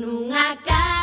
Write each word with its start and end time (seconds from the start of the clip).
nunha 0.00 0.56
casa 0.64 0.99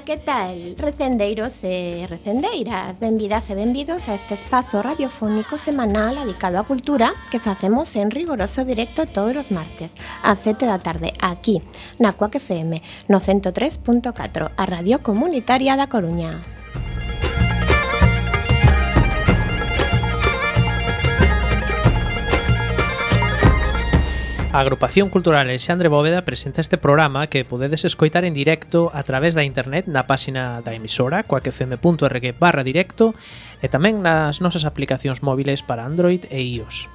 Ola, 0.00 0.04
que 0.06 0.16
tal? 0.16 0.76
Recendeiros 0.78 1.62
e 1.62 2.06
recendeiras, 2.08 2.98
benvidas 2.98 3.50
e 3.50 3.54
benvidos 3.54 4.08
a 4.08 4.14
este 4.14 4.32
espazo 4.32 4.80
radiofónico 4.80 5.58
semanal 5.60 6.16
dedicado 6.16 6.56
á 6.56 6.64
cultura 6.64 7.12
que 7.28 7.36
facemos 7.36 7.92
en 8.00 8.08
rigoroso 8.08 8.64
directo 8.64 9.04
todos 9.04 9.36
os 9.36 9.52
martes 9.52 9.92
a 10.24 10.32
7 10.32 10.64
da 10.64 10.80
tarde 10.80 11.12
aquí 11.20 11.60
na 12.00 12.16
Cuac 12.16 12.40
FM 12.40 12.80
no 13.12 13.20
103.4 13.20 14.56
a 14.56 14.64
Radio 14.64 15.04
Comunitaria 15.04 15.76
da 15.76 15.92
Coruña. 15.92 16.59
A 24.52 24.58
Agrupación 24.58 25.10
Cultural 25.10 25.42
Alexandre 25.42 25.88
Bóveda 25.88 26.24
presenta 26.24 26.60
este 26.60 26.76
programa 26.76 27.28
que 27.28 27.44
podedes 27.44 27.84
escoitar 27.84 28.24
en 28.24 28.34
directo 28.34 28.90
a 28.92 29.04
través 29.04 29.38
da 29.38 29.46
internet 29.46 29.86
na 29.86 30.10
páxina 30.10 30.58
da 30.66 30.74
emisora 30.74 31.22
coacfm.org 31.22 32.34
barra 32.34 32.66
directo 32.66 33.14
e 33.62 33.70
tamén 33.70 34.02
nas 34.02 34.42
nosas 34.42 34.66
aplicacións 34.66 35.22
móviles 35.22 35.62
para 35.62 35.86
Android 35.86 36.26
e 36.34 36.42
iOS. 36.42 36.90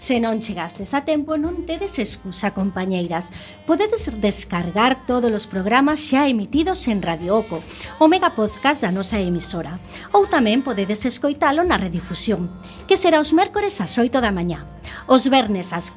Se 0.00 0.16
non 0.16 0.40
chegastes 0.40 0.96
a 0.96 1.04
tempo, 1.04 1.36
non 1.36 1.68
tedes 1.68 2.00
excusa, 2.00 2.56
compañeiras. 2.56 3.36
Podedes 3.68 4.08
descargar 4.08 5.04
todos 5.04 5.28
os 5.28 5.44
programas 5.44 6.00
xa 6.00 6.24
emitidos 6.24 6.88
en 6.88 7.04
Radio 7.04 7.36
Oco, 7.36 7.60
o 8.00 8.08
mega 8.08 8.32
podcast 8.32 8.80
da 8.80 8.88
nosa 8.88 9.20
emisora. 9.20 9.76
Ou 10.16 10.24
tamén 10.24 10.64
podedes 10.64 11.04
escoitalo 11.04 11.68
na 11.68 11.76
redifusión, 11.76 12.48
que 12.88 12.96
será 12.96 13.20
os 13.20 13.36
mércores 13.36 13.76
ás 13.84 14.00
8 14.00 14.24
da 14.24 14.32
mañá. 14.32 14.64
Os 15.04 15.28
vernes 15.28 15.76
ás 15.76 15.92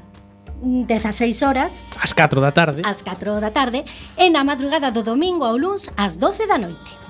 16 0.62 1.42
horas. 1.42 1.84
As 1.98 2.14
4 2.14 2.40
da 2.40 2.52
tarde. 2.52 2.82
Ás 2.86 3.02
4 3.02 3.42
da 3.42 3.50
tarde. 3.50 3.84
E 4.18 4.30
na 4.30 4.46
madrugada 4.46 4.94
do 4.94 5.02
domingo 5.02 5.44
ao 5.44 5.58
luns 5.58 5.90
ás 5.98 6.18
12 6.18 6.46
da 6.46 6.58
noite. 6.58 7.02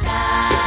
Facal. 0.02 0.63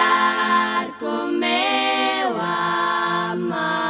estar 0.00 0.96
con 0.98 1.38
meu 1.38 2.28
amar. 2.40 3.80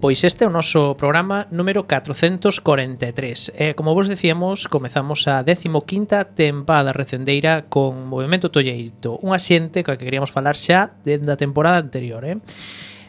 Pois 0.00 0.22
este 0.24 0.44
é 0.44 0.46
o 0.46 0.50
noso 0.50 0.94
programa 0.94 1.46
número 1.50 1.86
443. 1.86 3.52
Eh, 3.54 3.74
como 3.74 3.94
vos 3.94 4.08
decíamos, 4.08 4.66
comezamos 4.66 5.26
a 5.28 5.44
15ª 5.44 6.34
tempada 6.34 6.92
recendeira 6.92 7.66
con 7.68 8.06
Movimento 8.06 8.50
Tolleito, 8.50 9.18
unha 9.22 9.38
xente 9.38 9.82
coa 9.86 9.98
que 9.98 10.06
queríamos 10.06 10.34
falar 10.34 10.58
xa 10.58 10.94
dende 11.06 11.30
a 11.34 11.38
temporada 11.38 11.78
anterior, 11.78 12.22
eh? 12.26 12.38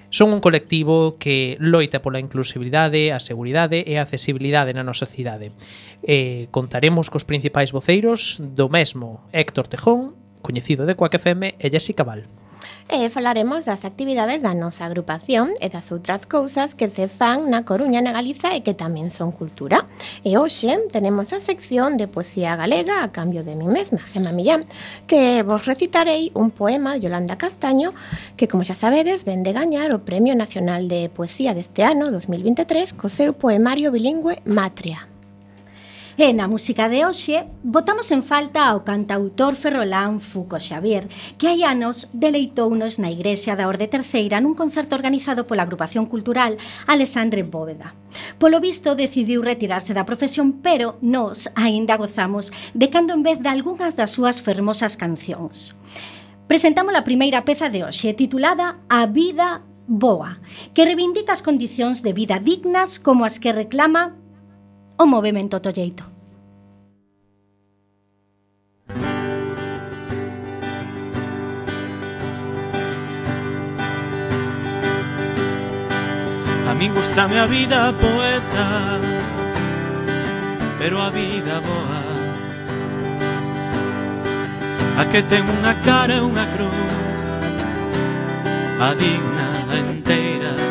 Son 0.09 0.33
un 0.33 0.41
colectivo 0.41 1.21
que 1.21 1.55
loita 1.61 2.01
pola 2.01 2.17
inclusividade, 2.17 3.13
a 3.13 3.21
seguridade 3.21 3.85
e 3.85 4.01
a 4.01 4.05
accesibilidade 4.09 4.73
na 4.73 4.81
nosa 4.81 5.05
cidade. 5.05 5.53
Eh, 6.01 6.49
contaremos 6.49 7.13
cos 7.13 7.29
principais 7.29 7.69
voceiros 7.69 8.41
do 8.41 8.73
mesmo 8.73 9.21
Héctor 9.29 9.69
Tejón, 9.69 10.17
coñecido 10.41 10.89
de 10.89 10.97
Coac 10.97 11.13
FM 11.13 11.61
e 11.61 11.67
Jessica 11.69 12.01
Val 12.01 12.25
e 12.89 13.07
falaremos 13.13 13.69
das 13.69 13.85
actividades 13.85 14.41
da 14.41 14.57
nosa 14.57 14.89
agrupación 14.89 15.53
e 15.61 15.69
das 15.69 15.93
outras 15.93 16.25
cousas 16.25 16.73
que 16.73 16.89
se 16.89 17.05
fan 17.05 17.53
na 17.53 17.61
Coruña 17.61 18.01
na 18.01 18.09
Galiza 18.09 18.57
e 18.57 18.65
que 18.65 18.73
tamén 18.73 19.13
son 19.13 19.29
cultura. 19.29 19.85
E 20.25 20.41
hoxe 20.41 20.73
tenemos 20.89 21.29
a 21.29 21.37
sección 21.37 22.01
de 22.01 22.09
poesía 22.09 22.57
galega 22.57 23.05
a 23.05 23.13
cambio 23.13 23.45
de 23.45 23.53
mí 23.53 23.69
mesma, 23.69 24.01
Gema 24.09 24.33
Millán, 24.33 24.65
que 25.05 25.45
vos 25.45 25.69
recitarei 25.69 26.33
un 26.33 26.49
poema 26.49 26.97
de 26.97 27.05
Yolanda 27.05 27.37
Castaño 27.37 27.93
que, 28.33 28.49
como 28.49 28.65
xa 28.65 28.73
sabedes, 28.73 29.21
ven 29.21 29.45
de 29.45 29.53
gañar 29.53 29.93
o 29.93 30.01
Premio 30.01 30.33
Nacional 30.33 30.89
de 30.89 31.13
Poesía 31.13 31.53
deste 31.53 31.85
ano 31.85 32.09
2023 32.09 32.97
co 32.97 33.13
seu 33.13 33.37
poemario 33.37 33.93
bilingüe 33.93 34.41
Matria. 34.49 35.18
E 36.19 36.35
na 36.35 36.51
música 36.51 36.91
de 36.91 37.07
hoxe, 37.07 37.47
botamos 37.63 38.11
en 38.11 38.27
falta 38.27 38.67
ao 38.67 38.83
cantautor 38.83 39.55
ferrolán 39.55 40.19
Fuco 40.19 40.59
Xavier, 40.59 41.07
que 41.39 41.47
hai 41.47 41.63
anos 41.63 42.11
deleitounos 42.11 42.99
na 42.99 43.07
Igrexa 43.07 43.55
da 43.55 43.71
Orde 43.71 43.87
Terceira 43.87 44.43
nun 44.43 44.51
concerto 44.51 44.99
organizado 44.99 45.47
pola 45.47 45.63
agrupación 45.63 46.11
cultural 46.11 46.59
Alexandre 46.91 47.47
Bóveda. 47.47 47.95
Polo 48.35 48.59
visto, 48.59 48.99
decidiu 48.99 49.39
retirarse 49.39 49.95
da 49.95 50.03
profesión, 50.03 50.59
pero 50.59 50.99
nós 50.99 51.47
aínda 51.55 51.95
gozamos 51.95 52.51
de 52.75 52.91
cando 52.91 53.15
en 53.15 53.23
vez 53.23 53.39
de 53.39 53.47
algunhas 53.47 53.95
das 53.95 54.11
súas 54.11 54.43
fermosas 54.43 54.99
cancións. 54.99 55.71
Presentamos 56.51 56.99
a 56.99 57.07
primeira 57.07 57.47
peza 57.47 57.71
de 57.71 57.87
hoxe, 57.87 58.11
titulada 58.11 58.75
A 58.91 59.07
vida 59.07 59.63
boa, 59.87 60.43
que 60.75 60.83
reivindica 60.83 61.31
as 61.31 61.39
condicións 61.39 62.03
de 62.03 62.11
vida 62.11 62.43
dignas 62.43 62.99
como 62.99 63.23
as 63.23 63.39
que 63.39 63.55
reclama 63.55 64.18
o 64.99 65.05
movimento 65.05 65.61
tolleito. 65.61 66.03
A 76.67 76.73
mí 76.75 76.89
gustame 76.89 77.39
a 77.39 77.47
vida 77.47 77.93
poeta, 77.93 78.99
pero 80.77 81.01
a 81.01 81.09
vida 81.09 81.61
boa. 81.61 82.03
A 84.99 85.05
que 85.05 85.23
ten 85.23 85.47
unha 85.47 85.79
cara 85.79 86.19
e 86.19 86.21
unha 86.21 86.45
cruz, 86.51 86.75
a 88.83 88.91
digna, 88.99 89.47
a 89.71 89.75
enteira, 89.79 90.68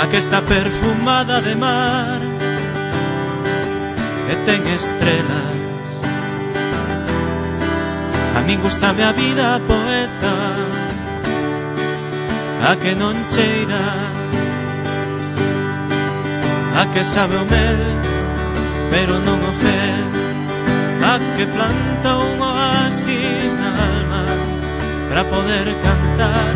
a 0.00 0.06
que 0.06 0.16
está 0.16 0.42
perfumada 0.42 1.40
de 1.40 1.54
mar 1.56 2.20
e 4.30 4.34
ten 4.46 4.62
estrelas 4.68 5.90
a 8.36 8.40
min 8.46 8.60
gustame 8.60 9.02
a 9.02 9.12
vida 9.12 9.60
poeta 9.66 10.36
a 12.70 12.76
que 12.76 12.94
non 12.94 13.16
cheira 13.34 13.86
a 16.78 16.82
que 16.94 17.02
sabe 17.02 17.34
o 17.34 17.44
mel 17.50 17.80
pero 18.90 19.18
non 19.26 19.38
o 19.42 19.52
fel 19.62 20.06
a 21.10 21.14
que 21.34 21.44
planta 21.50 22.10
un 22.22 22.38
oasis 22.38 23.50
na 23.58 23.70
alma 23.90 24.24
para 25.08 25.24
poder 25.24 25.66
cantar 25.82 26.54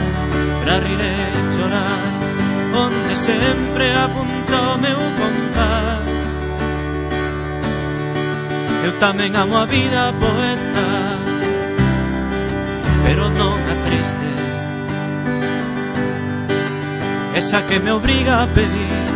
para 0.60 0.78
rir 0.78 1.00
e 1.00 1.16
chorar 1.56 2.51
onde 2.74 3.16
sempre 3.16 3.92
apunta 3.92 4.56
o 4.74 4.78
meu 4.78 4.98
compás. 5.20 6.12
Eu 8.82 8.98
tamén 8.98 9.30
amo 9.38 9.54
a 9.62 9.64
vida 9.64 10.10
poeta 10.18 10.88
Pero 13.06 13.30
non 13.30 13.54
a 13.62 13.74
triste 13.86 14.30
Esa 17.38 17.62
que 17.62 17.78
me 17.78 17.94
obriga 17.94 18.42
a 18.42 18.46
pedir 18.50 19.06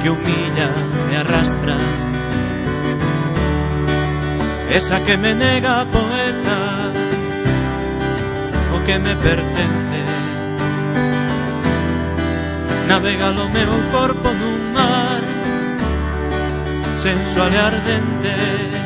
Que 0.00 0.08
humilla 0.08 0.72
me 1.06 1.16
arrastra. 1.20 1.76
Esa 4.72 5.04
que 5.04 5.20
me 5.20 5.36
nega 5.36 5.84
poeta 5.84 6.60
O 8.72 8.80
que 8.88 8.96
me 8.96 9.14
pertence 9.20 10.00
Navega 12.88 13.30
o 13.30 13.48
meu 13.48 13.72
corpo 13.90 14.28
nun 14.40 14.72
mar 14.72 15.22
Sensual 16.98 17.50
e 17.50 17.56
ardente 17.56 18.82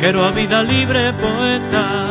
Quero 0.00 0.20
a 0.20 0.32
vida 0.32 0.62
libre, 0.62 1.12
poeta 1.12 2.01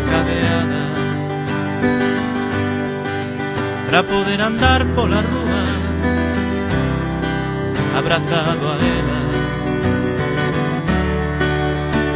encadeada 0.00 0.84
para 3.86 4.02
poder 4.02 4.40
andar 4.40 4.80
pola 4.94 5.20
rúa 5.30 5.64
abrazado 7.98 8.64
a 8.70 8.76
ela 8.96 9.22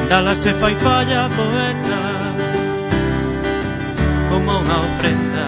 Dala 0.08 0.37
se 0.37 0.55
fai 0.55 0.75
falla 0.76 1.28
poeta 1.28 2.00
como 4.31 4.52
unha 4.62 4.78
ofrenda. 4.87 5.46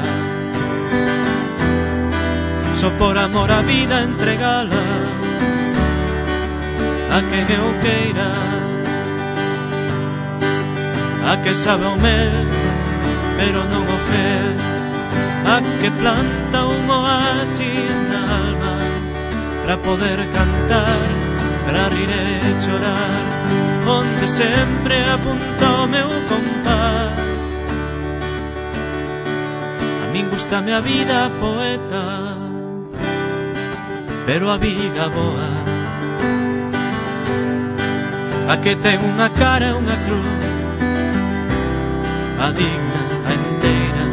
Só 2.75 2.91
por 2.99 3.17
amor 3.17 3.51
a 3.53 3.63
vida 3.63 4.03
entregala 4.03 4.83
a 7.11 7.19
que 7.23 7.41
eu 7.55 7.67
queira. 7.83 8.68
A 11.29 11.37
que 11.43 11.55
sabe 11.55 11.85
o 11.85 11.95
mel, 11.97 12.33
pero 13.37 13.61
non 13.69 13.85
o 13.85 13.99
fel 14.09 14.57
A 15.45 15.61
que 15.77 15.93
planta 16.01 16.65
un 16.65 16.89
oasis 16.89 17.97
na 18.09 18.21
alma 18.41 18.81
Para 19.61 19.77
poder 19.77 20.25
cantar, 20.33 21.05
Para 21.69 21.93
rir 21.93 22.09
e 22.09 22.57
chorar. 22.65 23.21
Onde 23.85 24.25
sempre 24.25 25.05
apunta 25.05 25.85
o 25.85 25.87
meu 25.87 26.09
compás. 26.33 27.21
A 30.01 30.07
min 30.13 30.33
gustame 30.33 30.73
a 30.73 30.81
vida 30.81 31.29
poeta 31.37 32.05
Pero 34.25 34.49
a 34.49 34.57
vida 34.57 35.13
boa. 35.13 35.53
A 38.49 38.57
que 38.65 38.73
ten 38.81 38.97
unha 39.05 39.29
cara 39.37 39.69
e 39.69 39.77
unha 39.77 39.97
cruz 40.09 40.48
a 42.41 42.53
digna, 42.53 43.03
a 43.29 43.33
inteira 43.35 44.05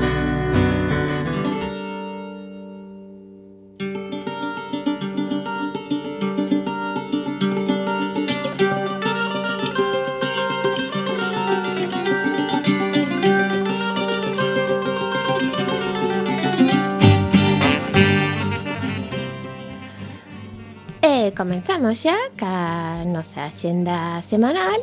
E 21.01 21.31
comenzamos 21.37 22.01
xa 22.01 22.17
ca 22.35 23.05
nosa 23.05 23.51
xenda 23.53 24.21
semanal 24.29 24.81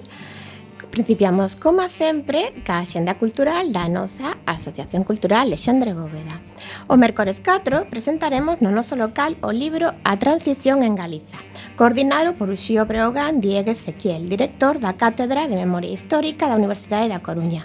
Principiamos, 0.93 1.57
como 1.57 1.89
sempre, 1.89 2.53
ca 2.69 2.85
xenda 2.85 3.17
cultural 3.17 3.73
da 3.73 3.89
nosa 3.89 4.37
Asociación 4.45 5.09
Cultural 5.09 5.49
Alexandre 5.49 5.97
Bóveda. 5.97 6.37
O 6.85 7.01
mércores 7.01 7.41
4 7.41 7.89
presentaremos 7.89 8.61
no 8.61 8.69
noso 8.69 8.93
local 8.93 9.41
o 9.41 9.57
libro 9.57 9.97
A 10.05 10.21
Transición 10.21 10.85
en 10.85 10.93
Galiza, 10.93 11.41
coordinado 11.81 12.37
por 12.37 12.53
Uxío 12.53 12.85
Breogán 12.85 13.41
Dieguez 13.41 13.81
Ezequiel, 13.81 14.29
director 14.29 14.77
da 14.85 14.93
Cátedra 14.93 15.49
de 15.49 15.57
Memoria 15.57 15.97
Histórica 15.97 16.45
da 16.45 16.61
Universidade 16.61 17.09
da 17.09 17.25
Coruña 17.25 17.65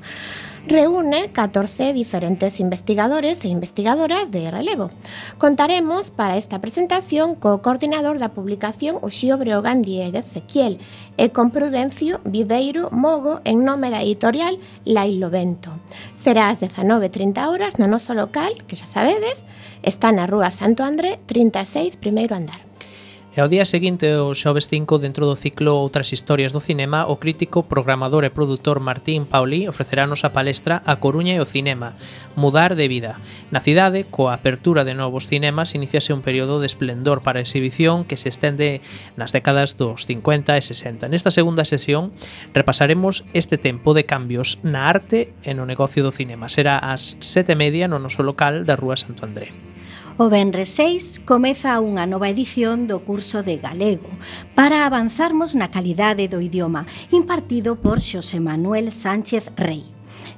reúne 0.68 1.32
14 1.32 1.94
diferentes 1.94 2.60
investigadores 2.60 3.44
e 3.46 3.48
investigadoras 3.48 4.32
de 4.32 4.52
relevo. 4.52 4.92
Contaremos 5.38 6.12
para 6.12 6.36
esta 6.36 6.60
presentación 6.60 7.36
co 7.40 7.64
coordinador 7.64 8.20
da 8.20 8.36
publicación 8.36 9.00
Uxío 9.00 9.40
Breogán 9.40 9.80
Dieguez 9.80 10.28
Ezequiel 10.28 10.84
e 11.16 11.32
con 11.32 11.56
Prudencio 11.56 12.20
Viveiro 12.28 12.92
Mogo 12.92 13.40
en 13.48 13.64
nome 13.64 13.88
da 13.88 14.04
editorial 14.04 14.60
Lailo 14.84 15.32
Vento. 15.32 15.72
Será 16.20 16.52
ás 16.52 16.60
19.30 16.60 17.48
horas 17.48 17.80
no 17.80 17.88
noso 17.88 18.12
local, 18.12 18.52
que 18.68 18.76
xa 18.76 18.92
sabedes, 18.92 19.48
está 19.88 20.12
na 20.12 20.28
Rúa 20.28 20.52
Santo 20.52 20.84
André 20.84 21.24
36, 21.32 21.96
primeiro 21.96 22.36
andar. 22.36 22.67
E 23.38 23.40
ao 23.40 23.46
día 23.46 23.70
seguinte, 23.70 24.18
o 24.18 24.34
xoves 24.34 24.66
5, 24.66 24.98
dentro 24.98 25.30
do 25.30 25.38
ciclo 25.38 25.78
Outras 25.78 26.10
historias 26.10 26.58
do 26.58 26.58
cinema, 26.58 27.06
o 27.06 27.22
crítico, 27.22 27.70
programador 27.70 28.26
e 28.26 28.34
produtor 28.34 28.82
Martín 28.82 29.30
Pauli 29.30 29.70
ofreceranos 29.70 30.26
a 30.26 30.34
palestra 30.34 30.82
A 30.90 30.98
Coruña 30.98 31.38
e 31.38 31.40
o 31.40 31.46
cinema, 31.46 31.94
mudar 32.34 32.74
de 32.74 32.90
vida. 32.90 33.22
Na 33.54 33.62
cidade, 33.62 34.10
coa 34.10 34.34
apertura 34.34 34.82
de 34.82 34.98
novos 34.98 35.30
cinemas, 35.30 35.78
iniciase 35.78 36.18
un 36.18 36.26
período 36.26 36.58
de 36.58 36.66
esplendor 36.66 37.22
para 37.22 37.38
a 37.38 37.46
exhibición 37.46 38.10
que 38.10 38.18
se 38.18 38.34
estende 38.34 38.82
nas 39.14 39.30
décadas 39.38 39.78
dos 39.78 40.10
50 40.10 40.58
e 40.58 40.62
60. 40.66 41.06
Nesta 41.06 41.30
segunda 41.30 41.62
sesión 41.62 42.18
repasaremos 42.58 43.22
este 43.38 43.62
tempo 43.62 43.94
de 43.94 44.10
cambios 44.10 44.58
na 44.66 44.90
arte 44.90 45.30
e 45.46 45.54
no 45.54 45.70
negocio 45.70 46.02
do 46.02 46.10
cinema. 46.10 46.50
Será 46.50 46.82
ás 46.82 47.22
sete 47.22 47.54
media 47.54 47.86
no 47.86 48.02
noso 48.02 48.26
local 48.26 48.66
da 48.66 48.74
Rúa 48.74 48.98
Santo 48.98 49.30
André. 49.30 49.77
O 50.20 50.30
Benres 50.30 50.74
6 50.74 51.30
comeza 51.30 51.78
unha 51.78 52.10
nova 52.10 52.26
edición 52.26 52.90
do 52.90 53.06
curso 53.06 53.46
de 53.46 53.62
galego 53.62 54.10
para 54.58 54.90
avanzarmos 54.90 55.54
na 55.54 55.70
calidade 55.70 56.26
do 56.26 56.42
idioma 56.42 56.90
impartido 57.14 57.78
por 57.78 58.02
Xosé 58.02 58.42
Manuel 58.42 58.90
Sánchez 58.90 59.54
Rei. 59.54 59.86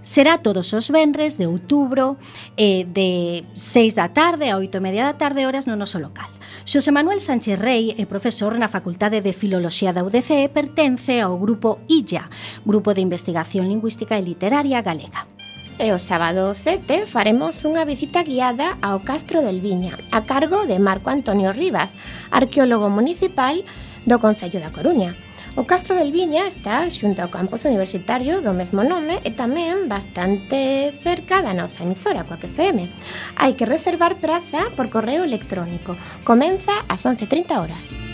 Será 0.03 0.43
todos 0.43 0.75
os 0.75 0.91
venres 0.91 1.39
de 1.39 1.48
outubro 1.48 2.19
eh, 2.59 2.83
de 2.91 3.48
6 3.55 3.95
da 3.95 4.12
tarde 4.12 4.51
a 4.51 4.59
8 4.59 4.67
e 4.67 4.83
media 4.83 5.07
da 5.07 5.15
tarde 5.15 5.48
horas 5.48 5.63
no 5.63 5.79
noso 5.79 5.95
local. 5.95 6.27
Xosé 6.67 6.91
Manuel 6.91 7.24
Sánchez 7.24 7.55
Rey 7.55 7.95
é 7.95 8.03
profesor 8.03 8.59
na 8.59 8.67
Facultade 8.67 9.24
de 9.24 9.31
Filoloxía 9.31 9.95
da 9.95 10.03
UDC 10.03 10.43
e 10.43 10.51
pertence 10.51 11.24
ao 11.24 11.39
grupo 11.39 11.88
ILLA, 11.88 12.27
Grupo 12.67 12.91
de 12.91 13.00
Investigación 13.00 13.71
Lingüística 13.71 14.19
e 14.19 14.27
Literaria 14.27 14.83
Galega. 14.83 15.38
E 15.79 15.95
o 15.95 15.98
sábado 15.98 16.51
7 16.51 17.07
faremos 17.07 17.63
unha 17.63 17.88
visita 17.88 18.19
guiada 18.19 18.75
ao 18.83 19.00
Castro 19.00 19.39
del 19.39 19.63
Viña, 19.63 19.95
a 20.12 20.27
cargo 20.27 20.67
de 20.67 20.75
Marco 20.75 21.07
Antonio 21.07 21.55
Rivas, 21.55 21.88
arqueólogo 22.36 22.91
municipal 22.91 23.63
do 24.03 24.19
Concello 24.19 24.59
da 24.59 24.75
Coruña. 24.75 25.15
O 25.55 25.63
Castro 25.63 25.95
del 25.95 26.12
Viña 26.12 26.51
está 26.51 26.83
xunto 26.91 27.24
ao 27.24 27.31
campus 27.31 27.63
universitario 27.63 28.43
do 28.43 28.51
mesmo 28.51 28.83
nome 28.83 29.24
e 29.24 29.31
tamén 29.31 29.88
bastante 29.88 30.91
cerca 31.00 31.39
da 31.39 31.55
nosa 31.55 31.88
emisora, 31.88 32.27
coa 32.27 32.36
FM. 32.36 32.91
Hai 33.39 33.55
que 33.55 33.63
reservar 33.63 34.19
praza 34.19 34.67
por 34.75 34.91
correo 34.91 35.24
electrónico. 35.24 35.95
Comeza 36.27 36.75
ás 36.91 37.07
11.30 37.07 37.55
horas. 37.55 38.09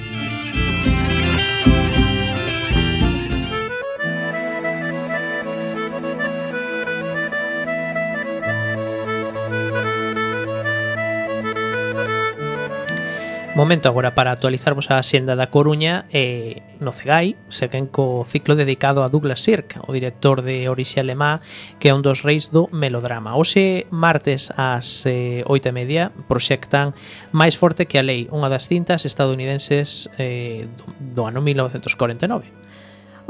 Momento 13.55 13.87
agora 13.87 14.11
para 14.11 14.33
actualizarvos 14.33 14.91
a 14.91 14.99
xenda 14.99 15.39
da 15.39 15.47
Coruña 15.47 16.11
e 16.11 16.59
no 16.83 16.91
Cegai 16.91 17.39
seguen 17.47 17.87
co 17.87 18.27
ciclo 18.27 18.51
dedicado 18.51 18.99
a 18.99 19.07
Douglas 19.07 19.39
Sirk, 19.39 19.79
o 19.87 19.95
director 19.95 20.43
de 20.43 20.67
Orixe 20.67 20.99
Alemá, 20.99 21.39
que 21.79 21.87
é 21.87 21.95
un 21.95 22.03
dos 22.03 22.19
reis 22.19 22.51
do 22.51 22.67
melodrama. 22.75 23.39
Hoxe, 23.39 23.87
martes 23.95 24.51
ás 24.59 25.07
eh, 25.07 25.47
oito 25.47 25.71
e 25.71 25.73
media, 25.73 26.11
proxectan 26.27 26.91
máis 27.31 27.55
forte 27.55 27.87
que 27.87 27.95
a 27.95 28.03
lei, 28.03 28.27
unha 28.27 28.51
das 28.51 28.67
cintas 28.67 29.07
estadounidenses 29.07 30.11
eh, 30.19 30.67
do, 30.75 30.91
do 31.15 31.21
ano 31.23 31.39
1949. 31.39 32.51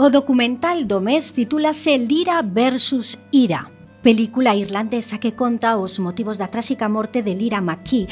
O 0.01 0.09
documental 0.09 0.89
do 0.89 1.05
mes 1.05 1.37
titúlase 1.37 2.01
Lira 2.01 2.41
versus 2.41 3.21
Ira 3.29 3.74
película 4.05 4.53
irlandesa 4.53 5.17
que 5.17 5.33
conta 5.33 5.81
os 5.81 5.97
motivos 5.97 6.37
da 6.37 6.53
tráxica 6.53 6.85
morte 6.85 7.25
de 7.25 7.33
Lira 7.33 7.57
McKee, 7.57 8.05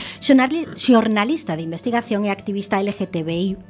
xornalista 0.74 1.54
de 1.54 1.62
investigación 1.62 2.26
e 2.26 2.34
activista 2.34 2.82
LGTBIQ+, 2.82 3.70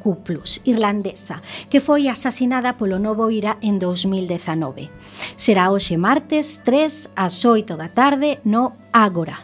irlandesa, 0.64 1.44
que 1.68 1.84
foi 1.84 2.08
asasinada 2.08 2.80
polo 2.80 2.96
novo 2.96 3.28
IRA 3.28 3.60
en 3.60 3.76
2019. 3.76 4.88
Será 5.36 5.68
hoxe 5.68 6.00
martes 6.00 6.64
3 6.64 7.12
ás 7.12 7.44
8 7.44 7.76
da 7.76 7.92
tarde 7.92 8.40
no 8.48 8.72
Ágora. 8.96 9.44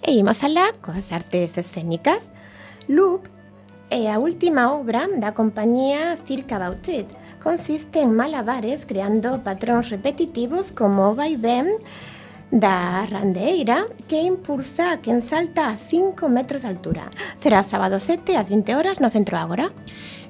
E 0.00 0.16
imos 0.16 0.40
alá 0.40 0.72
coas 0.80 1.12
artes 1.12 1.60
escénicas. 1.60 2.24
Loop 2.88 3.28
é 3.92 4.08
a 4.08 4.16
última 4.16 4.72
obra 4.72 5.04
da 5.20 5.36
compañía 5.36 6.16
Circa 6.24 6.56
Bauchet, 6.56 7.04
consiste 7.48 8.02
en 8.02 8.14
malabares 8.14 8.84
creando 8.84 9.42
patróns 9.42 9.88
repetitivos 9.88 10.70
como 10.70 11.14
vaivén 11.16 11.64
da 12.52 13.08
randeira 13.08 13.88
que 14.04 14.20
impulsa 14.20 14.92
a 14.92 15.00
quen 15.00 15.24
salta 15.24 15.72
a 15.72 15.80
5 15.80 16.28
metros 16.28 16.60
de 16.60 16.68
altura. 16.68 17.08
Será 17.40 17.64
sábado 17.64 18.04
7 18.04 18.36
ás 18.36 18.52
20 18.52 18.76
horas 18.76 19.00
no 19.00 19.08
Centro 19.08 19.40
Ágora. 19.40 19.72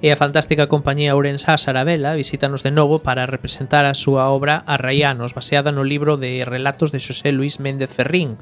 e 0.01 0.15
a 0.15 0.17
fantástica 0.17 0.71
compañía 0.71 1.19
ourensá 1.19 1.59
Sarabela 1.59 2.15
visítanos 2.15 2.63
de 2.63 2.71
novo 2.71 3.03
para 3.03 3.27
representar 3.27 3.83
a 3.83 3.99
súa 3.99 4.31
obra 4.31 4.63
Arraianos, 4.67 5.35
baseada 5.35 5.75
no 5.75 5.83
libro 5.83 6.15
de 6.15 6.47
relatos 6.47 6.95
de 6.95 7.03
Xosé 7.03 7.35
Luis 7.35 7.59
Méndez 7.59 7.91
Ferrín, 7.91 8.39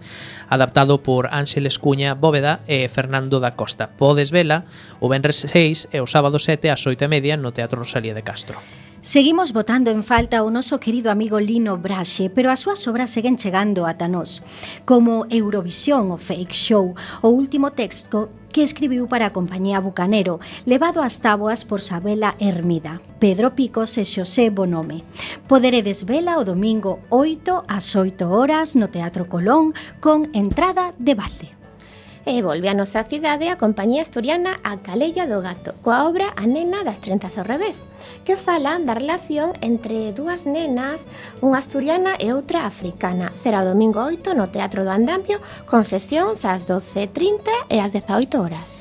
adaptado 0.52 1.00
por 1.00 1.32
Ángeles 1.32 1.80
Cuña 1.80 2.12
Bóveda 2.12 2.60
e 2.68 2.84
Fernando 2.92 3.40
da 3.40 3.56
Costa. 3.56 3.96
Podes 3.96 4.28
vela 4.28 4.68
o 5.00 5.08
Benres 5.08 5.48
6 5.48 5.88
e 5.96 6.04
o 6.04 6.06
sábado 6.06 6.36
7 6.36 6.68
ás 6.68 6.84
8 6.84 7.04
e 7.04 7.08
media 7.08 7.34
no 7.40 7.56
Teatro 7.56 7.80
Rosalía 7.80 8.12
de 8.12 8.20
Castro. 8.20 8.60
Seguimos 9.06 9.52
votando 9.52 9.92
en 9.92 10.02
falta 10.02 10.42
o 10.42 10.50
noso 10.50 10.82
querido 10.82 11.14
amigo 11.14 11.38
Lino 11.38 11.78
Braxe, 11.78 12.26
pero 12.26 12.50
as 12.50 12.58
súas 12.58 12.82
obras 12.90 13.06
seguen 13.06 13.38
chegando 13.38 13.86
ata 13.86 14.10
nós, 14.10 14.42
como 14.82 15.30
Eurovisión 15.30 16.10
o 16.10 16.18
Fake 16.18 16.50
Show, 16.50 16.98
o 17.22 17.28
último 17.30 17.70
texto 17.70 18.34
que 18.50 18.66
escribiu 18.66 19.06
para 19.06 19.30
a 19.30 19.32
compañía 19.32 19.78
Bucanero, 19.78 20.42
levado 20.66 21.06
ás 21.06 21.22
táboas 21.22 21.62
por 21.62 21.86
Sabela 21.86 22.34
Hermida, 22.42 22.98
Pedro 23.22 23.54
Picos 23.54 23.94
e 23.94 24.02
Xosé 24.02 24.50
Bonome. 24.50 25.06
Poderedes 25.46 26.02
vela 26.02 26.42
o 26.42 26.42
domingo 26.42 26.98
8 27.06 27.62
ás 27.70 27.94
8 27.94 28.26
horas 28.26 28.74
no 28.74 28.90
Teatro 28.90 29.30
Colón 29.30 29.70
con 30.02 30.34
entrada 30.34 30.98
de 30.98 31.14
balde. 31.14 31.55
E 32.26 32.42
volve 32.42 32.66
a 32.66 32.74
nosa 32.74 33.06
cidade 33.06 33.54
a 33.54 33.56
compañía 33.56 34.02
asturiana 34.02 34.58
A 34.66 34.82
Calella 34.82 35.30
do 35.30 35.38
Gato, 35.38 35.78
coa 35.78 36.10
obra 36.10 36.34
A 36.34 36.42
nena 36.50 36.82
das 36.82 36.98
trenzas 36.98 37.38
ao 37.38 37.46
revés, 37.46 37.86
que 38.26 38.34
fala 38.34 38.82
da 38.82 38.98
relación 38.98 39.54
entre 39.62 40.10
dúas 40.10 40.42
nenas, 40.42 41.06
unha 41.38 41.62
asturiana 41.62 42.18
e 42.18 42.34
outra 42.34 42.66
africana. 42.66 43.30
Será 43.38 43.62
o 43.62 43.70
domingo 43.70 44.02
8 44.02 44.34
no 44.34 44.50
Teatro 44.50 44.82
do 44.82 44.90
Andamio, 44.90 45.38
con 45.70 45.86
sesións 45.86 46.42
ás 46.42 46.66
12.30 46.66 47.46
e 47.70 47.78
ás 47.78 47.94
18 47.94 48.42
horas. 48.42 48.74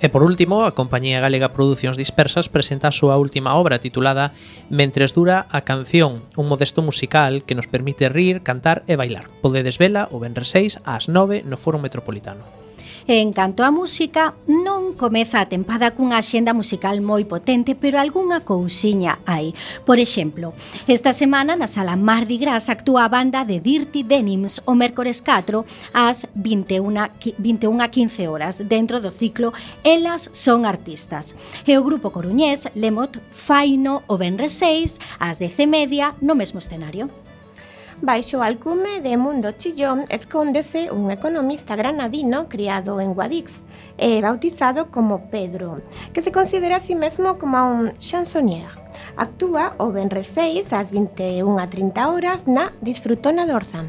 E 0.00 0.08
por 0.08 0.24
último, 0.24 0.64
a 0.64 0.72
Compañía 0.72 1.20
Galega 1.20 1.52
Producións 1.52 2.00
Dispersas 2.00 2.48
presenta 2.48 2.88
a 2.88 2.96
súa 2.96 3.20
última 3.20 3.60
obra 3.60 3.76
titulada 3.76 4.32
Mentres 4.72 5.12
dura 5.12 5.44
a 5.52 5.68
canción, 5.68 6.24
un 6.40 6.48
modesto 6.48 6.80
musical 6.80 7.44
que 7.44 7.52
nos 7.52 7.68
permite 7.68 8.08
rir, 8.08 8.40
cantar 8.40 8.88
e 8.88 8.96
bailar. 8.96 9.28
Podedes 9.44 9.76
vela 9.76 10.08
o 10.08 10.16
Benres 10.16 10.48
6 10.48 10.80
ás 10.88 11.12
9 11.12 11.44
no 11.44 11.60
Foro 11.60 11.76
Metropolitano. 11.76 12.65
E 13.06 13.22
en 13.22 13.30
canto 13.30 13.62
á 13.62 13.70
música, 13.70 14.34
non 14.50 14.98
comeza 14.98 15.38
a 15.38 15.46
tempada 15.46 15.94
cunha 15.94 16.18
xenda 16.26 16.50
musical 16.50 16.98
moi 16.98 17.22
potente, 17.22 17.78
pero 17.78 18.02
algunha 18.02 18.42
cousiña 18.42 19.22
hai. 19.30 19.54
Por 19.86 20.02
exemplo, 20.02 20.58
esta 20.90 21.14
semana 21.14 21.54
na 21.54 21.70
sala 21.70 21.94
Mardi 21.94 22.34
Gras 22.34 22.66
actúa 22.66 23.06
a 23.06 23.12
banda 23.14 23.46
de 23.46 23.62
Dirty 23.62 24.02
Denims 24.02 24.58
o 24.66 24.74
mércores 24.74 25.22
4 25.22 25.62
ás 25.94 26.26
21, 26.34 27.14
21 27.38 27.78
a 27.78 27.88
15 27.94 28.26
horas 28.26 28.66
dentro 28.66 28.98
do 28.98 29.14
ciclo 29.14 29.54
Elas 29.86 30.26
son 30.34 30.66
artistas. 30.66 31.38
E 31.62 31.78
o 31.78 31.86
grupo 31.86 32.10
coruñés 32.10 32.66
Lemot 32.74 33.22
faino 33.30 34.02
o 34.10 34.18
Benre 34.18 34.50
6 34.50 35.22
ás 35.22 35.38
10 35.38 35.70
media 35.70 36.18
no 36.18 36.34
mesmo 36.34 36.58
escenario. 36.58 37.25
Baixo 38.02 38.38
o 38.38 38.42
alcume 38.42 39.00
de 39.00 39.16
Mundo 39.16 39.52
Chillón 39.52 40.04
escóndese 40.10 40.90
un 40.90 41.10
economista 41.10 41.76
granadino 41.76 42.46
criado 42.46 43.00
en 43.00 43.14
Guadix 43.14 43.50
e 43.96 44.20
bautizado 44.20 44.90
como 44.90 45.30
Pedro, 45.30 45.80
que 46.12 46.20
se 46.20 46.30
considera 46.30 46.76
a 46.76 46.80
sí 46.80 46.94
mesmo 46.94 47.38
como 47.38 47.56
un 47.56 47.96
chansonnier. 47.96 48.68
Actúa 49.16 49.74
o 49.78 49.88
Benre 49.96 50.24
6 50.24 50.76
ás 50.76 50.92
21 50.92 51.56
a 51.56 51.70
30 51.72 52.08
horas 52.12 52.44
na 52.44 52.68
Disfrutona 52.84 53.48
Orzán. 53.48 53.88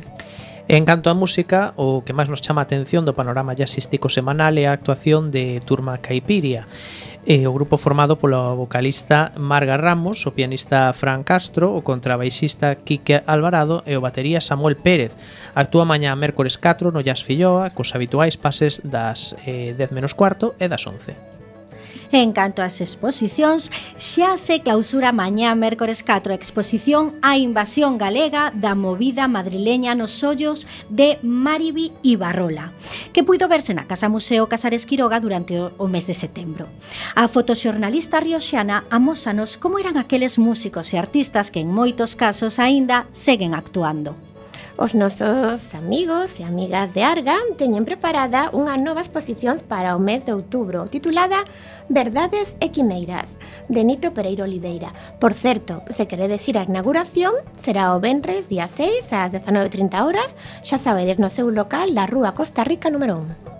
En 0.69 0.83
canto 0.83 1.07
á 1.07 1.15
música, 1.15 1.71
o 1.79 2.03
que 2.03 2.11
máis 2.11 2.27
nos 2.27 2.43
chama 2.43 2.59
a 2.59 2.67
atención 2.67 3.07
do 3.07 3.15
panorama 3.15 3.55
jazzístico 3.55 4.11
semanal 4.11 4.59
é 4.59 4.67
a 4.67 4.75
actuación 4.75 5.31
de 5.31 5.63
Turma 5.63 6.03
Caipiria, 6.03 6.67
o 7.23 7.55
grupo 7.55 7.79
formado 7.79 8.19
polo 8.19 8.51
vocalista 8.59 9.31
Marga 9.39 9.79
Ramos, 9.79 10.27
o 10.27 10.35
pianista 10.35 10.91
Fran 10.91 11.23
Castro, 11.23 11.71
o 11.71 11.87
contrabaixista 11.87 12.75
Quique 12.83 13.23
Alvarado 13.23 13.79
e 13.87 13.95
o 13.95 14.03
batería 14.03 14.43
Samuel 14.43 14.75
Pérez. 14.75 15.15
Actúa 15.55 15.87
mañá 15.87 16.11
mércores 16.19 16.59
4 16.59 16.91
no 16.91 16.99
Jazz 16.99 17.23
Filloa, 17.23 17.71
cos 17.71 17.95
habituais 17.95 18.35
pases 18.35 18.83
das 18.83 19.39
eh, 19.47 19.71
10 19.71 19.95
menos 19.95 20.11
cuarto 20.11 20.51
e 20.59 20.67
das 20.67 20.83
11. 20.83 21.36
En 22.11 22.31
canto 22.31 22.61
ás 22.61 22.79
exposicións, 22.79 23.71
xa 23.97 24.37
se 24.37 24.61
clausura 24.61 25.11
mañá 25.11 25.55
mércores 25.55 26.03
4 26.03 26.31
a 26.31 26.37
exposición 26.37 27.15
A 27.21 27.37
invasión 27.37 27.97
galega 27.97 28.51
da 28.55 28.75
movida 28.75 29.27
madrileña 29.27 29.95
nos 29.95 30.23
ollos 30.23 30.67
de 30.89 31.19
Maribi 31.23 31.91
Ibarrola, 32.03 32.71
que 33.13 33.23
puido 33.23 33.47
verse 33.47 33.73
na 33.73 33.87
Casa 33.87 34.07
Museo 34.07 34.47
Casares 34.47 34.85
Quiroga 34.85 35.19
durante 35.19 35.57
o 35.59 35.85
mes 35.87 36.07
de 36.07 36.13
setembro. 36.13 36.67
A 37.15 37.27
fotoxornalista 37.27 38.19
rioxana 38.19 38.85
amósanos 38.89 39.57
como 39.57 39.79
eran 39.79 39.97
aqueles 39.97 40.39
músicos 40.39 40.93
e 40.93 40.97
artistas 40.97 41.51
que 41.51 41.59
en 41.59 41.71
moitos 41.71 42.15
casos 42.15 42.59
aínda 42.59 43.07
seguen 43.11 43.53
actuando. 43.53 44.26
Os 44.79 44.93
nosos 44.93 45.73
amigos 45.73 46.39
e 46.39 46.43
amigas 46.45 46.93
de 46.93 47.01
Arga 47.01 47.33
teñen 47.57 47.81
preparada 47.81 48.53
unha 48.53 48.77
nova 48.77 49.01
exposición 49.01 49.57
para 49.65 49.97
o 49.97 49.99
mes 49.99 50.29
de 50.29 50.37
outubro 50.37 50.85
titulada 50.85 51.49
Verdades 51.89 52.53
e 52.61 52.69
Quimeiras, 52.69 53.33
de 53.73 53.81
Nito 53.81 54.13
Pereiro 54.13 54.45
Oliveira. 54.45 54.93
Por 55.17 55.33
certo, 55.33 55.81
se 55.89 56.05
queredes 56.05 56.45
ir 56.45 56.61
a 56.61 56.69
inauguración, 56.69 57.33
será 57.57 57.97
o 57.97 57.97
Benres 57.97 58.53
día 58.53 58.69
6 58.69 59.09
ás 59.17 59.33
19.30 59.33 59.97
horas, 59.97 60.37
xa 60.61 60.77
sabedes 60.77 61.17
no 61.17 61.33
seu 61.33 61.49
local 61.49 61.97
da 61.97 62.05
Rúa 62.05 62.37
Costa 62.37 62.61
Rica 62.61 62.93
número 62.93 63.17
1. 63.17 63.56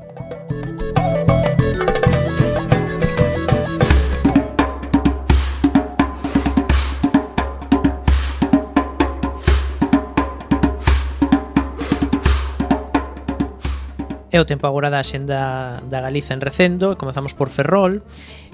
É 14.37 14.39
o 14.39 14.45
tempo 14.45 14.69
agora 14.69 14.93
da 14.93 15.01
xenda 15.01 15.81
da 15.89 15.97
Galiza 15.97 16.37
en 16.37 16.45
recendo, 16.45 16.93
comezamos 16.93 17.33
por 17.33 17.49
Ferrol, 17.49 18.05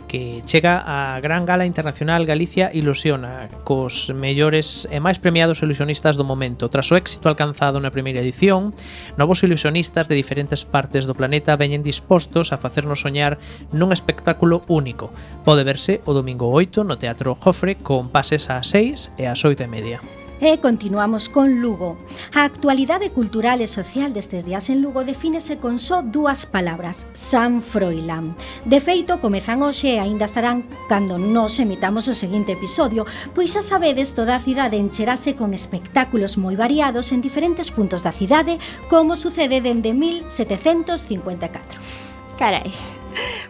que 0.07 0.39
chega 0.47 0.79
a 0.79 1.19
Gran 1.19 1.43
Gala 1.43 1.67
Internacional 1.67 2.23
Galicia 2.23 2.71
Ilusiona, 2.71 3.51
cos 3.67 4.07
mellores 4.15 4.87
e 4.87 5.03
máis 5.03 5.19
premiados 5.19 5.59
ilusionistas 5.59 6.15
do 6.15 6.23
momento. 6.23 6.71
Tras 6.71 6.87
o 6.87 6.95
éxito 6.95 7.27
alcanzado 7.27 7.83
na 7.83 7.91
primeira 7.91 8.23
edición, 8.23 8.71
novos 9.19 9.43
ilusionistas 9.43 10.07
de 10.07 10.15
diferentes 10.15 10.63
partes 10.63 11.03
do 11.03 11.19
planeta 11.19 11.59
veñen 11.59 11.83
dispostos 11.83 12.55
a 12.55 12.61
facernos 12.63 13.03
soñar 13.03 13.35
nun 13.75 13.91
espectáculo 13.91 14.63
único. 14.71 15.11
Pode 15.43 15.67
verse 15.67 15.99
o 16.07 16.15
domingo 16.15 16.47
8 16.47 16.87
no 16.87 16.95
Teatro 16.95 17.35
Jofre 17.35 17.75
con 17.75 18.07
pases 18.07 18.47
ás 18.47 18.71
6 18.71 19.19
e 19.19 19.27
ás 19.27 19.43
8 19.43 19.67
e 19.67 19.67
media. 19.67 20.22
E 20.43 20.59
continuamos 20.59 21.29
con 21.29 21.61
Lugo. 21.61 21.95
A 22.35 22.43
actualidade 22.43 23.15
cultural 23.15 23.63
e 23.63 23.67
social 23.71 24.11
destes 24.11 24.43
días 24.43 24.67
en 24.67 24.83
Lugo 24.83 25.07
defínese 25.07 25.55
con 25.55 25.79
só 25.79 26.03
dúas 26.03 26.43
palabras, 26.43 27.07
San 27.15 27.63
Froilán. 27.63 28.35
De 28.67 28.83
feito, 28.83 29.23
comezan 29.23 29.63
hoxe 29.63 29.95
e 29.95 30.03
aínda 30.03 30.27
estarán 30.27 30.67
cando 30.91 31.15
nos 31.15 31.55
emitamos 31.63 32.11
o 32.11 32.13
seguinte 32.13 32.59
episodio, 32.59 33.07
pois 33.31 33.55
xa 33.55 33.63
sabedes 33.63 34.19
toda 34.19 34.35
a 34.35 34.43
cidade 34.43 34.75
encherase 34.75 35.39
con 35.39 35.55
espectáculos 35.55 36.35
moi 36.35 36.59
variados 36.59 37.15
en 37.15 37.23
diferentes 37.23 37.71
puntos 37.71 38.03
da 38.03 38.11
cidade, 38.11 38.59
como 38.91 39.15
sucede 39.15 39.63
dende 39.63 39.95
1754. 39.95 42.35
Carai, 42.35 42.67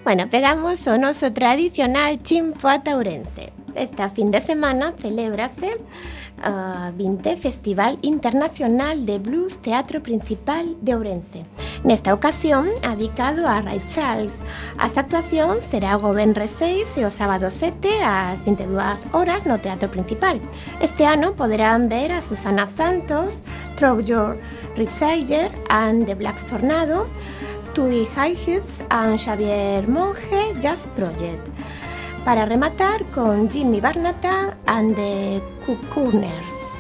Bueno, 0.05 0.29
pegamos 0.29 0.85
o 0.85 1.01
noso 1.01 1.33
tradicional 1.33 2.21
chimpo 2.21 2.69
ataurense. 2.69 3.49
Esta 3.73 4.13
fin 4.13 4.29
de 4.29 4.41
semana 4.41 4.93
celébrase 4.93 5.81
20 6.43 7.37
Festival 7.37 7.97
Internacional 8.01 9.05
de 9.05 9.19
Blues 9.19 9.57
Teatro 9.57 10.01
Principal 10.01 10.75
de 10.81 10.95
Ourense. 10.95 11.45
Nesta 11.83 12.13
ocasión, 12.13 12.67
adicado 12.83 13.47
a 13.47 13.61
Ray 13.61 13.81
Charles. 13.85 14.33
As 14.77 14.97
actuacións 14.97 15.63
será 15.65 15.97
o 15.97 16.13
Benre 16.13 16.47
6 16.47 16.97
e 16.97 17.05
o 17.05 17.11
sábado 17.11 17.49
7 17.49 18.03
ás 18.03 18.43
22 18.45 19.13
horas 19.13 19.45
no 19.45 19.59
Teatro 19.59 19.89
Principal. 19.89 20.39
Este 20.81 21.05
ano 21.05 21.33
poderán 21.33 21.89
ver 21.89 22.11
a 22.11 22.21
Susana 22.21 22.67
Santos, 22.67 23.41
Troubjor 23.75 24.37
Risager 24.75 25.51
and 25.69 26.05
the 26.05 26.15
Black 26.15 26.39
Tornado, 26.45 27.07
Tui 27.73 28.07
High 28.15 28.37
Hits 28.45 28.83
and 28.89 29.17
Xavier 29.17 29.87
Monge 29.87 30.53
Jazz 30.59 30.87
Project 30.95 31.47
para 32.23 32.45
rematar 32.45 33.03
con 33.11 33.49
Jimmy 33.49 33.81
Barnata 33.81 34.57
and 34.65 34.95
the 34.95 35.41
Cucuners. 35.65 36.73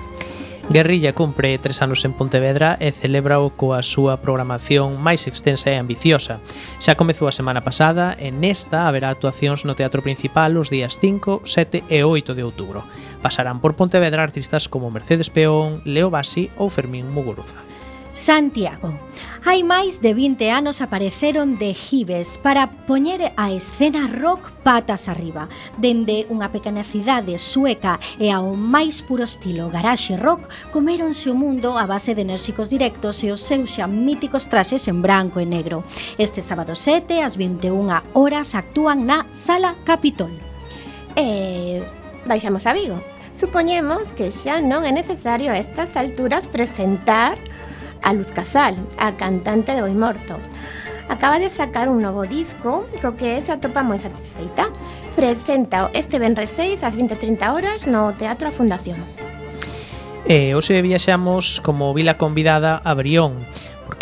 Guerrilla 0.69 1.13
cumpre 1.13 1.57
tres 1.57 1.81
anos 1.81 2.05
en 2.05 2.13
Pontevedra 2.13 2.77
e 2.79 2.95
celebra 2.95 3.43
o 3.43 3.51
coa 3.51 3.83
súa 3.83 4.23
programación 4.23 4.95
máis 4.95 5.27
extensa 5.27 5.67
e 5.67 5.75
ambiciosa. 5.75 6.39
Xa 6.79 6.95
comezou 6.95 7.27
a 7.27 7.35
semana 7.35 7.67
pasada 7.67 8.15
e 8.15 8.31
nesta 8.31 8.87
haberá 8.87 9.11
actuacións 9.11 9.67
no 9.67 9.75
Teatro 9.75 9.99
Principal 9.99 10.55
os 10.55 10.71
días 10.71 10.95
5, 11.03 11.43
7 11.43 11.83
e 11.91 11.99
8 12.07 12.31
de 12.31 12.47
outubro. 12.47 12.87
Pasarán 13.19 13.59
por 13.59 13.75
Pontevedra 13.75 14.23
artistas 14.23 14.71
como 14.71 14.87
Mercedes 14.87 15.27
Peón, 15.27 15.83
Leo 15.83 16.07
Basi 16.07 16.47
ou 16.55 16.71
Fermín 16.71 17.11
Muguruza. 17.11 17.59
Santiago. 18.13 18.93
Hai 19.43 19.65
máis 19.65 19.99
de 19.99 20.13
20 20.13 20.53
anos 20.53 20.79
apareceron 20.85 21.57
de 21.57 21.73
Gives 21.73 22.37
para 22.37 22.69
poñer 22.85 23.33
a 23.35 23.51
escena 23.51 24.05
rock 24.05 24.53
patas 24.61 25.09
arriba, 25.09 25.49
dende 25.81 26.29
unha 26.29 26.53
pequena 26.53 26.85
cidade 26.85 27.35
sueca 27.41 27.97
e 28.21 28.29
ao 28.29 28.53
máis 28.53 29.01
puro 29.01 29.25
estilo 29.25 29.67
garaxe 29.73 30.13
rock, 30.15 30.45
comeronse 30.69 31.27
o 31.27 31.35
mundo 31.35 31.75
a 31.75 31.89
base 31.89 32.13
de 32.13 32.21
enérxicos 32.21 32.69
directos 32.69 33.25
e 33.25 33.33
os 33.33 33.41
seus 33.41 33.73
xa 33.73 33.89
míticos 33.89 34.45
traxes 34.45 34.85
en 34.87 35.01
branco 35.01 35.41
e 35.41 35.49
negro. 35.49 35.81
Este 36.15 36.45
sábado 36.45 36.77
7, 36.77 37.19
ás 37.25 37.33
21 37.35 38.13
horas, 38.13 38.53
actúan 38.53 39.09
na 39.09 39.25
Sala 39.33 39.73
Capitol. 39.83 40.31
E... 41.17 41.81
Baixamos 42.23 42.63
a 42.63 42.71
Vigo. 42.71 42.95
Supoñemos 43.35 44.13
que 44.15 44.29
xa 44.31 44.61
non 44.61 44.85
é 44.85 44.93
necesario 44.93 45.49
a 45.49 45.57
estas 45.57 45.97
alturas 45.97 46.47
presentar 46.47 47.35
a 48.03 48.13
Luz 48.13 48.31
Casal, 48.31 48.75
a 48.97 49.15
cantante 49.15 49.73
de 49.73 49.81
Hoy 49.81 49.95
Morto. 49.95 50.37
Acaba 51.09 51.39
de 51.39 51.49
sacar 51.49 51.89
un 51.89 52.01
novo 52.01 52.23
disco 52.23 52.85
co 53.01 53.15
que 53.15 53.41
se 53.41 53.51
atopa 53.51 53.83
moi 53.83 53.99
satisfeita. 53.99 54.71
Presenta 55.15 55.91
este 55.93 56.19
Benre 56.19 56.47
6 56.47 56.83
ás 56.83 56.95
20.30 56.95 57.41
horas 57.51 57.87
no 57.87 58.13
Teatro 58.15 58.47
a 58.47 58.55
Fundación. 58.55 58.99
E 60.23 60.51
eh, 60.51 60.55
hoxe 60.55 60.79
viaxamos 60.79 61.59
como 61.59 61.91
vila 61.91 62.15
convidada 62.15 62.79
a 62.79 62.95
Brión, 62.95 63.43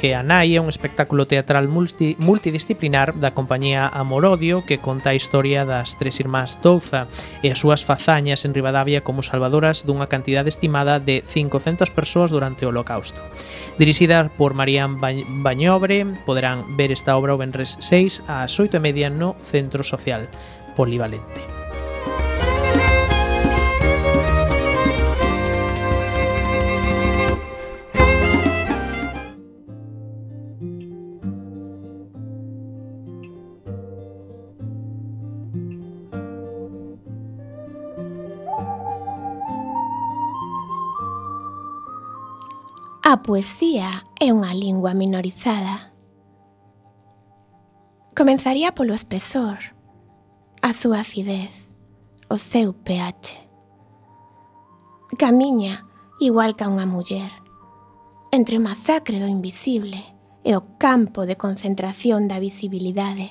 que 0.01 0.15
a 0.15 0.25
Nai 0.25 0.57
é 0.57 0.59
un 0.59 0.65
espectáculo 0.65 1.29
teatral 1.29 1.69
multi, 1.69 2.17
multidisciplinar 2.17 3.21
da 3.21 3.37
compañía 3.37 3.85
Amorodio 3.85 4.65
que 4.65 4.81
conta 4.81 5.13
a 5.13 5.13
historia 5.13 5.61
das 5.61 5.93
tres 6.01 6.17
irmás 6.17 6.57
Touza 6.57 7.05
e 7.45 7.53
as 7.53 7.61
súas 7.61 7.85
fazañas 7.85 8.41
en 8.41 8.57
Rivadavia 8.57 9.05
como 9.05 9.21
salvadoras 9.21 9.85
dunha 9.85 10.09
cantidade 10.09 10.49
estimada 10.49 10.97
de 10.97 11.21
500 11.21 11.93
persoas 11.93 12.33
durante 12.33 12.65
o 12.65 12.73
holocausto. 12.73 13.21
Dirixida 13.77 14.33
por 14.33 14.57
Marían 14.57 14.97
Bañobre, 14.97 16.01
poderán 16.25 16.65
ver 16.73 16.89
esta 16.89 17.13
obra 17.13 17.37
o 17.37 17.39
Benres 17.39 17.77
6 17.77 18.25
ás 18.25 18.57
8 18.57 18.73
e 18.73 18.81
media 18.81 19.13
no 19.13 19.37
Centro 19.45 19.85
Social 19.85 20.33
Polivalente. 20.73 21.60
A 43.11 43.19
poesía 43.19 44.07
é 44.23 44.31
unha 44.31 44.55
lingua 44.55 44.95
minorizada. 44.95 45.91
Comenzaría 48.15 48.71
polo 48.71 48.95
espesor, 48.95 49.75
a 50.63 50.71
súa 50.71 51.03
acidez, 51.03 51.67
o 52.31 52.39
seu 52.39 52.71
pH. 52.71 53.35
Camiña 55.19 55.83
igual 56.23 56.55
que 56.55 56.63
unha 56.63 56.87
muller, 56.87 57.35
entre 58.31 58.55
o 58.55 58.63
masacre 58.63 59.19
do 59.19 59.27
invisible 59.27 59.99
e 60.47 60.55
o 60.55 60.79
campo 60.79 61.27
de 61.27 61.35
concentración 61.35 62.31
da 62.31 62.39
visibilidade. 62.39 63.27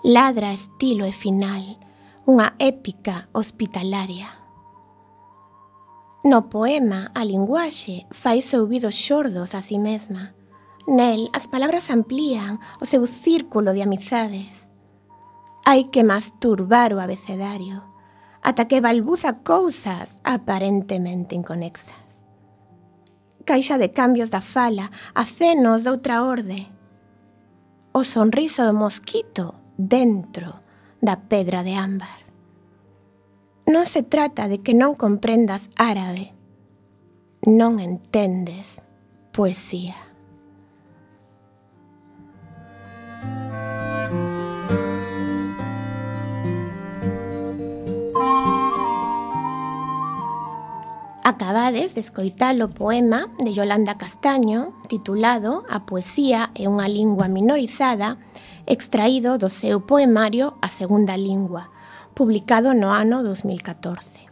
Ladra 0.00 0.56
estilo 0.56 1.04
e 1.04 1.12
final, 1.12 1.76
unha 2.24 2.56
épica 2.56 3.28
hospitalaria 3.36 4.43
No 6.24 6.48
poema 6.48 7.10
a 7.12 7.22
linguaxe 7.22 8.06
faise 8.10 8.56
ouvidos 8.56 8.96
xordos 8.96 9.54
a 9.54 9.60
si 9.60 9.76
mesma. 9.76 10.32
Nel, 10.88 11.28
as 11.36 11.44
palabras 11.44 11.92
amplían 11.92 12.64
o 12.80 12.88
seu 12.88 13.04
círculo 13.04 13.76
de 13.76 13.84
amizades. 13.84 14.72
Hai 15.68 15.92
que 15.92 16.00
masturbar 16.00 16.96
o 16.96 17.00
abecedario, 17.04 17.84
ata 18.40 18.64
que 18.64 18.80
balbuza 18.80 19.44
cousas 19.44 20.16
aparentemente 20.24 21.36
inconexas. 21.36 22.08
Caixa 23.44 23.76
de 23.76 23.92
cambios 23.92 24.32
da 24.32 24.40
fala 24.40 24.88
acenos 25.12 25.84
de 25.84 25.92
doutra 25.92 26.24
orde. 26.24 26.72
O 27.92 28.00
sonriso 28.00 28.64
do 28.64 28.72
mosquito 28.72 29.60
dentro 29.76 30.56
da 31.04 31.20
pedra 31.20 31.60
de 31.60 31.76
ámbar. 31.76 32.23
Non 33.66 33.88
se 33.88 34.04
trata 34.04 34.44
de 34.44 34.60
que 34.60 34.76
non 34.76 34.92
comprendas 34.92 35.72
árabe, 35.80 36.36
non 37.48 37.80
entendes 37.80 38.76
poesía. 39.32 39.96
Acabades 51.24 51.96
de 51.96 52.04
escoitar 52.04 52.52
o 52.60 52.68
poema 52.68 53.32
de 53.40 53.56
Yolanda 53.56 53.96
Castaño 53.96 54.76
titulado 54.92 55.64
A 55.72 55.88
poesía 55.88 56.52
é 56.52 56.68
unha 56.68 56.84
lingua 56.84 57.32
minorizada 57.32 58.20
extraído 58.68 59.40
do 59.40 59.48
seu 59.48 59.80
poemario 59.80 60.60
A 60.60 60.68
segunda 60.68 61.16
lingua 61.16 61.73
publicado 62.14 62.74
no 62.74 62.92
ano 62.92 63.22
2014. 63.22 64.24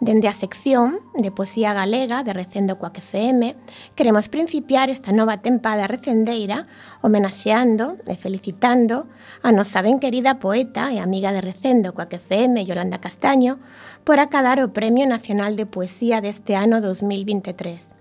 Dende 0.00 0.28
a 0.28 0.32
sección 0.32 1.00
de 1.14 1.30
poesía 1.30 1.74
galega 1.74 2.24
de 2.24 2.32
Recendo 2.32 2.78
Coac 2.78 2.96
FM, 2.96 3.54
queremos 3.94 4.30
principiar 4.30 4.88
esta 4.88 5.12
nova 5.12 5.42
tempada 5.42 5.86
recendeira 5.86 6.68
homenaxeando 7.02 8.00
e 8.08 8.16
felicitando 8.16 9.12
a 9.44 9.52
nosa 9.52 9.84
ben 9.84 10.00
querida 10.00 10.40
poeta 10.40 10.88
e 10.88 11.04
amiga 11.04 11.36
de 11.36 11.44
Recendo 11.44 11.92
Coac 11.92 12.16
FM, 12.16 12.64
Yolanda 12.64 13.04
Castaño, 13.04 13.60
por 14.00 14.24
acadar 14.24 14.56
o 14.64 14.72
Premio 14.72 15.04
Nacional 15.04 15.52
de 15.52 15.68
Poesía 15.68 16.24
deste 16.24 16.56
ano 16.56 16.80
2023, 16.80 17.92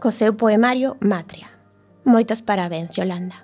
co 0.00 0.08
seu 0.08 0.32
poemario 0.32 0.96
Matria. 1.04 1.52
Moitos 2.08 2.40
parabéns, 2.40 2.96
Yolanda. 2.96 3.41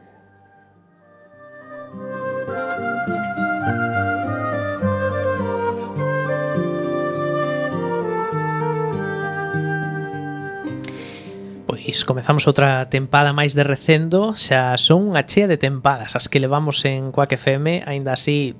pois 11.89 12.05
comezamos 12.05 12.45
outra 12.45 12.85
tempada 12.93 13.33
máis 13.33 13.57
de 13.57 13.65
recendo 13.65 14.37
Xa 14.37 14.77
son 14.77 15.09
unha 15.09 15.25
chea 15.25 15.49
de 15.49 15.57
tempadas 15.57 16.21
As 16.21 16.29
que 16.29 16.37
levamos 16.37 16.85
en 16.85 17.09
Coac 17.17 17.33
FM 17.33 17.89
Ainda 17.89 18.13
así 18.13 18.53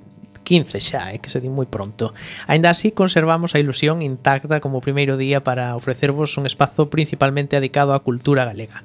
15 0.49 0.81
xa, 0.81 1.13
eh, 1.13 1.21
que 1.21 1.29
se 1.29 1.37
di 1.37 1.45
moi 1.45 1.69
pronto. 1.69 2.17
Ainda 2.49 2.73
así, 2.73 2.89
conservamos 2.89 3.53
a 3.53 3.61
ilusión 3.61 4.01
intacta 4.01 4.57
como 4.57 4.81
primeiro 4.81 5.13
día 5.13 5.45
para 5.45 5.77
ofrecervos 5.77 6.41
un 6.41 6.49
espazo 6.49 6.89
principalmente 6.89 7.61
dedicado 7.61 7.93
á 7.93 8.01
cultura 8.01 8.49
galega. 8.49 8.81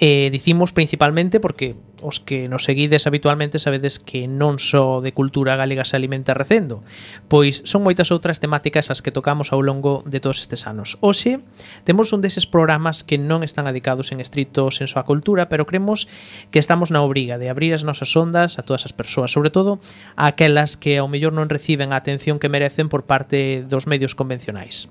Eh, 0.00 0.32
dicimos 0.32 0.72
principalmente 0.72 1.36
porque 1.36 1.76
os 2.06 2.22
que 2.22 2.46
nos 2.46 2.62
seguides 2.62 3.10
habitualmente 3.10 3.58
sabedes 3.58 3.98
que 3.98 4.30
non 4.30 4.62
só 4.62 5.02
de 5.02 5.10
cultura 5.10 5.58
galega 5.58 5.82
se 5.82 5.98
alimenta 5.98 6.38
recendo, 6.38 6.86
pois 7.26 7.66
son 7.66 7.82
moitas 7.82 8.14
outras 8.14 8.38
temáticas 8.38 8.94
as 8.94 9.02
que 9.02 9.10
tocamos 9.10 9.50
ao 9.50 9.58
longo 9.58 10.06
de 10.06 10.22
todos 10.22 10.38
estes 10.38 10.70
anos. 10.70 11.02
Hoxe 11.02 11.42
temos 11.82 12.14
un 12.14 12.22
deses 12.22 12.46
programas 12.46 13.02
que 13.02 13.18
non 13.18 13.42
están 13.42 13.66
adicados 13.66 14.14
en 14.14 14.22
estrito 14.22 14.70
senso 14.70 15.02
á 15.02 15.04
cultura, 15.04 15.50
pero 15.50 15.66
cremos 15.66 16.06
que 16.54 16.62
estamos 16.62 16.94
na 16.94 17.02
obriga 17.02 17.42
de 17.42 17.50
abrir 17.50 17.74
as 17.74 17.82
nosas 17.82 18.14
ondas 18.14 18.62
a 18.62 18.62
todas 18.62 18.86
as 18.86 18.94
persoas, 18.94 19.34
sobre 19.34 19.50
todo 19.50 19.82
a 20.14 20.30
aquelas 20.30 20.78
que 20.78 21.02
ao 21.02 21.10
mellor 21.10 21.34
non 21.34 21.50
reciben 21.50 21.90
a 21.90 21.98
atención 21.98 22.38
que 22.38 22.46
merecen 22.46 22.86
por 22.86 23.02
parte 23.10 23.66
dos 23.66 23.90
medios 23.90 24.14
convencionais. 24.14 24.86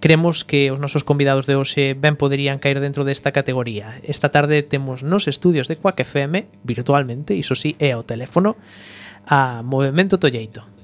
Cremos 0.00 0.44
que 0.44 0.70
os 0.70 0.78
nosos 0.78 1.02
convidados 1.02 1.50
de 1.50 1.58
hoxe 1.58 1.98
ben 1.98 2.14
poderían 2.14 2.62
caer 2.62 2.78
dentro 2.78 3.02
desta 3.02 3.34
categoría. 3.34 3.98
Esta 4.06 4.30
tarde 4.30 4.62
temos 4.62 5.02
nos 5.02 5.26
estudios 5.26 5.66
de 5.66 5.74
Quack 5.74 6.06
FM, 6.06 6.46
virtualmente, 6.62 7.34
iso 7.34 7.58
sí, 7.58 7.74
é 7.82 7.98
o 7.98 8.06
teléfono, 8.06 8.54
a 9.26 9.66
Movimento 9.66 10.22
Tolleito. 10.22 10.77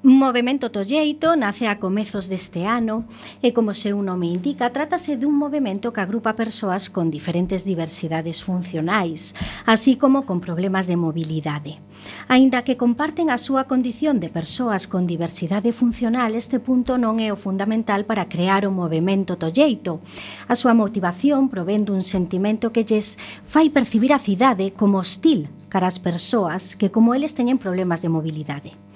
Movemento 0.00 0.70
Tolleito 0.70 1.34
nace 1.34 1.66
a 1.66 1.82
comezos 1.82 2.30
deste 2.30 2.70
ano 2.70 3.10
e, 3.42 3.50
como 3.50 3.74
seu 3.74 3.98
nome 3.98 4.30
indica, 4.30 4.70
trátase 4.70 5.18
dun 5.18 5.34
movemento 5.34 5.90
que 5.90 5.98
agrupa 5.98 6.38
persoas 6.38 6.86
con 6.86 7.10
diferentes 7.10 7.66
diversidades 7.66 8.46
funcionais, 8.46 9.34
así 9.66 9.98
como 9.98 10.22
con 10.22 10.38
problemas 10.38 10.86
de 10.86 10.94
mobilidade. 10.94 11.82
Aínda 12.30 12.62
que 12.62 12.78
comparten 12.78 13.26
a 13.26 13.42
súa 13.42 13.66
condición 13.66 14.22
de 14.22 14.30
persoas 14.30 14.86
con 14.86 15.10
diversidade 15.10 15.74
funcional, 15.74 16.38
este 16.38 16.62
punto 16.62 16.94
non 16.94 17.18
é 17.18 17.34
o 17.34 17.40
fundamental 17.40 18.06
para 18.06 18.30
crear 18.30 18.70
o 18.70 18.70
movemento 18.70 19.34
Tolleito. 19.34 19.98
A 20.46 20.54
súa 20.54 20.78
motivación 20.78 21.50
provén 21.50 21.82
dun 21.82 22.06
sentimento 22.06 22.70
que 22.70 22.86
lles 22.86 23.18
fai 23.50 23.66
percibir 23.74 24.14
a 24.14 24.22
cidade 24.22 24.70
como 24.78 25.02
hostil 25.02 25.50
cara 25.66 25.90
as 25.90 25.98
persoas 25.98 26.78
que, 26.78 26.94
como 26.94 27.18
eles, 27.18 27.34
teñen 27.34 27.58
problemas 27.58 27.98
de 27.98 28.14
mobilidade. 28.14 28.87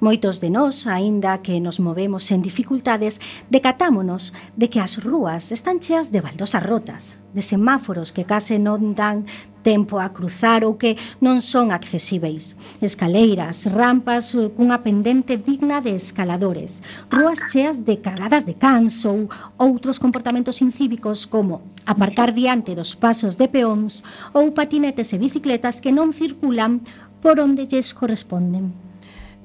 Moitos 0.00 0.38
de 0.38 0.46
nós, 0.46 0.86
aínda 0.86 1.42
que 1.42 1.58
nos 1.58 1.82
movemos 1.82 2.30
en 2.30 2.38
dificultades, 2.38 3.18
decatámonos 3.50 4.30
de 4.54 4.70
que 4.70 4.78
as 4.78 5.02
rúas 5.02 5.50
están 5.50 5.82
cheas 5.82 6.14
de 6.14 6.22
baldosas 6.22 6.62
rotas, 6.62 7.18
de 7.34 7.42
semáforos 7.42 8.14
que 8.14 8.22
case 8.22 8.62
non 8.62 8.94
dan 8.94 9.26
tempo 9.66 9.98
a 9.98 10.14
cruzar 10.14 10.62
ou 10.62 10.78
que 10.78 10.94
non 11.18 11.42
son 11.42 11.74
accesíveis. 11.74 12.78
Escaleiras, 12.78 13.66
rampas 13.66 14.38
cunha 14.54 14.78
pendente 14.78 15.34
digna 15.34 15.82
de 15.82 15.98
escaladores, 15.98 16.78
rúas 17.10 17.50
cheas 17.50 17.82
de 17.82 17.98
cagadas 17.98 18.46
de 18.46 18.54
cans 18.54 19.02
ou 19.02 19.26
outros 19.58 19.98
comportamentos 19.98 20.62
incívicos 20.62 21.26
como 21.26 21.66
aparcar 21.90 22.30
diante 22.30 22.78
dos 22.78 22.94
pasos 22.94 23.34
de 23.34 23.50
peóns 23.50 24.06
ou 24.30 24.54
patinetes 24.54 25.10
e 25.10 25.18
bicicletas 25.18 25.82
que 25.82 25.90
non 25.90 26.14
circulan 26.14 26.86
por 27.18 27.42
onde 27.42 27.66
lles 27.66 27.90
corresponden. 27.90 28.87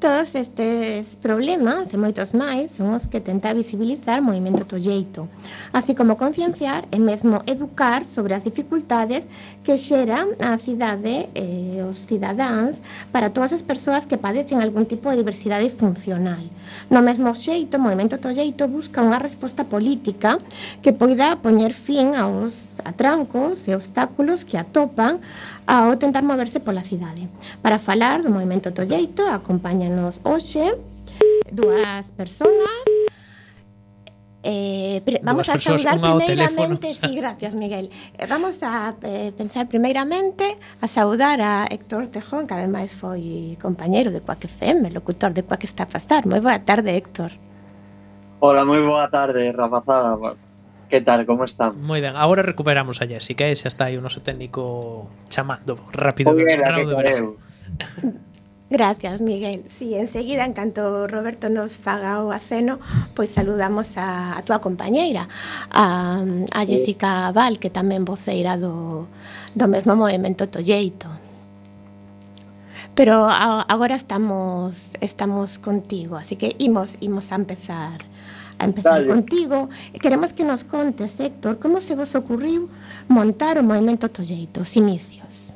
Todos 0.03 0.35
estes 0.35 1.15
problemas 1.15 1.93
e 1.93 1.95
moitos 1.95 2.35
máis 2.35 2.75
son 2.75 2.91
os 2.91 3.07
que 3.07 3.23
tenta 3.23 3.55
visibilizar 3.55 4.19
o 4.19 4.27
movimento 4.27 4.67
Tolleito, 4.67 5.31
así 5.71 5.95
como 5.95 6.19
concienciar 6.19 6.83
e 6.91 6.99
mesmo 6.99 7.39
educar 7.47 8.03
sobre 8.03 8.35
as 8.35 8.43
dificultades 8.43 9.23
que 9.63 9.79
xera 9.79 10.27
a 10.43 10.59
cidade 10.59 11.31
e 11.31 11.79
eh, 11.79 11.87
os 11.87 12.03
cidadáns 12.03 12.83
para 13.15 13.31
todas 13.31 13.55
as 13.55 13.63
persoas 13.63 14.03
que 14.03 14.19
padecen 14.19 14.59
algún 14.59 14.83
tipo 14.91 15.07
de 15.07 15.23
diversidade 15.23 15.71
funcional. 15.71 16.43
No 16.91 16.99
mesmo 16.99 17.31
xeito, 17.31 17.79
o 17.79 17.83
movimento 17.87 18.19
Tolleito 18.19 18.67
busca 18.67 18.99
unha 18.99 19.23
resposta 19.23 19.63
política 19.63 20.35
que 20.83 20.91
poida 20.91 21.39
poñer 21.39 21.71
fin 21.71 22.19
aos 22.19 22.75
atrancos 22.83 23.71
e 23.71 23.71
obstáculos 23.71 24.43
que 24.43 24.59
atopan 24.59 25.23
ao 25.63 25.95
tentar 25.95 26.27
moverse 26.27 26.59
pola 26.59 26.83
cidade. 26.83 27.31
Para 27.63 27.79
falar 27.79 28.19
do 28.19 28.27
movimento 28.27 28.75
Tolleito, 28.75 29.23
acompañan 29.31 29.92
nos 29.93 30.19
hoxe 30.25 30.75
dúas 31.53 32.11
personas 32.11 32.83
Eh, 34.45 35.01
vamos 35.23 35.47
a 35.47 35.57
saudar 35.57 35.99
primeiramente, 35.99 36.93
sí, 36.93 37.15
gracias 37.21 37.55
Miguel. 37.55 37.89
Eh, 38.17 38.27
vamos 38.27 38.61
a 38.61 38.93
eh, 39.01 39.31
pensar 39.37 39.69
primeiramente 39.69 40.57
a 40.81 40.87
saudar 40.89 41.39
a 41.39 41.65
Héctor 41.65 42.07
Tejón, 42.07 42.45
que 42.45 42.53
ademais 42.53 42.91
foi 42.91 43.55
compañeiro 43.63 44.11
de 44.11 44.19
Cuac 44.19 44.43
FM, 44.43 44.91
locutor 44.91 45.31
de 45.31 45.47
Cuac 45.47 45.63
está 45.63 45.87
a 45.87 45.89
pasar. 45.89 46.27
Moi 46.27 46.43
boa 46.43 46.59
tarde, 46.59 46.91
Héctor. 46.91 47.31
Hola, 48.43 48.67
moi 48.67 48.83
boa 48.83 49.07
tarde, 49.07 49.47
rapazada. 49.55 50.35
Que 50.91 50.99
tal, 50.99 51.23
como 51.23 51.47
están? 51.47 51.79
Moi 51.79 52.03
ben, 52.03 52.19
agora 52.19 52.43
recuperamos 52.43 52.99
a 52.99 53.07
Jessica, 53.07 53.47
e 53.47 53.55
xa 53.55 53.71
está 53.71 53.87
aí 53.87 53.95
o 53.95 54.03
noso 54.03 54.19
técnico 54.19 55.07
chamando 55.31 55.79
rápido. 55.95 56.35
Oye, 56.35 56.59
que 56.59 56.83
correu. 56.83 57.39
Gracias, 58.73 59.21
Miguel. 59.21 59.65
Sí, 59.69 59.93
enseguida, 59.93 60.45
en 60.45 60.53
canto 60.53 61.05
Roberto 61.05 61.47
nos 61.47 61.77
faga 61.77 62.23
o 62.23 62.31
aceno, 62.31 62.79
pois 63.13 63.29
saludamos 63.29 63.93
a, 64.01 64.33
a 64.33 64.41
túa 64.41 64.65
compañeira, 64.65 65.29
a, 65.69 66.17
a 66.49 66.65
Jessica 66.65 67.29
Val, 67.29 67.61
que 67.61 67.69
tamén 67.69 68.01
voceira 68.01 68.57
do, 68.57 69.05
do 69.53 69.65
mesmo 69.69 69.93
movimento 69.93 70.49
Tolleito. 70.49 71.05
Pero 72.97 73.29
a, 73.29 73.61
agora 73.61 73.93
estamos 73.93 74.97
estamos 75.05 75.61
contigo, 75.61 76.17
así 76.17 76.33
que 76.33 76.57
imos 76.57 76.97
imos 76.97 77.29
a 77.29 77.37
empezar 77.37 78.01
a 78.57 78.65
empezar 78.65 79.05
Dale. 79.05 79.13
contigo. 79.13 79.69
Queremos 80.01 80.33
que 80.33 80.41
nos 80.41 80.65
contes, 80.65 81.21
Héctor, 81.21 81.61
como 81.61 81.77
se 81.77 81.93
vos 81.93 82.17
ocurriu 82.17 82.73
montar 83.05 83.61
o 83.61 83.63
movimento 83.63 84.09
Tolleito, 84.09 84.65
os 84.65 84.73
inicios. 84.73 85.53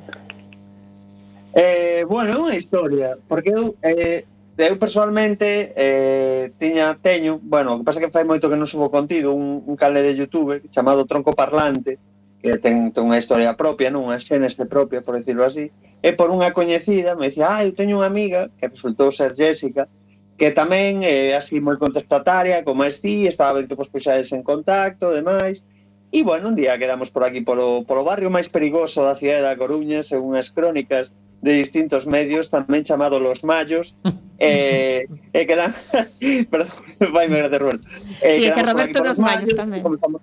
Eh, 1.59 2.05
bueno, 2.07 2.29
é 2.33 2.37
unha 2.37 2.53
historia, 2.53 3.17
porque 3.25 3.49
eu 3.49 3.73
eh, 3.81 4.29
eu 4.61 4.77
personalmente 4.77 5.73
eh, 5.73 6.53
tiña, 6.61 7.01
teño, 7.01 7.41
bueno, 7.41 7.73
o 7.73 7.77
que 7.81 7.87
pasa 7.89 7.97
que 7.97 8.13
fai 8.13 8.21
moito 8.29 8.45
que 8.45 8.61
non 8.61 8.69
subo 8.69 8.93
contido, 8.93 9.33
un, 9.33 9.65
un 9.65 9.73
canal 9.73 10.05
de 10.05 10.13
Youtube 10.13 10.61
chamado 10.69 11.09
Tronco 11.09 11.33
Parlante, 11.33 11.97
que 12.45 12.61
ten, 12.61 12.93
ten 12.93 13.09
unha 13.09 13.17
historia 13.17 13.57
propia, 13.57 13.89
non 13.89 14.05
unha 14.05 14.21
xénese 14.21 14.69
propia, 14.69 15.01
por 15.01 15.17
decirlo 15.17 15.49
así, 15.49 15.73
e 16.05 16.13
por 16.13 16.29
unha 16.29 16.53
coñecida 16.53 17.17
me 17.17 17.33
dicía, 17.33 17.49
ah, 17.49 17.65
eu 17.65 17.73
teño 17.73 17.97
unha 17.97 18.09
amiga, 18.13 18.53
que 18.61 18.69
resultou 18.69 19.09
ser 19.09 19.33
Jessica, 19.33 19.89
que 20.37 20.53
tamén 20.53 21.01
é 21.01 21.33
eh, 21.33 21.41
así 21.41 21.57
moi 21.57 21.73
contestataria, 21.73 22.61
como 22.61 22.85
es 22.85 23.01
ti, 23.01 23.25
estaba 23.25 23.57
ben 23.57 23.65
que 23.65 23.73
pois, 23.73 23.89
puxades 23.89 24.29
en 24.29 24.45
contacto, 24.45 25.09
demais. 25.09 25.65
E, 26.13 26.21
bueno, 26.21 26.53
un 26.53 26.55
día 26.55 26.77
quedamos 26.77 27.09
por 27.09 27.25
aquí 27.25 27.41
polo, 27.41 27.81
polo 27.81 28.05
barrio 28.05 28.29
máis 28.29 28.45
perigoso 28.45 29.01
da 29.01 29.17
cidade 29.17 29.41
da 29.41 29.57
Coruña, 29.57 30.05
según 30.05 30.37
as 30.37 30.53
crónicas 30.53 31.17
de 31.41 31.53
distintos 31.53 32.09
medios, 32.09 32.49
tamén 32.49 32.81
chamado 32.81 33.21
Los 33.21 33.45
Mayos, 33.45 33.93
e 34.41 35.05
eh, 35.05 35.33
eh, 35.33 35.45
quedan... 35.45 35.73
perdón, 36.51 36.73
vai 37.13 37.29
me 37.29 37.41
gracia, 37.41 37.61
Roberto. 37.61 37.85
Eh, 38.21 38.41
sí, 38.41 38.47
que 38.49 38.63
Roberto 38.63 38.99
dos 39.05 39.19
Mayos, 39.21 39.53
tamén. 39.53 39.81
Comezamos, 39.85 40.21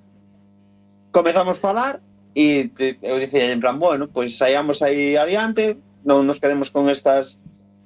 comezamos 1.14 1.57
falar 1.59 2.03
e 2.35 2.68
te, 2.74 2.98
eu 2.98 3.16
dicía 3.22 3.46
en 3.55 3.62
plan, 3.62 3.79
bueno, 3.79 4.11
pois 4.11 4.35
pues, 4.35 4.38
saíamos 4.38 4.83
aí 4.83 5.14
adiante, 5.14 5.79
non 6.03 6.27
nos 6.27 6.42
quedemos 6.42 6.68
con 6.74 6.90
estas 6.90 7.38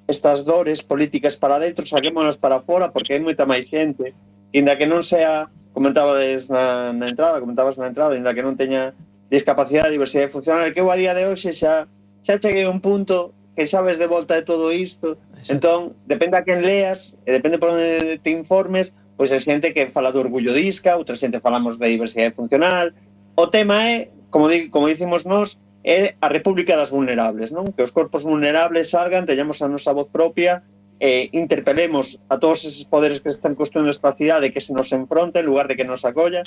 estas 0.09 0.49
dores 0.49 0.81
políticas 0.81 1.37
para 1.37 1.61
dentro, 1.61 1.85
saquémonos 1.85 2.41
para 2.41 2.64
fora, 2.64 2.88
porque 2.88 3.12
hai 3.12 3.21
moita 3.21 3.45
máis 3.45 3.69
xente, 3.69 4.17
inda 4.57 4.81
que 4.81 4.88
non 4.88 5.05
sea, 5.05 5.53
comentabades 5.77 6.49
na, 6.49 6.97
na 6.97 7.12
entrada, 7.12 7.45
comentabas 7.45 7.77
na 7.77 7.93
entrada, 7.93 8.17
inda 8.17 8.33
que 8.33 8.41
non 8.41 8.57
teña 8.57 8.97
discapacidade, 9.29 9.93
diversidade 9.93 10.33
funcional, 10.33 10.73
que 10.73 10.81
eu 10.81 10.88
a 10.88 10.97
día 10.97 11.12
de 11.12 11.29
hoxe 11.29 11.53
xa 11.53 11.85
xa 12.23 12.39
cheguei 12.39 12.65
a 12.65 12.71
un 12.71 12.81
punto 12.81 13.35
que 13.59 13.67
xa 13.67 13.83
ves 13.83 13.99
de 13.99 14.07
volta 14.07 14.39
de 14.39 14.47
todo 14.47 14.71
isto. 14.71 15.19
Exacto. 15.35 15.53
Entón, 15.55 15.81
depende 16.07 16.39
a 16.39 16.45
quen 16.47 16.63
leas, 16.63 17.19
e 17.27 17.35
depende 17.35 17.59
por 17.59 17.75
onde 17.75 18.19
te 18.23 18.31
informes, 18.31 18.95
pois 19.19 19.35
hai 19.35 19.43
xente 19.43 19.75
que 19.75 19.91
fala 19.91 20.15
do 20.15 20.23
orgullo 20.23 20.55
disca, 20.55 20.95
outra 20.95 21.19
xente 21.19 21.43
falamos 21.43 21.75
da 21.75 21.91
diversidade 21.91 22.39
funcional. 22.39 22.95
O 23.35 23.51
tema 23.51 23.83
é, 23.83 24.15
como, 24.31 24.47
di, 24.47 24.71
como 24.71 24.87
dicimos 24.87 25.27
nós, 25.27 25.59
é 25.83 26.15
a 26.23 26.31
república 26.31 26.79
das 26.79 26.95
vulnerables, 26.95 27.51
non? 27.51 27.67
Que 27.75 27.83
os 27.83 27.91
corpos 27.91 28.23
vulnerables 28.23 28.95
salgan, 28.95 29.27
teñamos 29.27 29.59
a 29.59 29.67
nosa 29.67 29.91
voz 29.91 30.07
propia, 30.07 30.63
e 30.99 31.07
eh, 31.07 31.23
interpelemos 31.35 32.19
a 32.29 32.39
todos 32.39 32.67
esos 32.67 32.87
poderes 32.87 33.23
que 33.23 33.31
están 33.31 33.55
construindo 33.55 33.91
esta 33.91 34.15
cidade 34.15 34.51
que 34.51 34.63
se 34.63 34.75
nos 34.75 34.91
enfronte 34.91 35.39
en 35.39 35.47
lugar 35.47 35.71
de 35.71 35.79
que 35.79 35.87
nos 35.87 36.05
acolla. 36.05 36.43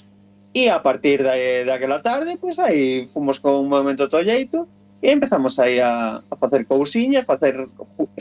E 0.52 0.68
a 0.68 0.84
partir 0.84 1.24
da, 1.24 1.36
daquela 1.64 2.04
tarde, 2.04 2.36
pois 2.36 2.60
aí 2.60 3.08
fomos 3.08 3.40
con 3.40 3.56
un 3.56 3.72
momento 3.72 4.12
tolleito, 4.12 4.68
E 5.02 5.10
empezamos 5.10 5.58
aí 5.58 5.82
a, 5.82 6.22
a 6.30 6.36
facer 6.38 6.66
cousiñas, 6.70 7.26
facer 7.26 7.68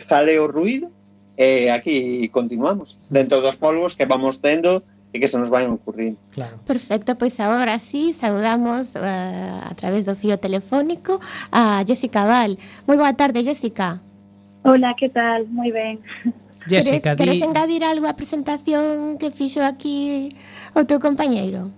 jaleo 0.09 0.49
ruido, 0.49 0.89
e 1.37 1.69
aquí 1.69 2.29
continuamos, 2.33 2.99
dentro 3.09 3.41
dos 3.41 3.57
polvos 3.57 3.97
que 3.97 4.09
vamos 4.09 4.41
tendo 4.41 4.83
e 5.13 5.19
que 5.19 5.29
se 5.29 5.37
nos 5.37 5.51
vai 5.51 5.67
ocurrindo. 5.67 6.17
Claro. 6.31 6.57
Perfecto, 6.65 7.17
pois 7.19 7.37
agora 7.41 7.79
sí, 7.79 8.15
saudamos 8.15 8.95
uh, 8.95 9.03
eh, 9.03 9.61
a 9.67 9.75
través 9.75 10.07
do 10.07 10.15
fío 10.15 10.39
telefónico 10.39 11.19
a 11.51 11.83
Jessica 11.83 12.25
Val. 12.25 12.57
Moi 12.87 12.97
boa 12.97 13.13
tarde, 13.13 13.43
Jessica. 13.43 13.99
Hola, 14.63 14.95
que 14.95 15.09
tal? 15.11 15.51
Moi 15.51 15.73
ben. 15.75 15.99
Jessica, 16.69 17.17
queres, 17.17 17.19
queres 17.19 17.39
di... 17.41 17.45
engadir 17.45 17.83
algo 17.83 18.07
á 18.07 18.15
presentación 18.15 19.19
que 19.19 19.35
fixo 19.35 19.65
aquí 19.65 20.37
o 20.77 20.85
teu 20.87 21.03
compañeiro? 21.03 21.73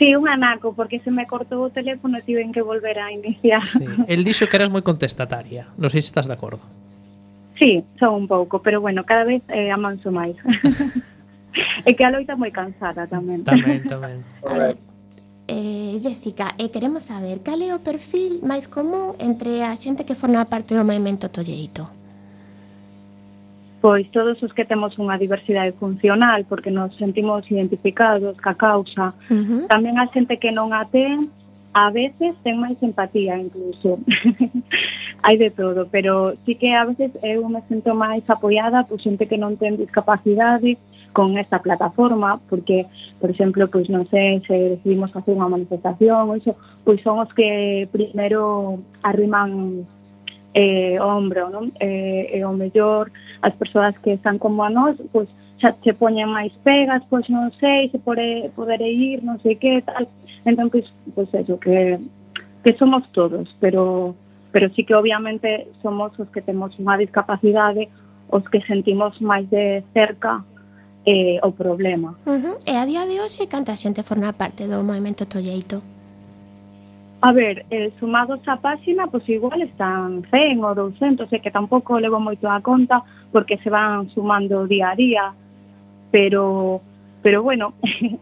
Sí, 0.00 0.16
un 0.16 0.30
anaco, 0.30 0.72
porque 0.72 0.98
se 1.00 1.10
me 1.10 1.26
cortou 1.28 1.68
o 1.68 1.68
teléfono 1.68 2.16
e 2.16 2.24
tiven 2.24 2.56
que 2.56 2.64
volver 2.64 2.96
a 2.96 3.12
iniciar. 3.12 3.60
Sí. 3.68 3.84
El 4.08 4.24
dixo 4.24 4.48
que 4.48 4.56
eras 4.56 4.72
moi 4.72 4.80
contestataria, 4.80 5.68
non 5.76 5.92
sei 5.92 6.00
se 6.00 6.08
estás 6.08 6.24
de 6.24 6.32
acordo. 6.32 6.64
Sí, 7.60 7.84
son 8.00 8.24
un 8.24 8.26
pouco, 8.26 8.64
pero 8.64 8.80
bueno, 8.80 9.04
cada 9.04 9.28
vez 9.28 9.44
eh, 9.52 9.68
amanso 9.68 10.08
máis. 10.08 10.40
e 11.84 11.92
que 11.92 12.00
a 12.00 12.08
loita 12.08 12.32
moi 12.32 12.48
cansada 12.48 13.04
tamén. 13.12 13.44
Tamén, 13.44 13.84
tamén. 13.92 14.24
A 14.48 14.56
ver, 14.56 14.80
eh, 15.52 16.00
Jessica, 16.00 16.56
eh, 16.56 16.72
queremos 16.72 17.04
saber 17.04 17.44
cal 17.44 17.60
é 17.60 17.76
o 17.76 17.84
perfil 17.84 18.40
máis 18.40 18.72
común 18.72 19.20
entre 19.20 19.68
a 19.68 19.76
xente 19.76 20.08
que 20.08 20.16
forma 20.16 20.48
parte 20.48 20.72
do 20.72 20.80
movimento 20.80 21.28
Tolleito? 21.28 21.99
pois 23.80 24.10
todos 24.10 24.42
os 24.42 24.52
que 24.52 24.64
temos 24.64 24.98
unha 25.00 25.16
diversidade 25.16 25.72
funcional, 25.80 26.44
porque 26.44 26.70
nos 26.70 26.92
sentimos 27.00 27.48
identificados 27.48 28.36
ca 28.36 28.54
causa. 28.54 29.16
Uh 29.32 29.40
-huh. 29.40 29.60
Tamén 29.72 29.96
a 29.96 30.06
xente 30.12 30.36
que 30.36 30.52
non 30.52 30.76
a 30.76 30.84
ten, 30.84 31.32
a 31.72 31.90
veces 31.90 32.36
ten 32.44 32.60
máis 32.60 32.76
empatía 32.82 33.40
incluso. 33.40 33.98
Hai 35.24 35.36
de 35.36 35.50
todo, 35.50 35.88
pero 35.88 36.36
sí 36.44 36.56
que 36.60 36.76
a 36.76 36.84
veces 36.84 37.12
eu 37.22 37.46
me 37.48 37.62
sinto 37.68 37.94
máis 37.94 38.24
apoiada 38.28 38.84
por 38.84 39.00
xente 39.00 39.24
que 39.24 39.40
non 39.40 39.56
ten 39.56 39.80
discapacidade 39.80 40.76
con 41.12 41.38
esta 41.38 41.58
plataforma, 41.58 42.40
porque, 42.48 42.86
por 43.18 43.30
exemplo, 43.30 43.66
pois 43.66 43.88
non 43.88 44.06
sei 44.12 44.44
se 44.46 44.76
decidimos 44.76 45.10
facer 45.10 45.34
unha 45.34 45.50
manifestación 45.50 46.28
ou 46.28 46.36
iso, 46.36 46.52
pois 46.84 47.00
son 47.00 47.22
os 47.22 47.30
que 47.32 47.88
primeiro 47.90 48.78
arriman 49.02 49.86
eh, 50.54 50.98
ombro, 51.00 51.50
non? 51.50 51.72
Eh, 51.80 52.38
e 52.38 52.44
o 52.44 52.52
mellor 52.52 53.10
as 53.42 53.54
persoas 53.54 53.96
que 54.02 54.14
están 54.14 54.38
como 54.38 54.64
a 54.64 54.70
nós, 54.70 54.96
pois 55.12 55.28
xa 55.60 55.76
che 55.82 55.92
poñen 55.92 56.32
máis 56.32 56.52
pegas, 56.64 57.02
pois 57.08 57.28
non 57.28 57.52
sei 57.60 57.88
se 57.92 57.98
pode, 57.98 58.50
podere 58.56 58.88
ir, 58.88 59.22
non 59.22 59.38
sei 59.44 59.56
que 59.56 59.82
tal. 59.84 60.08
Entón, 60.44 60.72
pois, 60.72 60.88
pois 61.14 61.28
eso, 61.34 61.60
que, 61.60 62.00
que 62.64 62.72
somos 62.80 63.04
todos, 63.12 63.48
pero 63.60 64.14
pero 64.52 64.68
sí 64.74 64.82
que 64.82 64.94
obviamente 64.94 65.68
somos 65.80 66.10
os 66.18 66.28
que 66.34 66.42
temos 66.42 66.74
unha 66.82 66.98
discapacidade, 66.98 67.86
os 68.34 68.42
que 68.50 68.58
sentimos 68.66 69.14
máis 69.22 69.46
de 69.46 69.86
cerca 69.94 70.42
eh, 71.06 71.38
o 71.42 71.54
problema. 71.54 72.18
Uh 72.26 72.38
-huh. 72.38 72.56
E 72.66 72.74
a 72.74 72.84
día 72.84 73.06
de 73.06 73.22
hoxe, 73.22 73.46
canta 73.46 73.78
xente 73.78 74.02
forma 74.02 74.34
parte 74.34 74.66
do 74.66 74.82
movimento 74.82 75.22
Tolleito? 75.26 75.99
A 77.22 77.32
ver, 77.32 77.66
eh, 77.70 77.92
sumados 78.00 78.40
á 78.48 78.56
páxina, 78.56 79.04
pois 79.12 79.28
igual 79.28 79.60
están 79.60 80.24
100 80.32 80.64
ou 80.64 80.74
200, 80.74 81.28
e 81.28 81.38
que 81.38 81.52
tampouco 81.52 82.00
levo 82.00 82.16
moito 82.16 82.48
a 82.48 82.64
conta 82.64 83.04
porque 83.28 83.60
se 83.60 83.68
van 83.68 84.08
sumando 84.08 84.64
día 84.66 84.88
a 84.90 84.96
día, 84.96 85.24
pero 86.10 86.80
pero 87.20 87.42
bueno, 87.42 87.74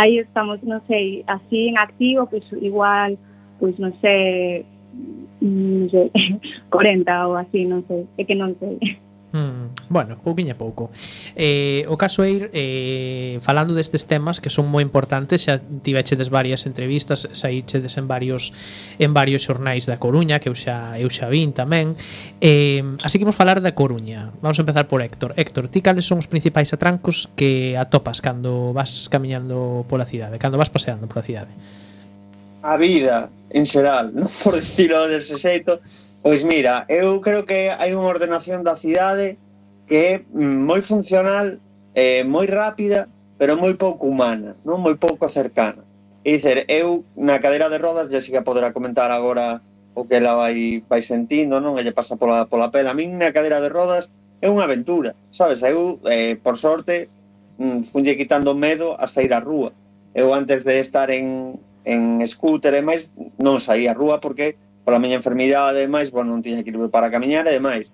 aí 0.00 0.16
estamos, 0.24 0.64
non 0.64 0.80
sei, 0.88 1.20
así 1.28 1.68
en 1.68 1.76
activo, 1.76 2.24
pois 2.32 2.48
igual, 2.64 3.20
pois 3.60 3.76
non 3.76 3.92
sei, 4.00 4.64
non 5.44 5.92
sei, 5.92 6.08
40 6.72 7.28
ou 7.28 7.36
así, 7.36 7.68
non 7.68 7.84
sei, 7.84 8.08
é 8.16 8.24
que 8.24 8.32
non 8.32 8.56
sei. 8.56 8.80
Hmm. 9.32 9.70
Bueno, 9.88 10.18
pouquiño 10.18 10.54
a 10.54 10.58
pouco. 10.58 10.90
Eh, 11.38 11.86
O 11.86 11.94
caso 11.94 12.26
é 12.26 12.30
ir 12.34 12.44
eh, 12.50 13.38
falando 13.38 13.78
destes 13.78 14.10
temas 14.10 14.42
que 14.42 14.50
son 14.50 14.66
moi 14.66 14.82
importantes 14.82 15.46
Xa 15.46 15.62
tivechedes 15.62 16.34
varias 16.34 16.66
entrevistas 16.66 17.30
Saíchedes 17.30 17.94
en 17.94 18.10
varios 18.10 18.50
en 18.98 19.14
varios 19.14 19.46
xornais 19.46 19.86
da 19.86 20.02
Coruña 20.02 20.42
Que 20.42 20.50
eu 20.50 20.58
xa, 20.58 20.98
eu 20.98 21.06
xa 21.14 21.30
vin 21.30 21.54
tamén. 21.54 21.94
Eh, 22.42 22.82
Así 23.06 23.22
que 23.22 23.24
vamos 23.24 23.38
falar 23.38 23.62
da 23.62 23.70
Coruña. 23.70 24.34
Vamos 24.42 24.58
a 24.58 24.66
empezar 24.66 24.90
por 24.90 24.98
Héctor. 24.98 25.38
Héctor, 25.38 25.70
ti 25.70 25.78
cales 25.78 26.10
son 26.10 26.18
os 26.18 26.26
principais 26.26 26.74
atrancos 26.74 27.30
que 27.38 27.78
atopas 27.78 28.18
Cando 28.18 28.74
vas 28.74 29.06
camiñando 29.06 29.86
pola 29.86 30.10
cidade 30.10 30.42
Cando 30.42 30.58
vas 30.58 30.74
paseando 30.74 31.06
pola 31.06 31.22
cidade? 31.22 31.54
A 32.66 32.76
vida, 32.76 33.30
en 33.48 33.64
xeral, 33.64 34.10
non 34.18 34.28
por 34.42 34.58
decirlo 34.58 35.06
dese 35.06 35.38
xeito 35.38 35.78
Pois 36.22 36.44
mira, 36.44 36.84
eu 36.88 37.20
creo 37.24 37.48
que 37.48 37.72
hai 37.72 37.96
unha 37.96 38.04
ordenación 38.04 38.60
da 38.60 38.76
cidade 38.76 39.40
que 39.88 39.96
é 39.96 40.12
mm, 40.20 40.68
moi 40.68 40.84
funcional, 40.84 41.56
eh, 41.96 42.28
moi 42.28 42.44
rápida, 42.44 43.08
pero 43.40 43.56
moi 43.56 43.72
pouco 43.80 44.04
humana, 44.04 44.52
non 44.60 44.84
moi 44.84 45.00
pouco 45.00 45.32
cercana. 45.32 45.80
E 46.20 46.36
dicer, 46.36 46.68
eu 46.68 47.08
na 47.16 47.40
cadeira 47.40 47.72
de 47.72 47.80
rodas, 47.80 48.12
Jessica 48.12 48.44
poderá 48.44 48.68
comentar 48.76 49.08
agora 49.08 49.64
o 49.96 50.04
que 50.04 50.20
ela 50.20 50.36
vai, 50.36 50.84
vai 50.84 51.00
sentindo, 51.00 51.56
non? 51.56 51.80
Ella 51.80 51.96
pasa 51.96 52.20
pola, 52.20 52.44
pola 52.44 52.68
pela. 52.68 52.92
A 52.92 52.98
min 53.00 53.16
na 53.16 53.32
cadeira 53.32 53.64
de 53.64 53.72
rodas 53.72 54.12
é 54.44 54.52
unha 54.52 54.68
aventura, 54.68 55.16
sabes? 55.32 55.64
Eu, 55.64 56.04
eh, 56.04 56.36
por 56.36 56.60
sorte, 56.60 57.08
mm, 57.56 57.88
funlle 57.88 58.20
quitando 58.20 58.52
medo 58.52 58.92
a 59.00 59.08
sair 59.08 59.32
á 59.32 59.40
rúa. 59.40 59.72
Eu 60.12 60.36
antes 60.36 60.68
de 60.68 60.84
estar 60.84 61.08
en, 61.08 61.56
en 61.88 62.20
scooter 62.28 62.76
e 62.76 62.84
máis, 62.84 63.08
non 63.40 63.56
saía 63.56 63.92
á 63.92 63.98
rúa 63.98 64.20
porque 64.20 64.60
pola 64.84 64.98
miña 64.98 65.20
enfermidade 65.20 65.78
e 65.80 65.86
demais, 65.86 66.10
bueno, 66.10 66.32
pois 66.32 66.36
non 66.38 66.44
tiña 66.44 66.62
equilibrio 66.62 66.90
para 66.90 67.10
camiñar 67.12 67.46
e 67.46 67.56
demais. 67.56 67.86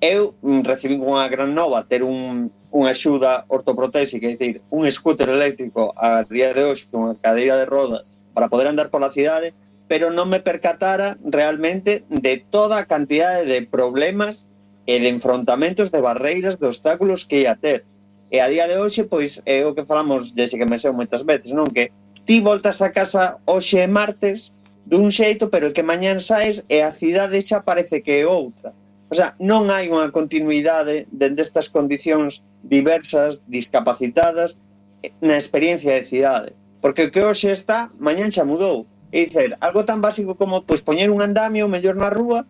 Eu 0.00 0.34
mm, 0.42 0.64
recibín 0.64 1.00
unha 1.04 1.28
gran 1.32 1.54
nova 1.54 1.84
ter 1.86 2.02
un, 2.02 2.50
unha 2.74 2.90
axuda 2.90 3.46
ortoprotésica, 3.48 4.26
é 4.26 4.34
dicir, 4.34 4.60
un 4.70 4.84
scooter 4.90 5.30
eléctrico 5.30 5.94
a 5.94 6.26
día 6.26 6.50
de 6.50 6.66
hoxe 6.66 6.90
con 6.90 7.08
unha 7.08 7.16
cadeira 7.20 7.54
de 7.54 7.66
rodas 7.68 8.18
para 8.34 8.50
poder 8.50 8.66
andar 8.66 8.90
pola 8.90 9.14
cidade, 9.14 9.54
pero 9.86 10.10
non 10.10 10.26
me 10.26 10.42
percatara 10.42 11.16
realmente 11.22 12.02
de 12.10 12.42
toda 12.50 12.82
a 12.82 12.88
cantidade 12.88 13.46
de 13.46 13.62
problemas 13.62 14.50
e 14.84 15.00
de 15.00 15.08
enfrontamentos, 15.08 15.94
de 15.94 16.02
barreiras, 16.02 16.58
de 16.58 16.66
obstáculos 16.66 17.24
que 17.24 17.46
ia 17.46 17.56
ter. 17.56 17.86
E 18.34 18.42
a 18.42 18.50
día 18.50 18.66
de 18.66 18.76
hoxe, 18.76 19.06
pois, 19.06 19.38
é 19.46 19.62
o 19.62 19.72
que 19.72 19.86
falamos, 19.86 20.34
desde 20.34 20.58
que 20.58 20.66
me 20.66 20.80
sei 20.80 20.90
moitas 20.90 21.22
veces, 21.22 21.54
non? 21.54 21.70
Que 21.70 21.94
ti 22.26 22.40
voltas 22.40 22.82
a 22.82 22.90
casa 22.90 23.38
hoxe 23.46 23.84
martes 23.86 24.50
dun 24.84 25.08
xeito, 25.08 25.48
pero 25.48 25.72
que 25.72 25.82
mañán 25.82 26.20
saes 26.20 26.64
e 26.68 26.84
a 26.84 26.92
cidade 26.92 27.40
xa 27.40 27.64
parece 27.64 28.04
que 28.04 28.20
é 28.20 28.24
outra. 28.28 28.76
O 29.08 29.14
sea, 29.16 29.36
non 29.40 29.72
hai 29.72 29.88
unha 29.88 30.12
continuidade 30.12 31.08
dende 31.12 31.44
estas 31.44 31.72
condicións 31.72 32.44
diversas, 32.64 33.40
discapacitadas, 33.48 34.56
eh, 35.04 35.12
na 35.20 35.36
experiencia 35.36 35.92
de 35.96 36.04
cidade. 36.04 36.50
Porque 36.80 37.08
o 37.08 37.12
que 37.12 37.24
hoxe 37.24 37.52
está, 37.52 37.88
mañán 37.96 38.32
xa 38.32 38.44
mudou. 38.44 38.84
E 39.14 39.24
dicer, 39.24 39.56
algo 39.62 39.86
tan 39.88 40.02
básico 40.02 40.34
como 40.34 40.66
pois 40.68 40.82
poñer 40.82 41.08
un 41.08 41.22
andamio 41.22 41.70
mellor 41.70 41.96
na 41.96 42.10
rúa, 42.10 42.44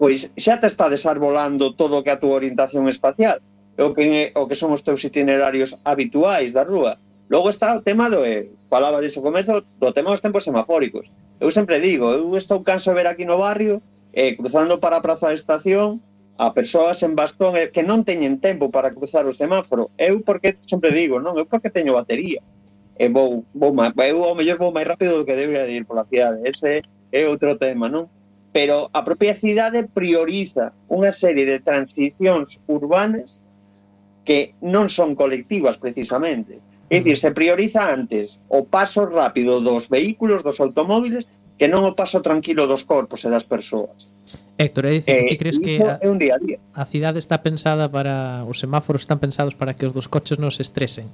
pois 0.00 0.32
xa 0.38 0.56
te 0.62 0.68
está 0.70 0.88
desarbolando 0.88 1.76
todo 1.76 2.00
o 2.00 2.04
que 2.04 2.14
a 2.14 2.20
túa 2.20 2.40
orientación 2.40 2.88
espacial. 2.88 3.44
O 3.80 3.96
que, 3.96 4.32
o 4.36 4.44
que 4.44 4.56
son 4.60 4.76
os 4.76 4.84
teus 4.84 5.00
itinerarios 5.08 5.76
habituais 5.88 6.52
da 6.52 6.64
rúa. 6.64 7.00
Logo 7.32 7.48
está 7.48 7.72
o 7.72 7.80
tema 7.80 8.12
do, 8.12 8.24
eh, 8.26 8.52
falaba 8.68 9.00
disso 9.00 9.24
comezo, 9.24 9.64
do 9.80 9.90
tema 9.96 10.12
dos 10.12 10.20
tempos 10.20 10.44
semafóricos 10.44 11.08
eu 11.40 11.50
sempre 11.50 11.80
digo, 11.80 12.12
eu 12.12 12.36
estou 12.36 12.60
canso 12.62 12.92
de 12.92 12.96
ver 13.00 13.08
aquí 13.08 13.24
no 13.24 13.40
barrio, 13.40 13.80
eh, 14.12 14.36
cruzando 14.36 14.78
para 14.78 15.00
a 15.00 15.02
Praza 15.02 15.32
de 15.32 15.40
Estación, 15.40 16.04
a 16.36 16.52
persoas 16.52 17.02
en 17.02 17.16
bastón 17.16 17.56
eh, 17.56 17.72
que 17.72 17.80
non 17.80 18.04
teñen 18.04 18.36
tempo 18.44 18.68
para 18.68 18.92
cruzar 18.92 19.24
o 19.24 19.32
semáforo. 19.32 19.88
Eu 19.96 20.20
porque 20.20 20.60
sempre 20.60 20.92
digo, 20.92 21.16
non, 21.16 21.36
eu 21.40 21.48
porque 21.48 21.72
teño 21.72 21.96
batería. 21.96 22.44
E 23.00 23.08
vou, 23.08 23.48
vou 23.56 23.72
máis, 23.72 23.96
eu 23.96 24.20
ao 24.20 24.36
mellor 24.36 24.60
vou 24.60 24.72
máis 24.72 24.84
rápido 24.84 25.16
do 25.16 25.24
que 25.24 25.32
debería 25.32 25.64
de 25.64 25.80
ir 25.80 25.88
pola 25.88 26.04
cidade. 26.04 26.44
Ese 26.44 26.84
é 27.08 27.24
outro 27.24 27.56
tema, 27.56 27.88
non? 27.88 28.08
Pero 28.52 28.92
a 28.92 29.00
propia 29.00 29.32
cidade 29.32 29.88
prioriza 29.88 30.76
unha 30.92 31.08
serie 31.08 31.48
de 31.48 31.64
transicións 31.64 32.60
urbanas 32.68 33.40
que 34.28 34.52
non 34.60 34.92
son 34.92 35.16
colectivas 35.16 35.80
precisamente 35.80 36.60
É 36.90 36.98
dicir, 36.98 37.16
se 37.16 37.30
prioriza 37.30 37.86
antes 37.86 38.42
o 38.50 38.66
paso 38.66 39.06
rápido 39.06 39.62
dos 39.62 39.86
vehículos, 39.86 40.42
dos 40.42 40.58
automóviles, 40.58 41.30
que 41.54 41.70
non 41.70 41.86
o 41.86 41.94
paso 41.94 42.18
tranquilo 42.18 42.66
dos 42.66 42.82
corpos 42.82 43.22
e 43.22 43.30
das 43.30 43.46
persoas. 43.46 44.10
Héctor, 44.58 44.90
é 44.90 44.98
dicir, 44.98 45.14
eh, 45.14 45.28
ti 45.30 45.36
crees 45.38 45.62
que 45.62 45.78
a, 45.78 46.02
é 46.02 46.10
un 46.10 46.18
día 46.18 46.34
a, 46.34 46.42
día. 46.42 46.58
a 46.74 46.84
cidade 46.84 47.22
está 47.22 47.46
pensada 47.46 47.86
para... 47.86 48.42
Os 48.44 48.58
semáforos 48.58 49.06
están 49.06 49.22
pensados 49.22 49.54
para 49.54 49.78
que 49.78 49.86
os 49.86 49.94
dos 49.94 50.10
coches 50.10 50.42
non 50.42 50.50
se 50.50 50.66
estresen. 50.66 51.06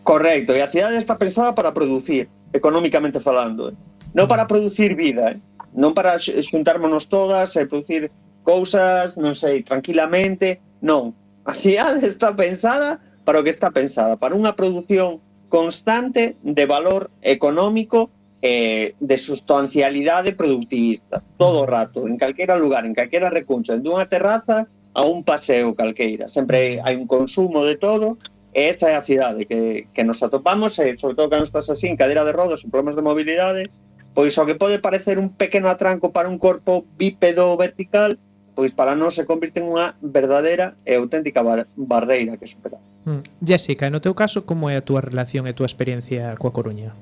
Correcto, 0.00 0.56
e 0.56 0.64
a 0.64 0.72
cidade 0.72 0.96
está 0.96 1.20
pensada 1.20 1.52
para 1.52 1.76
producir, 1.76 2.32
económicamente 2.56 3.20
falando. 3.20 3.70
Eh? 3.70 3.76
Non 4.16 4.26
para 4.26 4.48
producir 4.48 4.96
vida, 4.96 5.36
eh? 5.36 5.38
non 5.76 5.92
para 5.92 6.16
xuntármonos 6.18 7.06
todas 7.06 7.52
e 7.54 7.68
producir 7.68 8.08
cousas, 8.42 9.20
non 9.20 9.36
sei, 9.36 9.60
tranquilamente. 9.60 10.58
Non, 10.80 11.12
a 11.44 11.52
cidade 11.52 12.06
está 12.08 12.32
pensada 12.32 12.98
para 13.30 13.38
o 13.38 13.44
que 13.44 13.50
está 13.50 13.70
pensada, 13.70 14.18
para 14.18 14.34
unha 14.34 14.58
produción 14.58 15.22
constante 15.46 16.34
de 16.42 16.66
valor 16.66 17.14
económico 17.22 18.10
eh, 18.42 18.98
de 18.98 19.16
sustancialidade 19.22 20.34
productivista, 20.34 21.22
todo 21.38 21.62
o 21.62 21.66
rato, 21.70 22.10
en 22.10 22.18
calquera 22.18 22.58
lugar, 22.58 22.82
en 22.82 22.90
calquera 22.90 23.30
recuncho, 23.30 23.70
en 23.70 23.86
dunha 23.86 24.10
terraza 24.10 24.66
a 24.66 25.06
un 25.06 25.22
paseo 25.22 25.78
calqueira. 25.78 26.26
Sempre 26.26 26.82
hai 26.82 26.98
un 26.98 27.06
consumo 27.06 27.62
de 27.62 27.78
todo, 27.78 28.18
e 28.50 28.66
esta 28.66 28.90
é 28.90 28.98
a 28.98 29.06
cidade 29.06 29.46
que, 29.46 29.86
que 29.94 30.02
nos 30.02 30.26
atopamos, 30.26 30.74
e 30.82 30.98
sobre 30.98 31.14
todo 31.14 31.30
cando 31.30 31.46
estás 31.46 31.70
así 31.70 31.86
en 31.86 31.94
cadeira 31.94 32.26
de 32.26 32.34
rodas, 32.34 32.66
en 32.66 32.74
problemas 32.74 32.98
de 32.98 33.06
mobilidade, 33.06 33.70
pois 34.10 34.34
o 34.34 34.42
que 34.42 34.58
pode 34.58 34.82
parecer 34.82 35.22
un 35.22 35.30
pequeno 35.30 35.70
atranco 35.70 36.10
para 36.10 36.26
un 36.26 36.42
corpo 36.42 36.82
bípedo 36.98 37.54
vertical, 37.54 38.18
pois 38.60 38.76
para 38.76 38.92
nós 38.92 39.16
se 39.16 39.24
convirte 39.24 39.64
unha 39.64 39.96
verdadeira 40.04 40.76
e 40.84 40.92
auténtica 40.92 41.40
bar 41.40 41.64
barreira 41.72 42.36
que 42.36 42.44
superar. 42.44 42.76
Mm. 43.08 43.24
Jessica, 43.40 43.88
no 43.88 44.04
teu 44.04 44.12
caso, 44.12 44.44
como 44.44 44.68
é 44.68 44.76
a 44.76 44.84
túa 44.84 45.00
relación 45.00 45.48
e 45.48 45.52
a 45.52 45.56
túa 45.56 45.64
experiencia 45.64 46.36
coa 46.36 46.52
Coruña? 46.52 46.92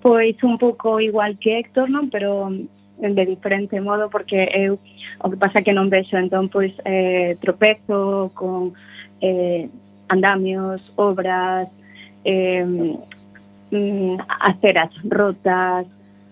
Pois 0.00 0.40
un 0.40 0.56
pouco 0.56 1.04
igual 1.04 1.36
que 1.36 1.60
Héctor, 1.60 1.92
non? 1.92 2.08
Pero 2.08 2.48
mm, 2.48 3.12
de 3.12 3.24
diferente 3.28 3.76
modo 3.76 4.08
porque 4.08 4.48
eu 4.56 4.80
o 5.20 5.28
que 5.28 5.36
pasa 5.36 5.60
que 5.60 5.76
non 5.76 5.92
vexo 5.92 6.16
entón 6.16 6.48
pois 6.48 6.72
eh, 6.88 7.36
tropezo 7.44 8.32
con 8.32 8.72
eh, 9.20 9.68
andamios, 10.08 10.80
obras 10.96 11.68
eh, 12.24 12.64
mm, 12.64 14.16
aceras 14.48 14.96
rotas 15.04 15.84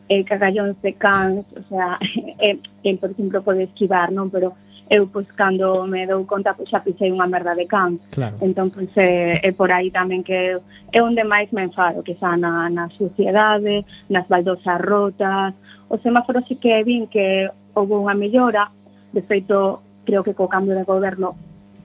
eh, 0.08 0.24
cagallóns 0.24 0.80
de 0.82 0.92
cans, 0.94 1.44
o 1.56 1.62
sea, 1.68 1.98
eh, 2.38 2.58
que, 2.82 2.94
por 2.96 3.10
exemplo, 3.10 3.42
pode 3.42 3.64
esquivar, 3.64 4.12
non? 4.12 4.30
Pero 4.30 4.54
eh, 4.88 4.98
eu, 4.98 5.10
pois, 5.10 5.26
cando 5.34 5.86
me 5.86 6.06
dou 6.06 6.22
conta, 6.24 6.54
pois, 6.54 6.70
xa 6.70 6.78
pisei 6.78 7.10
unha 7.10 7.26
merda 7.26 7.58
de 7.58 7.66
can. 7.66 7.98
Claro. 8.14 8.38
Entón, 8.38 8.70
pois, 8.70 8.90
é, 8.94 9.42
eh, 9.42 9.48
é 9.48 9.50
por 9.50 9.74
aí 9.74 9.90
tamén 9.90 10.22
que 10.22 10.62
é 10.94 10.98
onde 11.02 11.26
máis 11.26 11.50
me 11.50 11.66
enfado, 11.66 12.06
que 12.06 12.14
xa 12.14 12.38
na, 12.38 12.70
na 12.70 12.86
suciedade, 12.94 13.82
nas 14.06 14.30
baldosas 14.30 14.78
rotas, 14.78 15.58
o 15.90 15.98
semáforo 15.98 16.42
sí 16.46 16.54
que 16.56 16.82
vin 16.86 17.10
que 17.10 17.50
houve 17.74 17.98
unha 17.98 18.14
mellora, 18.14 18.70
de 19.10 19.22
feito, 19.26 19.82
creo 20.06 20.22
que 20.22 20.38
co 20.38 20.46
cambio 20.46 20.78
de 20.78 20.86
goberno 20.86 21.34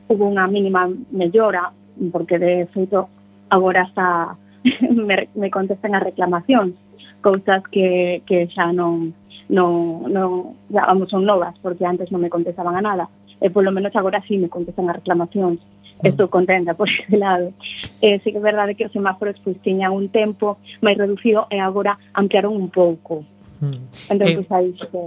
houve 0.06 0.24
unha 0.26 0.46
mínima 0.46 0.86
mellora, 1.10 1.74
porque 2.14 2.38
de 2.38 2.70
feito 2.70 3.10
agora 3.50 3.82
está 3.90 4.38
me, 4.94 5.26
me 5.34 5.50
contestan 5.50 5.98
as 5.98 6.06
reclamacións 6.06 6.78
cousas 7.22 7.64
que, 7.72 8.22
que 8.26 8.50
xa 8.52 8.74
non, 8.74 9.14
non, 9.48 10.08
non 10.10 10.58
ya, 10.68 10.90
vamos, 10.90 11.10
son 11.10 11.24
novas, 11.24 11.56
porque 11.62 11.86
antes 11.86 12.10
non 12.12 12.24
me 12.24 12.34
contestaban 12.34 12.76
a 12.76 12.82
nada, 12.82 13.06
e 13.42 13.50
polo 13.50 13.72
menos 13.72 13.94
agora 13.96 14.22
sí 14.28 14.38
me 14.38 14.50
contestan 14.50 14.90
as 14.90 14.98
reclamacións, 15.02 15.60
mm. 16.02 16.08
estou 16.08 16.30
contenta 16.30 16.74
por 16.74 16.88
ese 16.94 17.18
lado. 17.18 17.54
Eh, 18.02 18.22
sí 18.24 18.32
que 18.32 18.40
é 18.40 18.44
verdade 18.44 18.76
que 18.76 18.86
os 18.86 18.94
semáforos 18.94 19.36
pois, 19.44 19.58
pues, 19.58 19.64
tiñan 19.64 19.94
un 19.94 20.10
tempo 20.10 20.58
máis 20.82 20.98
reducido 20.98 21.46
e 21.50 21.58
agora 21.60 21.98
ampliaron 22.14 22.54
un 22.56 22.70
pouco. 22.70 23.26
Mm. 23.62 24.14
Entón, 24.14 24.28
eh, 24.28 24.36
pois, 24.40 24.48
pues, 24.48 24.52
aí 24.52 24.70
que... 24.74 25.02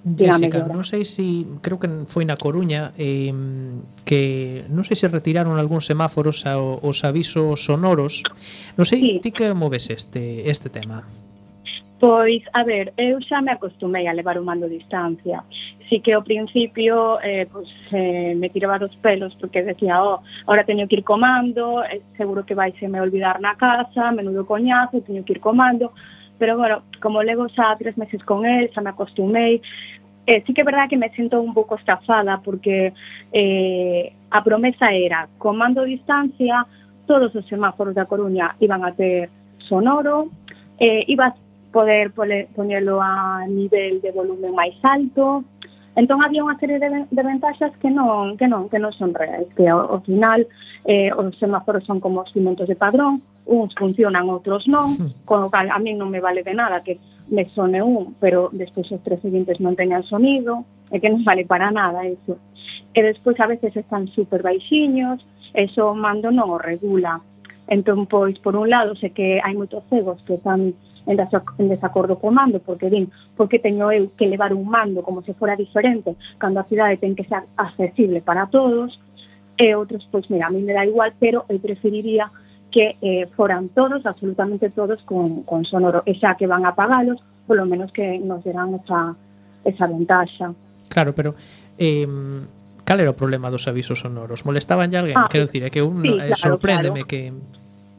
Jessica, 0.00 0.64
non 0.64 0.80
sei 0.80 1.04
se, 1.04 1.20
si, 1.20 1.60
creo 1.60 1.76
que 1.76 2.08
foi 2.08 2.24
na 2.24 2.40
Coruña 2.40 2.96
eh, 2.96 3.36
que 4.08 4.64
non 4.72 4.80
sei 4.80 4.96
se 4.96 5.12
retiraron 5.12 5.60
algúns 5.60 5.84
semáforos 5.84 6.48
aos 6.48 7.04
avisos 7.04 7.68
sonoros 7.68 8.24
non 8.80 8.88
sei, 8.88 8.96
sí. 8.96 9.10
ti 9.20 9.28
que 9.28 9.52
moves 9.52 9.92
este, 9.92 10.48
este 10.48 10.72
tema? 10.72 11.04
Pois, 12.00 12.42
a 12.54 12.64
ver, 12.64 12.94
eu 12.96 13.20
xa 13.20 13.42
me 13.42 13.52
acostumei 13.52 14.08
a 14.08 14.14
levar 14.14 14.38
o 14.38 14.42
mando 14.42 14.64
a 14.64 14.68
distancia. 14.68 15.44
Si 15.86 16.00
que 16.00 16.14
ao 16.14 16.24
principio 16.24 17.20
eh, 17.20 17.44
pois, 17.52 17.68
eh, 17.92 18.32
me 18.34 18.48
tiraba 18.48 18.78
dos 18.78 18.96
pelos 19.04 19.34
porque 19.34 19.62
decía, 19.62 20.02
oh, 20.02 20.22
ahora 20.46 20.64
teño 20.64 20.88
que 20.88 20.96
ir 20.96 21.04
comando, 21.04 21.84
eh, 21.84 22.00
seguro 22.16 22.46
que 22.46 22.54
vai 22.54 22.72
se 22.80 22.88
me 22.88 23.02
olvidar 23.02 23.38
na 23.38 23.54
casa, 23.54 24.12
menudo 24.12 24.46
coñazo, 24.46 25.02
teño 25.02 25.26
que 25.26 25.34
ir 25.34 25.40
comando. 25.40 25.92
Pero, 26.38 26.56
bueno, 26.56 26.84
como 27.02 27.22
levo 27.22 27.50
xa 27.52 27.76
tres 27.76 27.98
meses 27.98 28.24
con 28.24 28.46
él, 28.46 28.70
xa 28.72 28.80
me 28.80 28.96
acostumei, 28.96 29.60
eh, 30.24 30.42
sí 30.46 30.54
que 30.54 30.62
é 30.62 30.64
verdad 30.64 30.88
que 30.88 30.96
me 30.96 31.12
sinto 31.12 31.36
un 31.42 31.52
pouco 31.52 31.76
estafada 31.76 32.40
porque 32.40 32.94
eh, 33.30 34.14
a 34.30 34.40
promesa 34.42 34.88
era, 34.88 35.28
comando 35.36 35.82
a 35.82 35.84
distancia, 35.84 36.64
todos 37.04 37.34
os 37.36 37.44
semáforos 37.44 37.92
da 37.92 38.08
Coruña 38.08 38.56
iban 38.58 38.88
a 38.88 38.92
ter 38.96 39.28
sonoro, 39.68 40.30
eh, 40.78 41.04
iba 41.06 41.26
a 41.26 41.34
poder 41.72 42.12
poñelo 42.12 43.00
a 43.02 43.46
nivel 43.46 44.00
de 44.00 44.10
volumen 44.12 44.54
máis 44.54 44.76
alto. 44.82 45.44
Entón 45.98 46.22
había 46.22 46.46
unha 46.46 46.58
serie 46.62 46.78
de, 46.78 47.06
de 47.10 47.22
ventaxas 47.22 47.74
que 47.82 47.90
non, 47.90 48.38
que 48.38 48.46
non, 48.46 48.70
que 48.70 48.78
non 48.78 48.94
son 48.94 49.10
reais, 49.10 49.50
que 49.58 49.66
ao, 49.66 49.98
ao 49.98 50.00
final 50.06 50.46
eh, 50.86 51.10
os 51.10 51.34
semáforos 51.38 51.82
son 51.84 51.98
como 51.98 52.22
os 52.22 52.30
cimentos 52.30 52.70
de 52.70 52.78
padrón, 52.78 53.22
uns 53.46 53.74
funcionan, 53.74 54.30
outros 54.30 54.70
non, 54.70 54.94
hmm. 54.94 55.26
con 55.26 55.42
lo 55.42 55.50
cal 55.50 55.66
a 55.66 55.82
mí 55.82 55.92
non 55.98 56.08
me 56.08 56.22
vale 56.22 56.46
de 56.46 56.54
nada 56.54 56.86
que 56.86 57.02
me 57.30 57.46
sone 57.50 57.82
un, 57.82 58.14
pero 58.22 58.50
despois 58.54 58.86
os 58.90 59.02
tres 59.02 59.18
seguintes 59.22 59.58
non 59.58 59.74
teñan 59.74 60.06
sonido, 60.06 60.62
e 60.90 60.98
que 60.98 61.10
non 61.10 61.26
vale 61.26 61.46
para 61.46 61.70
nada 61.70 62.06
eso. 62.06 62.38
E 62.94 63.00
despois 63.02 63.38
a 63.38 63.50
veces 63.50 63.74
están 63.74 64.10
super 64.10 64.42
baixiños, 64.42 65.22
eso 65.54 65.90
o 65.90 65.94
mando 65.94 66.30
non 66.30 66.50
o 66.50 66.58
regula. 66.58 67.22
Entón, 67.70 68.06
pois, 68.10 68.38
por 68.42 68.58
un 68.58 68.66
lado, 68.66 68.98
sei 68.98 69.14
que 69.14 69.38
hai 69.38 69.54
moitos 69.54 69.86
cegos 69.86 70.18
que 70.26 70.34
están 70.34 70.74
en 71.10 71.68
desacordo 71.68 72.18
co 72.18 72.30
mando, 72.30 72.60
porque 72.60 72.90
din, 72.90 73.10
porque 73.36 73.58
teño 73.58 73.90
eu 73.90 74.14
que 74.14 74.30
levar 74.30 74.54
un 74.54 74.68
mando 74.70 75.02
como 75.02 75.22
se 75.26 75.34
fora 75.34 75.58
diferente, 75.58 76.14
cando 76.38 76.60
a 76.60 76.68
cidade 76.70 77.02
ten 77.02 77.18
que 77.18 77.26
ser 77.26 77.42
accesible 77.58 78.22
para 78.22 78.46
todos, 78.46 78.98
e 79.60 79.74
outros, 79.76 80.08
pois, 80.08 80.24
mira, 80.30 80.48
a 80.48 80.52
mí 80.54 80.62
me 80.62 80.72
da 80.72 80.86
igual, 80.86 81.12
pero 81.20 81.44
eu 81.50 81.60
preferiría 81.60 82.32
que 82.70 82.96
eh, 83.02 83.26
foran 83.36 83.68
todos, 83.74 84.06
absolutamente 84.06 84.70
todos, 84.70 85.02
con, 85.02 85.42
con 85.42 85.66
sonoro. 85.66 86.06
E 86.06 86.14
xa 86.16 86.38
que 86.38 86.46
van 86.46 86.64
a 86.64 86.72
pagalos, 86.72 87.18
polo 87.44 87.66
menos 87.66 87.92
que 87.92 88.16
nos 88.22 88.40
deran 88.46 88.78
esa, 88.78 89.12
esa 89.66 89.84
ventaxa. 89.86 90.54
Claro, 90.88 91.12
pero... 91.12 91.34
Eh, 91.76 92.06
cal 92.90 92.98
era 92.98 93.14
o 93.14 93.18
problema 93.18 93.54
dos 93.54 93.68
avisos 93.70 94.02
sonoros? 94.02 94.42
Molestaban 94.42 94.90
a 94.90 94.98
alguén? 94.98 95.14
Ah, 95.14 95.30
Quero 95.30 95.46
dicir, 95.46 95.62
é 95.62 95.70
que 95.70 95.78
un, 95.78 96.02
sí, 96.02 96.10
eh, 96.10 96.34
claro, 96.34 96.58
sorpréndeme 96.58 97.06
claro. 97.06 97.10
que 97.10 97.30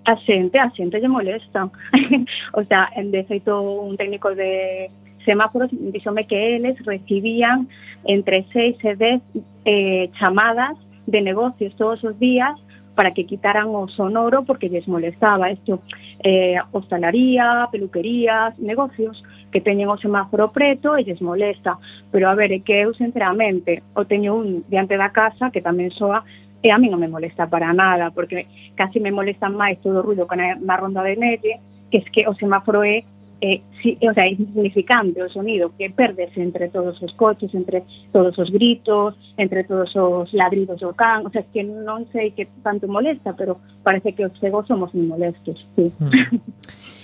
A 0.05 0.15
xente, 0.17 0.57
a 0.57 0.69
xente 0.71 0.99
lle 0.99 1.07
molesta. 1.07 1.69
o 2.53 2.63
sea, 2.65 2.89
en 2.95 3.11
de 3.11 3.23
feito 3.23 3.61
un 3.61 3.97
técnico 3.97 4.33
de 4.33 4.89
semáforos 5.25 5.69
díxome 5.71 6.25
que 6.25 6.55
eles 6.55 6.77
recibían 6.85 7.69
entre 8.05 8.45
6 8.53 8.77
e 8.81 8.95
10 8.95 9.21
eh, 9.65 10.09
chamadas 10.17 10.77
de 11.05 11.21
negocios 11.21 11.75
todos 11.75 12.03
os 12.03 12.17
días 12.17 12.57
para 12.95 13.11
que 13.13 13.25
quitaran 13.25 13.69
o 13.69 13.87
sonoro 13.87 14.43
porque 14.43 14.69
lles 14.69 14.87
molestaba 14.87 15.51
isto 15.51 15.81
eh, 16.23 16.57
hostalaría, 16.71 17.67
peluquerías, 17.71 18.57
negocios 18.59 19.23
que 19.51 19.61
teñen 19.61 19.89
o 19.89 19.97
semáforo 19.97 20.51
preto 20.51 20.97
e 20.97 21.03
lles 21.03 21.21
molesta. 21.21 21.77
Pero 22.11 22.29
a 22.29 22.35
ver, 22.35 22.51
é 22.51 22.59
que 22.59 22.83
eu 22.83 22.93
sinceramente 22.93 23.83
o 23.95 24.05
teño 24.05 24.35
un 24.35 24.63
diante 24.67 24.97
da 24.97 25.09
casa 25.09 25.49
que 25.49 25.63
tamén 25.63 25.91
soa 25.91 26.23
E 26.61 26.69
a 26.69 26.77
mí 26.77 26.89
non 26.89 27.01
me 27.01 27.09
molesta 27.09 27.49
para 27.49 27.73
nada, 27.73 28.13
porque 28.13 28.45
casi 28.77 29.01
me 29.01 29.09
molesta 29.09 29.49
máis 29.49 29.81
todo 29.81 29.99
o 29.99 30.05
ruido 30.05 30.29
con 30.29 30.37
a, 30.37 30.53
na 30.55 30.77
ronda 30.77 31.01
de 31.01 31.17
Nelle, 31.17 31.57
que 31.89 31.97
es 31.99 32.07
que 32.13 32.29
o 32.29 32.37
semáforo 32.37 32.85
é 32.85 33.01
eh, 33.41 33.61
si, 33.81 33.97
o 34.07 34.13
sea, 34.13 34.25
é 34.25 34.37
insignificante 34.37 35.17
o 35.17 35.29
sonido 35.29 35.73
que 35.75 35.89
perdese 35.89 36.41
entre 36.41 36.69
todos 36.69 37.01
os 37.01 37.13
coches, 37.17 37.49
entre 37.55 37.83
todos 38.13 38.37
os 38.37 38.49
gritos, 38.51 39.17
entre 39.35 39.63
todos 39.63 39.95
os 39.95 40.31
ladridos 40.33 40.79
do 40.79 40.93
can, 40.93 41.25
o 41.25 41.29
sea, 41.33 41.41
es 41.41 41.49
que 41.49 41.65
non 41.65 42.05
sei 42.13 42.37
que 42.37 42.45
tanto 42.61 42.85
molesta, 42.85 43.33
pero 43.33 43.57
parece 43.81 44.13
que 44.13 44.29
os 44.29 44.37
cegos 44.37 44.69
somos 44.69 44.93
moi 44.93 45.17
molestos, 45.17 45.57
sí. 45.73 45.89
Mm 45.89 47.00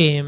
eh, 0.00 0.24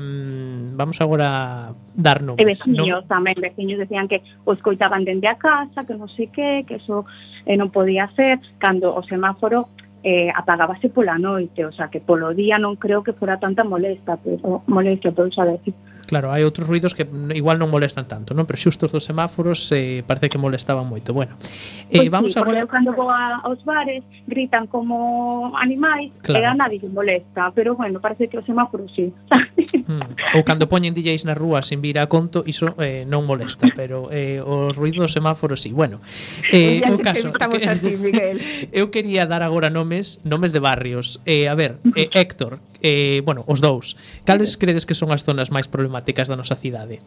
vamos 0.76 1.00
agora 1.00 1.72
a 1.72 1.74
dar 1.96 2.20
nomes. 2.20 2.40
E 2.40 2.44
veciños 2.44 3.04
no? 3.04 3.08
tamén, 3.08 3.40
veciños 3.40 3.80
decían 3.80 4.08
que 4.08 4.20
os 4.44 4.60
coitaban 4.60 5.08
dende 5.08 5.28
a 5.28 5.40
casa, 5.40 5.88
que 5.88 5.96
non 5.96 6.12
sei 6.12 6.28
que, 6.28 6.68
que 6.68 6.76
eso 6.76 7.08
eh, 7.48 7.56
non 7.56 7.72
podía 7.72 8.08
ser, 8.12 8.40
cando 8.60 8.92
o 8.92 9.00
semáforo 9.00 9.72
eh, 10.02 10.30
apagábase 10.34 10.90
pola 10.90 11.18
noite, 11.18 11.64
o 11.64 11.72
sea, 11.72 11.88
que 11.88 12.00
polo 12.00 12.34
día 12.34 12.58
non 12.58 12.74
creo 12.74 13.06
que 13.06 13.14
fora 13.14 13.38
tanta 13.38 13.62
molesta, 13.62 14.18
pero 14.18 14.66
molestia, 14.66 15.14
pero 15.14 15.30
xa 15.30 15.46
decir 15.46 15.74
claro, 16.12 16.28
hai 16.28 16.44
outros 16.44 16.68
ruidos 16.68 16.92
que 16.92 17.08
igual 17.32 17.56
non 17.56 17.72
molestan 17.72 18.04
tanto, 18.04 18.36
non? 18.36 18.44
Pero 18.44 18.60
xustos 18.60 18.92
dos 18.92 19.00
semáforos 19.00 19.72
eh, 19.72 20.04
parece 20.04 20.28
que 20.28 20.36
molestaban 20.36 20.84
moito. 20.84 21.16
Bueno, 21.16 21.40
eh, 21.88 22.04
pois 22.04 22.12
vamos 22.12 22.36
sí, 22.36 22.36
agora... 22.36 22.68
Cando 22.68 22.92
vou 22.92 23.08
aos 23.08 23.64
bares, 23.64 24.04
gritan 24.28 24.68
como 24.68 25.56
animais, 25.56 26.12
claro. 26.20 26.44
e 26.44 26.44
a 26.44 26.52
nadie 26.52 26.84
se 26.84 26.92
molesta, 26.92 27.48
pero 27.56 27.80
bueno, 27.80 27.96
parece 27.96 28.28
que 28.28 28.36
os 28.36 28.44
semáforos 28.44 28.92
sí. 28.92 29.08
mm. 29.88 30.36
Ou 30.36 30.44
cando 30.44 30.68
poñen 30.68 30.92
DJs 30.92 31.24
na 31.24 31.32
rúa 31.32 31.64
sin 31.64 31.80
vir 31.80 31.96
a 31.96 32.04
conto, 32.12 32.44
iso 32.44 32.76
eh, 32.76 33.08
non 33.08 33.24
molesta, 33.24 33.72
pero 33.72 34.12
eh, 34.12 34.44
os 34.44 34.76
ruidos 34.76 35.08
dos 35.08 35.16
semáforos 35.16 35.64
sí. 35.64 35.72
Bueno, 35.72 36.04
eh, 36.52 36.76
pois 36.76 36.92
o 36.92 37.00
caso... 37.00 37.32
Estamos 37.32 37.56
que, 37.56 37.72
a 37.72 37.72
ti, 37.72 37.96
Miguel. 37.96 38.36
eu 38.76 38.92
quería 38.92 39.24
dar 39.24 39.40
agora 39.40 39.72
nomes, 39.72 40.20
nomes 40.28 40.52
de 40.52 40.60
barrios. 40.60 41.24
Eh, 41.24 41.48
a 41.48 41.56
ver, 41.56 41.80
eh, 41.96 42.12
Héctor, 42.12 42.60
eh, 42.82 43.22
bueno, 43.24 43.46
os 43.46 43.62
dous. 43.62 43.96
Cales 44.26 44.58
credes 44.58 44.84
que 44.84 44.98
son 44.98 45.14
as 45.14 45.22
zonas 45.22 45.54
máis 45.54 45.70
problemáticas 45.70 46.28
da 46.28 46.36
nosa 46.36 46.58
cidade? 46.58 47.00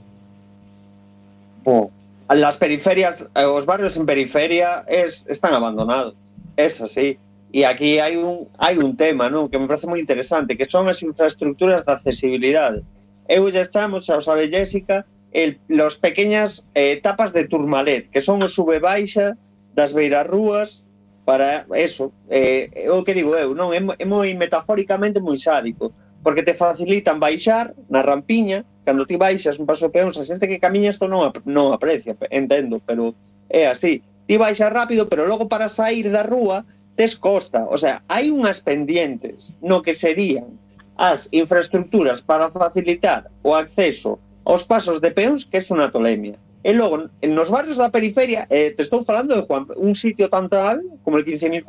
Bo, 1.62 1.92
as 2.32 2.58
periferias, 2.58 3.30
eh, 3.36 3.46
os 3.46 3.68
barrios 3.68 4.00
en 4.00 4.08
periferia 4.08 4.88
es, 4.88 5.28
están 5.30 5.54
abandonados. 5.54 6.16
Es 6.58 6.82
así. 6.82 7.20
E 7.56 7.64
aquí 7.64 8.00
hai 8.04 8.20
un 8.20 8.52
hai 8.60 8.76
un 8.76 9.00
tema, 9.00 9.32
non, 9.32 9.48
que 9.48 9.56
me 9.56 9.68
parece 9.68 9.88
moi 9.88 10.00
interesante, 10.00 10.60
que 10.60 10.68
son 10.68 10.92
as 10.92 11.00
infraestructuras 11.04 11.88
de 11.88 11.92
accesibilidade. 11.96 12.84
Eu 13.32 13.48
ya 13.48 13.64
estamos, 13.64 14.08
xa 14.08 14.20
o 14.20 14.24
sabe 14.24 14.52
Jessica, 14.52 15.08
el, 15.32 15.60
los 15.68 15.96
pequeñas 15.96 16.68
eh, 16.76 17.00
etapas 17.00 17.32
de 17.32 17.48
turmalet, 17.48 18.12
que 18.12 18.20
son 18.20 18.44
o 18.44 18.50
sube 18.52 18.80
baixa 18.80 19.40
das 19.76 19.92
beirarrúas 19.92 20.85
para 21.26 21.66
eso, 21.74 22.14
eh, 22.30 22.70
é 22.72 22.92
o 22.94 23.04
que 23.04 23.18
digo 23.18 23.34
eu, 23.34 23.58
non 23.58 23.74
é, 23.74 23.82
é 23.82 24.06
moi 24.06 24.30
metafóricamente 24.38 25.18
moi 25.18 25.42
sádico, 25.42 25.90
porque 26.22 26.46
te 26.46 26.54
facilitan 26.54 27.18
baixar 27.18 27.74
na 27.90 28.06
rampiña, 28.06 28.62
cando 28.86 29.10
ti 29.10 29.18
baixas 29.18 29.58
un 29.58 29.66
paso 29.66 29.90
peón, 29.90 30.14
a 30.14 30.24
xente 30.24 30.46
que 30.46 30.62
camiña 30.62 30.94
isto 30.94 31.10
non, 31.10 31.34
non 31.50 31.74
aprecia, 31.74 32.14
entendo, 32.30 32.78
pero 32.86 33.18
é 33.50 33.66
así. 33.66 34.06
Ti 34.30 34.38
baixas 34.38 34.70
rápido, 34.70 35.10
pero 35.10 35.26
logo 35.26 35.50
para 35.50 35.70
sair 35.70 36.14
da 36.14 36.22
rúa 36.22 36.66
tes 36.96 37.18
costa, 37.18 37.68
o 37.68 37.78
sea, 37.78 38.06
hai 38.08 38.32
unhas 38.32 38.64
pendientes 38.64 39.58
no 39.60 39.84
que 39.84 39.98
serían 39.98 40.56
as 40.96 41.28
infraestructuras 41.36 42.24
para 42.24 42.48
facilitar 42.54 43.28
o 43.44 43.52
acceso 43.52 44.22
aos 44.48 44.64
pasos 44.64 45.02
de 45.02 45.12
peóns 45.12 45.44
que 45.44 45.60
é 45.60 45.64
unha 45.74 45.92
tolemia. 45.92 46.40
E 46.66 46.74
logo, 46.74 47.14
nos 47.22 47.54
barrios 47.54 47.78
da 47.78 47.94
periferia, 47.94 48.50
eh, 48.50 48.74
te 48.74 48.82
estou 48.82 49.06
falando 49.06 49.38
de 49.38 49.46
Juan, 49.46 49.70
un 49.78 49.94
sitio 49.94 50.34
tan 50.34 50.50
tal 50.50 50.82
como 51.06 51.22
el 51.22 51.24
15.004, 51.24 51.62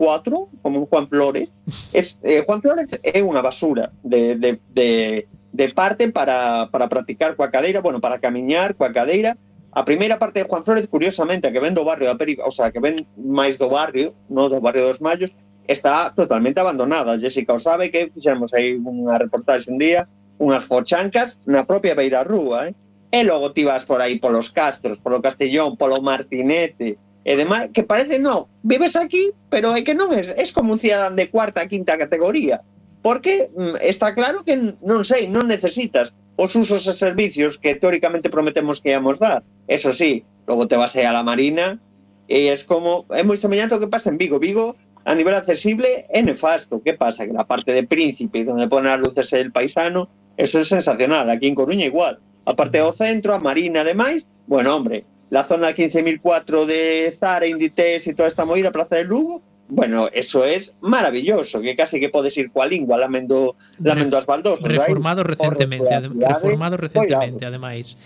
como 0.63 0.87
Juan 0.87 1.07
Flores. 1.07 1.53
Es, 1.93 2.19
eh, 2.25 2.41
Juan 2.49 2.65
Flores 2.65 2.89
é 3.05 3.21
unha 3.21 3.45
basura 3.45 3.93
de, 4.01 4.41
de, 4.41 4.57
de, 4.73 5.29
de 5.29 5.67
parte 5.77 6.09
para, 6.09 6.73
para 6.73 6.89
practicar 6.89 7.37
coa 7.37 7.53
cadeira, 7.53 7.85
bueno, 7.85 8.01
para 8.01 8.25
camiñar 8.25 8.73
coa 8.73 8.89
cadeira. 8.89 9.37
A 9.77 9.85
primeira 9.85 10.17
parte 10.17 10.41
de 10.41 10.49
Juan 10.49 10.65
Flores, 10.65 10.89
curiosamente, 10.89 11.53
que 11.53 11.61
ven 11.61 11.77
do 11.77 11.85
barrio 11.85 12.09
da 12.09 12.17
periferia, 12.17 12.49
o 12.49 12.55
sea, 12.57 12.73
que 12.73 12.81
ven 12.81 13.05
máis 13.21 13.61
do 13.61 13.69
barrio, 13.69 14.17
no 14.33 14.49
do 14.49 14.65
barrio 14.65 14.89
dos 14.89 15.05
Mallos, 15.05 15.29
está 15.69 16.09
totalmente 16.17 16.57
abandonada. 16.57 17.21
Jessica 17.21 17.53
o 17.53 17.61
sabe 17.61 17.93
que 17.93 18.09
fixemos 18.17 18.57
aí 18.57 18.81
unha 18.81 19.21
reportaxe 19.21 19.69
un 19.69 19.77
día, 19.77 20.09
unhas 20.41 20.65
fochancas 20.65 21.37
na 21.45 21.69
propia 21.69 21.93
beira 21.93 22.25
rúa, 22.25 22.73
eh? 22.73 22.75
E 23.17 23.25
logo 23.25 23.57
ti 23.57 23.65
vas 23.65 23.89
por 23.89 24.05
aí 24.05 24.21
polos 24.21 24.53
castros, 24.53 25.01
polo 25.01 25.25
Castellón, 25.25 25.81
polo 25.81 26.05
Martinete, 26.05 27.01
e 27.25 27.33
demais, 27.33 27.73
que 27.73 27.83
parece, 27.83 28.21
no, 28.21 28.53
vives 28.61 28.93
aquí, 28.93 29.33
pero 29.49 29.73
é 29.73 29.81
que 29.81 29.97
non 29.97 30.13
es, 30.13 30.53
como 30.53 30.77
un 30.77 30.79
cidadán 30.79 31.17
de 31.17 31.33
cuarta, 31.33 31.65
quinta 31.65 31.97
categoría. 31.97 32.61
Porque 33.01 33.49
mm, 33.57 33.81
está 33.81 34.13
claro 34.13 34.45
que, 34.45 34.77
non 34.85 35.01
sei, 35.09 35.33
non 35.33 35.49
necesitas 35.49 36.13
os 36.37 36.53
usos 36.61 36.85
e 36.85 36.93
servicios 36.93 37.57
que 37.57 37.73
teóricamente 37.73 38.29
prometemos 38.29 38.85
que 38.85 38.93
íamos 38.93 39.17
dar. 39.17 39.41
Eso 39.65 39.97
sí, 39.97 40.29
logo 40.45 40.69
te 40.69 40.77
vas 40.77 40.93
a 41.01 41.09
la 41.09 41.25
Marina 41.25 41.81
e 42.29 42.53
es 42.53 42.69
como, 42.69 43.09
é 43.17 43.25
moi 43.25 43.41
semellante 43.41 43.73
ao 43.73 43.81
que 43.81 43.89
pasa 43.89 44.13
en 44.13 44.21
Vigo. 44.21 44.37
Vigo, 44.37 44.77
a 45.09 45.17
nivel 45.17 45.33
accesible, 45.33 46.05
é 46.13 46.21
nefasto. 46.21 46.85
Que 46.85 46.93
pasa? 46.93 47.25
Que 47.25 47.33
la 47.33 47.49
parte 47.49 47.73
de 47.73 47.89
Príncipe, 47.89 48.45
donde 48.45 48.69
pone 48.69 48.93
as 48.93 49.01
luces 49.01 49.33
el 49.33 49.57
paisano, 49.57 50.13
eso 50.37 50.61
es 50.61 50.69
sensacional. 50.69 51.33
Aquí 51.33 51.49
en 51.49 51.57
Coruña 51.57 51.89
igual. 51.89 52.21
a 52.47 52.55
parte 52.55 52.79
do 52.79 52.95
centro, 52.95 53.35
a 53.35 53.43
Marina 53.43 53.83
e 53.83 53.91
demais, 53.91 54.27
bueno, 54.47 54.75
hombre, 54.75 55.05
la 55.31 55.43
zona 55.43 55.75
15.004 55.75 56.65
de 56.65 57.11
Zara, 57.13 57.47
Inditex 57.47 58.07
e 58.07 58.15
toda 58.15 58.31
esta 58.31 58.47
movida, 58.47 58.71
Plaza 58.71 58.97
de 58.97 59.05
Lugo, 59.05 59.43
bueno, 59.69 60.09
eso 60.13 60.45
es 60.45 60.77
maravilloso, 60.81 61.61
que 61.61 61.75
casi 61.75 61.99
que 61.99 62.09
podes 62.09 62.39
ir 62.39 62.55
coa 62.55 62.71
lingua 62.71 62.95
lamendo, 62.97 63.59
lamendo 63.83 64.15
as 64.15 64.27
baldosas. 64.27 64.63
Reformado 64.63 65.27
¿verdad? 65.27 65.35
recentemente, 65.35 65.91
reformado 66.23 66.77
recentemente, 66.77 67.43
Oiga. 67.43 67.49
ademais. 67.49 67.99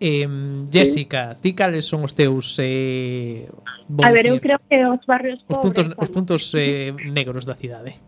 Eh, 0.00 0.28
Jessica, 0.70 1.34
sí. 1.34 1.40
ti 1.42 1.54
cales 1.54 1.84
son 1.84 2.06
os 2.06 2.14
teus 2.14 2.54
eh, 2.62 3.50
A 3.98 4.14
ver, 4.14 4.30
eu 4.30 4.38
creo 4.38 4.62
que 4.62 4.78
os 4.86 5.02
barrios 5.10 5.42
pobres 5.42 5.58
os 5.58 5.58
puntos, 5.58 5.84
os 5.98 6.10
puntos 6.14 6.42
eh, 6.54 6.94
negros 7.02 7.42
da 7.42 7.58
cidade. 7.58 7.98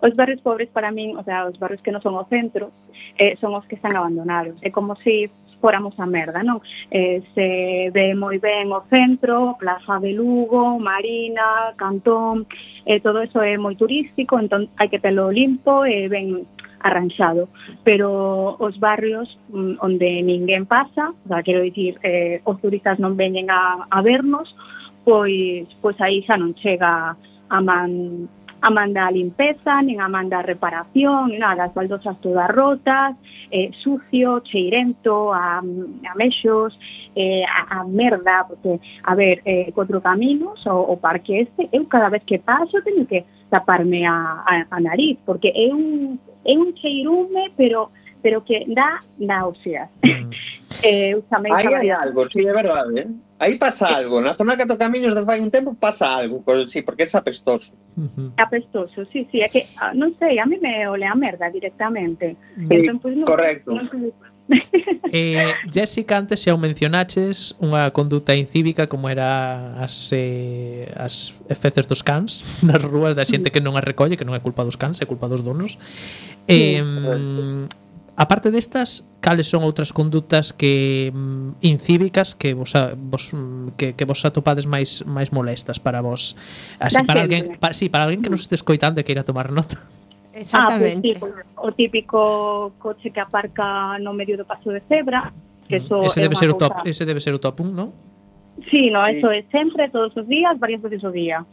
Os 0.00 0.12
barrios 0.14 0.40
pobres 0.40 0.68
para 0.68 0.92
min, 0.92 1.16
o 1.16 1.24
sea, 1.24 1.46
os 1.46 1.58
barrios 1.58 1.80
que 1.80 1.92
non 1.92 2.04
son 2.04 2.16
o 2.16 2.28
centro, 2.28 2.72
eh, 3.16 3.36
son 3.40 3.56
os 3.56 3.64
que 3.64 3.76
están 3.76 3.96
abandonados. 3.96 4.60
É 4.60 4.70
como 4.70 4.96
se 5.00 5.30
si 5.30 5.46
fóramos 5.60 5.98
a 5.98 6.06
merda, 6.06 6.42
non? 6.42 6.60
Eh, 6.90 7.22
se 7.34 7.90
ve 7.90 8.14
moi 8.14 8.38
ben 8.38 8.70
o 8.72 8.84
centro, 8.92 9.56
Plaza 9.58 9.98
de 9.98 10.12
Lugo, 10.12 10.78
Marina, 10.78 11.72
Cantón, 11.80 12.46
eh, 12.84 13.00
todo 13.00 13.24
eso 13.24 13.40
é 13.40 13.56
moi 13.56 13.74
turístico, 13.74 14.36
entón 14.36 14.68
hai 14.76 14.88
que 14.92 15.00
telo 15.00 15.32
limpo 15.32 15.88
e 15.88 16.06
eh, 16.06 16.08
ben 16.12 16.44
arranxado, 16.86 17.48
pero 17.82 18.54
os 18.60 18.78
barrios 18.78 19.26
mm, 19.48 19.80
onde 19.80 20.22
ninguén 20.22 20.68
pasa, 20.68 21.10
o 21.10 21.28
sea, 21.28 21.42
quero 21.42 21.64
dicir, 21.64 21.98
eh, 22.04 22.44
os 22.44 22.60
turistas 22.60 23.00
non 23.00 23.16
veñen 23.16 23.50
a, 23.50 23.88
a 23.90 23.98
vernos, 24.04 24.54
pois, 25.02 25.66
pois 25.80 25.96
aí 26.04 26.22
xa 26.22 26.36
non 26.36 26.54
chega 26.54 27.16
a 27.48 27.58
man 27.62 28.28
a 28.60 28.70
manda 28.70 29.06
a 29.06 29.10
limpeza, 29.10 29.82
nin 29.82 30.00
a 30.00 30.08
manda 30.08 30.38
a 30.38 30.42
reparación, 30.42 31.30
nin 31.30 31.40
nada, 31.40 31.64
as 31.64 31.74
baldosas 31.74 32.20
todas 32.20 32.48
rotas, 32.48 33.16
eh, 33.50 33.70
sucio, 33.82 34.40
cheirento, 34.40 35.32
a, 35.32 35.58
a 35.58 36.12
mexos, 36.16 36.78
eh, 37.14 37.44
a, 37.44 37.80
a 37.80 37.84
merda, 37.84 38.46
porque, 38.48 38.80
a 39.04 39.14
ver, 39.14 39.42
eh, 39.44 39.70
cuatro 39.74 40.00
Caminos, 40.00 40.66
o, 40.66 40.80
o 40.80 40.96
parque 40.96 41.40
este, 41.40 41.68
eu 41.72 41.86
cada 41.86 42.08
vez 42.08 42.22
que 42.24 42.38
paso 42.38 42.82
teño 42.82 43.06
que 43.06 43.24
taparme 43.50 44.06
a, 44.06 44.42
a, 44.44 44.66
a 44.70 44.80
nariz, 44.80 45.18
porque 45.24 45.52
é 45.54 45.72
un, 45.72 46.18
é 46.44 46.58
un 46.58 46.74
cheirume, 46.74 47.52
pero 47.56 47.90
pero 48.26 48.42
que 48.42 48.66
dá 48.66 48.98
náuseas. 49.18 49.88
Mm. 50.02 50.30
eh, 50.82 51.14
aí 51.54 51.74
hai 51.74 51.90
algo, 51.90 52.26
sí, 52.26 52.42
é 52.44 52.52
verdade, 52.52 52.98
eh? 52.98 53.08
Aí 53.38 53.54
pasa 53.54 53.86
algo, 53.86 54.20
na 54.20 54.34
zona 54.34 54.56
que 54.56 54.66
toca 54.66 54.90
camiños 54.90 55.14
de 55.14 55.22
fai 55.22 55.38
un 55.38 55.46
tempo 55.46 55.78
pasa 55.78 56.10
algo, 56.10 56.42
sí, 56.66 56.82
porque 56.82 57.06
é 57.06 57.08
apestoso. 57.14 57.70
Uh 57.94 58.10
-huh. 58.10 58.28
Apestoso, 58.34 59.06
sí, 59.12 59.28
sí, 59.30 59.46
é 59.46 59.48
que, 59.48 59.70
ah, 59.78 59.94
non 59.94 60.18
sei, 60.18 60.42
a 60.42 60.46
mí 60.50 60.58
me 60.58 60.90
ole 60.90 61.06
a 61.06 61.14
merda 61.14 61.46
directamente. 61.54 62.34
Sí, 62.58 62.66
entón, 62.66 62.98
pues, 62.98 63.14
non, 63.14 63.30
correcto. 63.30 63.70
Non, 63.70 63.86
eh, 65.12 65.54
Jessica, 65.70 66.18
antes 66.18 66.42
xa 66.42 66.50
o 66.54 66.58
mencionaches 66.58 67.54
unha 67.62 67.94
conduta 67.94 68.34
incívica 68.34 68.90
como 68.90 69.06
era 69.06 69.74
as, 69.78 70.10
eh, 70.10 70.90
as 70.98 71.30
feces 71.54 71.86
dos 71.86 72.02
cans 72.02 72.42
nas 72.66 72.82
rúas 72.82 73.14
da 73.14 73.22
xente 73.22 73.54
que 73.54 73.62
non 73.62 73.78
as 73.78 73.86
recolle 73.86 74.18
que 74.18 74.26
non 74.26 74.34
é 74.34 74.42
culpa 74.42 74.66
dos 74.66 74.74
cans, 74.78 74.98
é 75.02 75.06
culpa 75.06 75.26
dos 75.26 75.42
donos 75.42 75.78
eh, 76.46 76.78
sí, 76.78 77.85
Aparte 78.16 78.50
destas, 78.50 79.04
cales 79.20 79.44
son 79.44 79.60
outras 79.60 79.92
condutas 79.92 80.56
que 80.56 81.12
mm, 81.12 81.60
incívicas 81.60 82.32
que 82.32 82.56
vos, 82.56 82.72
a, 82.72 82.96
vos 82.96 83.36
mm, 83.36 83.76
que, 83.76 83.92
que 83.92 84.08
vos 84.08 84.24
atopades 84.24 84.64
máis 84.64 85.04
máis 85.04 85.36
molestas 85.36 85.76
para 85.76 86.00
vos? 86.00 86.32
Así 86.80 86.96
da 86.96 87.04
para 87.04 87.20
xente. 87.20 87.36
alguén, 87.36 87.44
para, 87.60 87.76
sí, 87.76 87.92
para 87.92 88.08
alguén 88.08 88.24
que 88.24 88.32
nos 88.32 88.48
este 88.48 88.56
escoitando 88.56 88.98
e 89.00 89.04
queira 89.04 89.20
tomar 89.20 89.52
nota. 89.52 89.76
Exactamente. 90.32 91.12
Ah, 91.12 91.20
pues, 91.20 91.32
sí, 91.32 91.52
o 91.60 91.68
típico 91.76 92.20
coche 92.80 93.12
que 93.12 93.20
aparca 93.20 94.00
no 94.00 94.16
medio 94.16 94.40
do 94.40 94.48
paso 94.48 94.72
de 94.72 94.80
cebra, 94.88 95.36
que 95.68 95.76
mm, 95.76 95.84
eso 95.84 95.94
ese 96.08 96.16
ese 96.16 96.20
debe 96.24 96.36
ser 96.40 96.48
o 96.48 96.56
top, 96.56 96.72
ese 96.88 97.04
debe 97.04 97.20
ser 97.20 97.36
o 97.36 97.40
top 97.40 97.60
1, 97.60 97.68
non? 97.68 97.92
Sí, 98.72 98.88
no, 98.88 99.04
eso 99.04 99.28
é 99.28 99.44
sempre, 99.52 99.92
todos 99.92 100.16
os 100.16 100.24
días, 100.24 100.56
varias 100.56 100.80
veces 100.80 101.04
o 101.04 101.12
día. 101.12 101.44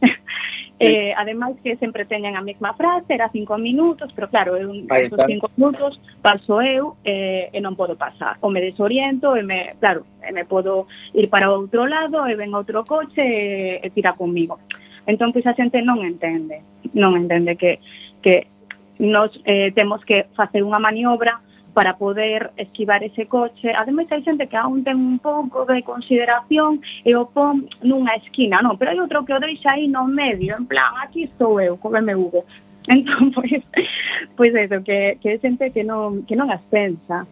Eh, 0.80 1.14
ademais 1.16 1.54
que 1.62 1.76
sempre 1.78 2.02
teñen 2.04 2.34
a 2.34 2.42
mesma 2.42 2.74
frase, 2.74 3.14
era 3.14 3.30
cinco 3.30 3.54
minutos, 3.58 4.10
pero 4.10 4.26
claro, 4.26 4.58
eu, 4.58 4.74
esos 4.98 5.22
cinco 5.22 5.46
minutos 5.56 6.00
paso 6.18 6.58
eu 6.58 6.98
eh, 7.06 7.46
e 7.54 7.58
non 7.62 7.78
podo 7.78 7.94
pasar. 7.94 8.42
O 8.42 8.50
me 8.50 8.58
desoriento, 8.58 9.38
e 9.38 9.46
me, 9.46 9.78
claro, 9.78 10.02
e 10.18 10.34
me 10.34 10.42
podo 10.42 10.90
ir 11.14 11.30
para 11.30 11.54
outro 11.54 11.86
lado, 11.86 12.26
e 12.26 12.34
ven 12.34 12.50
outro 12.58 12.82
coche 12.82 13.22
e, 13.22 13.86
e 13.86 13.88
tira 13.94 14.18
comigo. 14.18 14.58
Entón, 15.06 15.30
pois 15.30 15.46
a 15.46 15.54
xente 15.54 15.78
non 15.78 16.02
entende, 16.02 16.66
non 16.90 17.14
entende 17.14 17.54
que, 17.54 17.78
que 18.18 18.50
nos 18.98 19.30
eh, 19.46 19.70
temos 19.78 20.02
que 20.02 20.26
facer 20.34 20.66
unha 20.66 20.82
maniobra 20.82 21.38
para 21.74 21.98
poder 21.98 22.52
esquivar 22.56 23.02
ese 23.02 23.26
coche. 23.26 23.74
Ademais, 23.74 24.06
hai 24.10 24.22
xente 24.22 24.46
que 24.46 24.56
aún 24.56 24.86
ten 24.86 24.96
un 24.96 25.18
pouco 25.18 25.66
de 25.66 25.82
consideración 25.82 26.78
e 27.02 27.12
o 27.18 27.26
pon 27.26 27.66
nunha 27.82 28.14
esquina, 28.14 28.62
non? 28.62 28.78
Pero 28.78 28.94
hai 28.94 28.98
outro 29.02 29.26
que 29.26 29.34
o 29.34 29.42
deixa 29.42 29.74
aí 29.74 29.90
no 29.90 30.06
medio, 30.06 30.54
en 30.54 30.64
plan, 30.70 30.94
aquí 31.02 31.26
estou 31.26 31.58
eu, 31.58 31.74
co 31.76 31.90
BMW. 31.90 32.40
Entón, 32.94 33.34
pois, 33.34 33.60
pois 34.38 34.52
eso, 34.54 34.78
que, 34.86 35.18
que 35.18 35.28
é 35.34 35.38
xente 35.42 35.74
que 35.74 35.82
non, 35.82 36.22
que 36.22 36.38
non 36.38 36.48
as 36.54 36.62
pensa. 36.70 37.26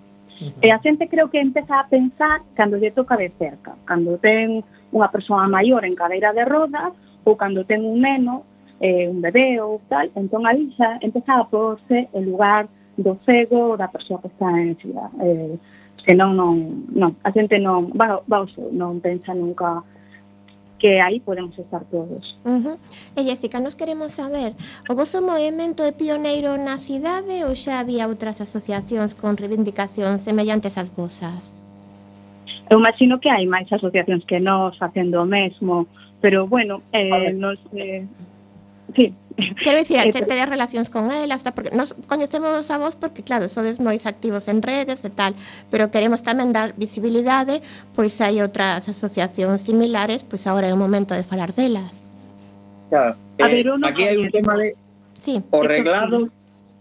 E 0.59 0.75
a 0.75 0.83
xente 0.83 1.07
creo 1.07 1.31
que 1.31 1.39
empeza 1.39 1.79
a 1.79 1.87
pensar 1.87 2.43
cando 2.59 2.75
lle 2.75 2.91
toca 2.91 3.15
de 3.15 3.31
cerca, 3.39 3.79
cando 3.87 4.19
ten 4.19 4.67
unha 4.91 5.09
persoa 5.15 5.47
maior 5.47 5.87
en 5.87 5.95
cadeira 5.95 6.35
de 6.35 6.43
rodas 6.43 6.91
ou 7.23 7.39
cando 7.39 7.63
ten 7.63 7.87
un 7.87 8.03
neno, 8.03 8.43
eh, 8.83 9.07
un 9.07 9.23
bebé 9.23 9.63
ou 9.63 9.79
tal, 9.87 10.11
entón 10.19 10.43
aí 10.51 10.67
xa 10.75 10.99
empeza 10.99 11.39
a 11.39 11.47
porse 11.47 12.11
en 12.11 12.23
lugar 12.27 12.67
do 13.03 13.19
cego 13.27 13.77
da 13.77 13.89
persoa 13.89 14.21
que 14.23 14.29
está 14.29 14.49
en 14.51 14.79
sida. 14.81 15.11
Eh, 15.21 15.59
que 16.03 16.15
non, 16.15 16.35
non, 16.91 17.15
a 17.23 17.31
xente 17.31 17.59
non, 17.63 17.95
va, 17.95 18.19
va 18.27 18.39
o 18.43 18.49
seu, 18.51 18.71
non 18.75 18.99
pensa 18.99 19.35
nunca 19.35 19.87
que 20.83 21.01
aí 21.01 21.21
podemos 21.21 21.57
estar 21.57 21.85
todos. 21.95 22.37
Uh 22.45 22.59
-huh. 22.59 22.77
E 23.15 23.23
Jessica, 23.23 23.63
nos 23.63 23.79
queremos 23.79 24.11
saber, 24.19 24.59
o 24.91 24.95
vosso 24.99 25.23
movimento 25.23 25.87
é 25.87 25.93
pioneiro 25.95 26.59
na 26.59 26.77
cidade 26.77 27.47
ou 27.47 27.55
xa 27.55 27.79
había 27.79 28.11
outras 28.11 28.43
asociacións 28.43 29.15
con 29.15 29.39
reivindicacións 29.39 30.27
semellantes 30.27 30.75
ás 30.75 30.91
vosas? 30.91 31.55
Eu 32.67 32.83
imagino 32.83 33.23
que 33.23 33.31
hai 33.31 33.47
máis 33.47 33.71
asociacións 33.71 34.27
que 34.27 34.43
nós 34.43 34.75
facendo 34.75 35.23
o 35.23 35.27
mesmo, 35.27 35.87
pero 36.19 36.51
bueno, 36.51 36.83
eh, 36.91 37.31
nos, 37.31 37.63
eh, 37.79 38.03
Sí. 38.95 39.15
Quero 39.65 39.79
dicir, 39.79 39.97
hai 39.97 40.13
xente 40.13 40.37
de 40.37 40.45
relacións 40.45 40.93
con 40.93 41.09
elas, 41.09 41.41
porque 41.57 41.73
nos 41.73 41.97
coñecemos 42.05 42.69
a 42.69 42.77
vos 42.77 43.01
porque, 43.01 43.25
claro, 43.25 43.49
sodes 43.49 43.81
moi 43.81 43.97
activos 43.97 44.45
en 44.53 44.61
redes 44.61 45.01
e 45.09 45.11
tal, 45.11 45.33
pero 45.73 45.89
queremos 45.89 46.21
tamén 46.21 46.53
dar 46.53 46.77
visibilidade, 46.77 47.65
pois 47.97 48.13
hai 48.21 48.45
outras 48.45 48.85
asociacións 48.85 49.65
similares, 49.65 50.21
pois 50.29 50.45
agora 50.45 50.69
é 50.69 50.75
o 50.77 50.79
momento 50.79 51.17
de 51.17 51.25
falar 51.25 51.57
delas. 51.57 52.05
Claro. 52.93 53.17
Eh, 53.41 53.49
Verona, 53.49 53.89
aquí 53.89 54.05
hai 54.05 54.21
un 54.21 54.29
tema 54.29 54.53
de 54.61 54.77
sí. 55.17 55.41
o 55.49 55.61
reglado 55.65 56.29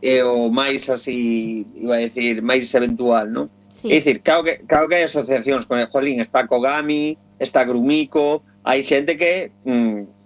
e 0.03 0.19
eh, 0.19 0.27
o 0.27 0.51
máis 0.51 0.91
así, 0.91 1.63
iba 1.79 1.95
a 1.95 2.03
decir, 2.03 2.43
máis 2.43 2.67
eventual, 2.75 3.31
non? 3.31 3.47
Sí. 3.71 3.95
É 3.95 4.03
dicir, 4.03 4.19
claro 4.19 4.43
que, 4.43 4.59
claro 4.67 4.91
que 4.91 4.99
hai 4.99 5.07
asociacións 5.07 5.63
con 5.63 5.79
el 5.79 5.87
Jolín, 5.87 6.19
está 6.19 6.43
Kogami, 6.51 7.15
está 7.39 7.63
Grumico, 7.63 8.43
hai 8.67 8.83
xente 8.83 9.15
que 9.15 9.55
mm, 9.63 10.20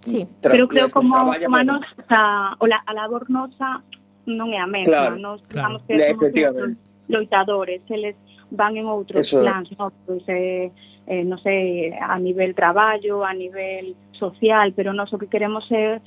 Sí, 0.00 0.26
pero 0.40 0.66
creo 0.68 0.88
como 0.90 1.16
humanos 1.46 1.82
a, 2.08 2.56
o 2.58 2.66
la, 2.66 2.82
a 2.86 2.92
labor 2.94 3.28
nosa 3.28 3.84
non 4.24 4.52
é 4.52 4.60
a 4.60 4.68
mesma, 4.68 5.12
claro, 5.12 5.16
nos 5.20 5.40
claro. 5.48 5.80
que 5.84 5.96
somos 6.16 6.76
loitadores, 7.08 7.82
eles 7.90 8.16
van 8.50 8.76
en 8.76 8.86
outros 8.86 9.26
Eso 9.26 9.40
plans, 9.40 9.70
no? 9.78 9.92
pois, 10.06 10.22
eh, 10.28 10.70
eh, 11.06 11.24
non 11.24 11.38
sei, 11.42 11.92
a 11.94 12.18
nivel 12.18 12.54
traballo, 12.54 13.22
a 13.26 13.32
nivel 13.34 13.94
social, 14.12 14.72
pero 14.72 14.92
nós 14.92 15.12
o 15.12 15.18
que 15.18 15.30
queremos 15.30 15.66
é 15.70 16.00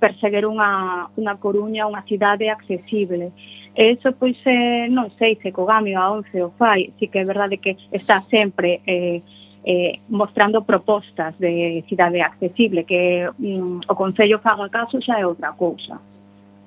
perseguir 0.00 0.48
unha, 0.48 1.12
unha 1.14 1.36
Coruña, 1.36 1.84
unha 1.86 2.02
cidade 2.08 2.48
accesible. 2.48 3.30
E 3.76 3.94
iso, 3.94 4.10
pois, 4.16 4.38
eh, 4.48 4.88
non 4.90 5.12
sei 5.20 5.38
se 5.38 5.52
Cogamio 5.52 6.00
a 6.00 6.10
11 6.10 6.30
o 6.42 6.50
fai, 6.56 6.90
si 6.98 7.06
que 7.06 7.20
é 7.20 7.24
verdade 7.24 7.60
que 7.60 7.76
está 7.92 8.20
sempre 8.24 8.80
eh, 8.88 9.22
eh, 9.64 10.00
mostrando 10.08 10.64
propostas 10.64 11.38
de 11.38 11.84
cidade 11.88 12.22
accesible, 12.22 12.84
que 12.84 13.28
mm, 13.38 13.80
o 13.88 13.94
Concello 13.94 14.38
faga 14.40 14.68
caso 14.68 15.00
xa 15.00 15.20
é 15.20 15.26
outra 15.26 15.52
cousa. 15.52 16.00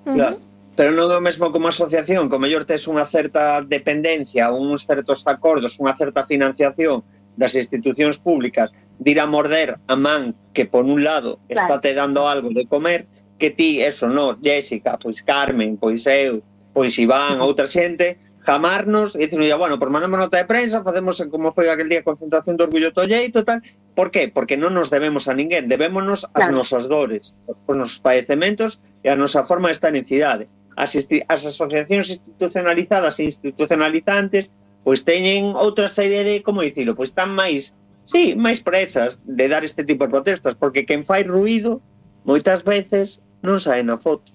Claro. 0.03 0.37
Pero 0.73 0.89
non 0.89 1.09
é 1.13 1.17
o 1.17 1.21
mesmo 1.21 1.53
como 1.53 1.69
asociación, 1.69 2.29
como 2.29 2.49
mellor 2.49 2.65
tes 2.65 2.89
unha 2.89 3.05
certa 3.05 3.61
dependencia, 3.61 4.49
uns 4.49 4.89
certos 4.89 5.21
acordos, 5.29 5.77
unha 5.77 5.93
certa 5.93 6.25
financiación 6.25 7.05
das 7.37 7.53
institucións 7.53 8.17
públicas, 8.17 8.73
dir 8.97 9.17
a 9.21 9.29
morder 9.29 9.77
a 9.85 9.95
man 9.97 10.33
que 10.53 10.65
por 10.65 10.85
un 10.85 11.05
lado 11.05 11.37
claro. 11.45 11.77
estate 11.77 11.93
dando 11.93 12.25
algo 12.25 12.49
de 12.49 12.65
comer, 12.65 13.05
que 13.37 13.49
ti, 13.49 13.81
eso, 13.81 14.09
no, 14.09 14.37
Jessica, 14.41 14.97
pois 14.97 15.21
Carmen, 15.21 15.77
pois 15.77 16.05
eu, 16.09 16.41
pois 16.73 16.97
Iván, 16.97 17.41
outra 17.41 17.69
xente, 17.69 18.17
jamarnos 18.45 19.15
e 19.15 19.25
dicirnos, 19.25 19.49
bueno, 19.57 19.79
por 19.79 19.89
mandamos 19.89 20.19
nota 20.19 20.37
de 20.37 20.45
prensa, 20.45 20.83
facemos 20.83 21.19
como 21.31 21.55
foi 21.55 21.71
aquel 21.71 21.89
día 21.89 22.03
concentración 22.03 22.59
de 22.59 22.67
orgullo 22.67 22.91
tolleito 22.91 23.41
e 23.41 23.47
tal. 23.47 23.59
Por 23.95 24.11
qué? 24.11 24.27
Porque 24.27 24.59
non 24.59 24.75
nos 24.75 24.91
debemos 24.91 25.31
a 25.31 25.33
ninguén, 25.33 25.71
debémonos 25.71 26.27
claro. 26.29 26.35
as 26.35 26.47
nosas 26.51 26.83
dores, 26.91 27.33
os 27.47 27.75
nosos 27.75 28.03
padecementos 28.03 28.83
e 29.01 29.07
a 29.07 29.15
nosa 29.15 29.47
forma 29.47 29.71
de 29.71 29.75
estar 29.79 29.95
en 29.95 30.03
cidade. 30.03 30.45
As, 30.75 30.97
as 30.97 31.41
asociacións 31.45 32.09
institucionalizadas 32.09 33.21
e 33.21 33.29
institucionalizantes 33.29 34.49
pois 34.83 35.07
teñen 35.07 35.55
outra 35.55 35.87
serie 35.87 36.27
de, 36.27 36.43
como 36.43 36.61
dicilo, 36.61 36.93
pois 36.93 37.15
están 37.15 37.31
máis, 37.31 37.71
sí, 38.03 38.35
máis 38.35 38.59
presas 38.59 39.23
de 39.23 39.47
dar 39.47 39.63
este 39.63 39.87
tipo 39.87 40.03
de 40.03 40.11
protestas, 40.11 40.59
porque 40.59 40.83
quen 40.83 41.07
fai 41.07 41.23
ruido 41.23 41.79
moitas 42.27 42.67
veces 42.67 43.23
non 43.39 43.63
sae 43.63 43.79
na 43.81 43.95
foto. 43.95 44.27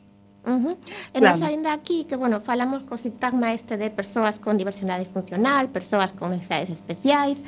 Uh 0.46 0.50
-huh. 0.50 0.76
E 1.12 1.18
claro. 1.18 1.36
nos 1.36 1.42
ainda 1.42 1.72
aquí 1.72 2.04
que, 2.04 2.16
bueno, 2.16 2.40
falamos 2.40 2.84
co 2.84 2.96
sintagma 2.96 3.52
este 3.52 3.76
de 3.76 3.90
persoas 3.90 4.38
con 4.38 4.56
diversidade 4.56 5.04
funcional, 5.04 5.68
persoas 5.68 6.12
con 6.12 6.30
necesidades 6.30 6.70
especiais, 6.70 7.38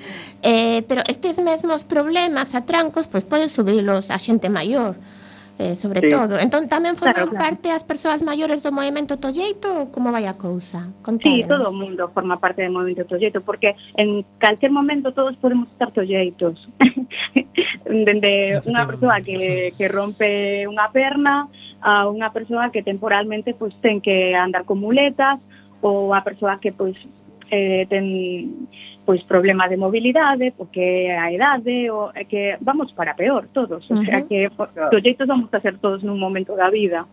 eh, 0.42 0.82
pero 0.88 1.02
estes 1.06 1.38
mesmos 1.38 1.84
problemas, 1.84 2.54
atrancos, 2.54 3.06
pois 3.06 3.24
pues, 3.24 3.30
poden 3.32 3.48
subilos 3.48 4.10
a 4.10 4.18
xente 4.18 4.48
maior. 4.48 4.96
Uh 4.98 5.19
eh, 5.60 5.76
sobre 5.76 6.00
sí. 6.00 6.08
todo. 6.08 6.40
Entón 6.40 6.72
tamén 6.72 6.96
forman 6.96 7.28
claro, 7.28 7.36
claro. 7.36 7.44
parte 7.44 7.68
as 7.68 7.84
persoas 7.84 8.24
maiores 8.24 8.64
do 8.64 8.72
movimento 8.72 9.20
Tolleito 9.20 9.68
ou 9.68 9.92
como 9.92 10.08
vai 10.08 10.24
a 10.24 10.40
cousa? 10.40 10.88
Contádenos. 11.04 11.44
Sí, 11.44 11.44
todo 11.44 11.68
o 11.68 11.74
mundo 11.76 12.08
forma 12.16 12.40
parte 12.40 12.64
do 12.64 12.72
movimento 12.72 13.04
Tolleito 13.04 13.44
porque 13.44 13.76
en 14.00 14.24
calquer 14.40 14.72
momento 14.72 15.12
todos 15.12 15.36
podemos 15.36 15.68
estar 15.68 15.92
tolleitos. 15.92 16.56
Dende 17.84 18.64
unha 18.64 18.88
persoa 18.88 19.20
que, 19.20 19.76
que 19.76 19.86
rompe 19.92 20.64
unha 20.64 20.88
perna 20.88 21.52
a 21.84 22.08
unha 22.08 22.32
persoa 22.32 22.72
que 22.72 22.80
temporalmente 22.80 23.52
pois 23.52 23.76
pues, 23.76 23.84
ten 23.84 24.00
que 24.00 24.32
andar 24.32 24.64
con 24.64 24.80
muletas 24.80 25.36
ou 25.84 26.16
a 26.16 26.24
persoa 26.24 26.56
que 26.56 26.72
pois 26.72 26.96
pues, 26.96 27.19
eh, 27.50 27.86
ten 27.90 28.66
pois 29.04 29.22
problema 29.24 29.66
de 29.66 29.76
mobilidade, 29.76 30.54
porque 30.56 31.10
a 31.10 31.32
idade, 31.32 31.90
o, 31.90 32.14
é 32.14 32.24
que 32.24 32.56
vamos 32.60 32.92
para 32.92 33.18
peor 33.18 33.48
todos, 33.52 33.82
o 33.90 33.94
uh 33.94 33.98
-huh. 33.98 34.06
sea 34.06 34.22
que 34.22 34.46
proxeitos 34.54 35.26
vamos 35.26 35.50
a 35.50 35.58
ser 35.58 35.78
todos 35.82 36.06
nun 36.06 36.20
momento 36.20 36.54
da 36.54 36.70
vida. 36.70 37.10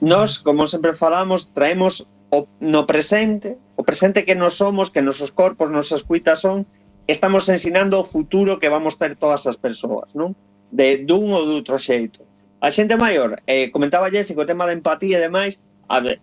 Nos, 0.00 0.40
como 0.40 0.68
sempre 0.68 0.92
falamos, 0.92 1.52
traemos 1.56 2.04
o, 2.28 2.44
no 2.60 2.84
presente, 2.84 3.56
o 3.76 3.82
presente 3.84 4.24
que 4.24 4.36
nos 4.36 4.60
somos, 4.60 4.90
que 4.92 5.00
nosos 5.00 5.32
corpos, 5.32 5.70
nosas 5.70 6.04
cuitas 6.04 6.40
son, 6.40 6.66
estamos 7.06 7.48
ensinando 7.48 7.98
o 8.00 8.04
futuro 8.04 8.60
que 8.60 8.68
vamos 8.68 8.96
ter 9.00 9.16
todas 9.16 9.46
as 9.46 9.56
persoas, 9.56 10.12
non? 10.12 10.36
De 10.68 11.02
dun 11.02 11.32
ou 11.32 11.48
doutro 11.48 11.80
xeito. 11.80 12.22
A 12.60 12.68
xente 12.68 12.94
maior, 13.00 13.40
eh, 13.48 13.72
comentaba 13.72 14.12
Jessica 14.12 14.44
o 14.44 14.48
tema 14.48 14.68
da 14.68 14.76
empatía 14.76 15.16
e 15.16 15.24
demais, 15.24 15.58
a 15.88 15.98
ver, 15.98 16.20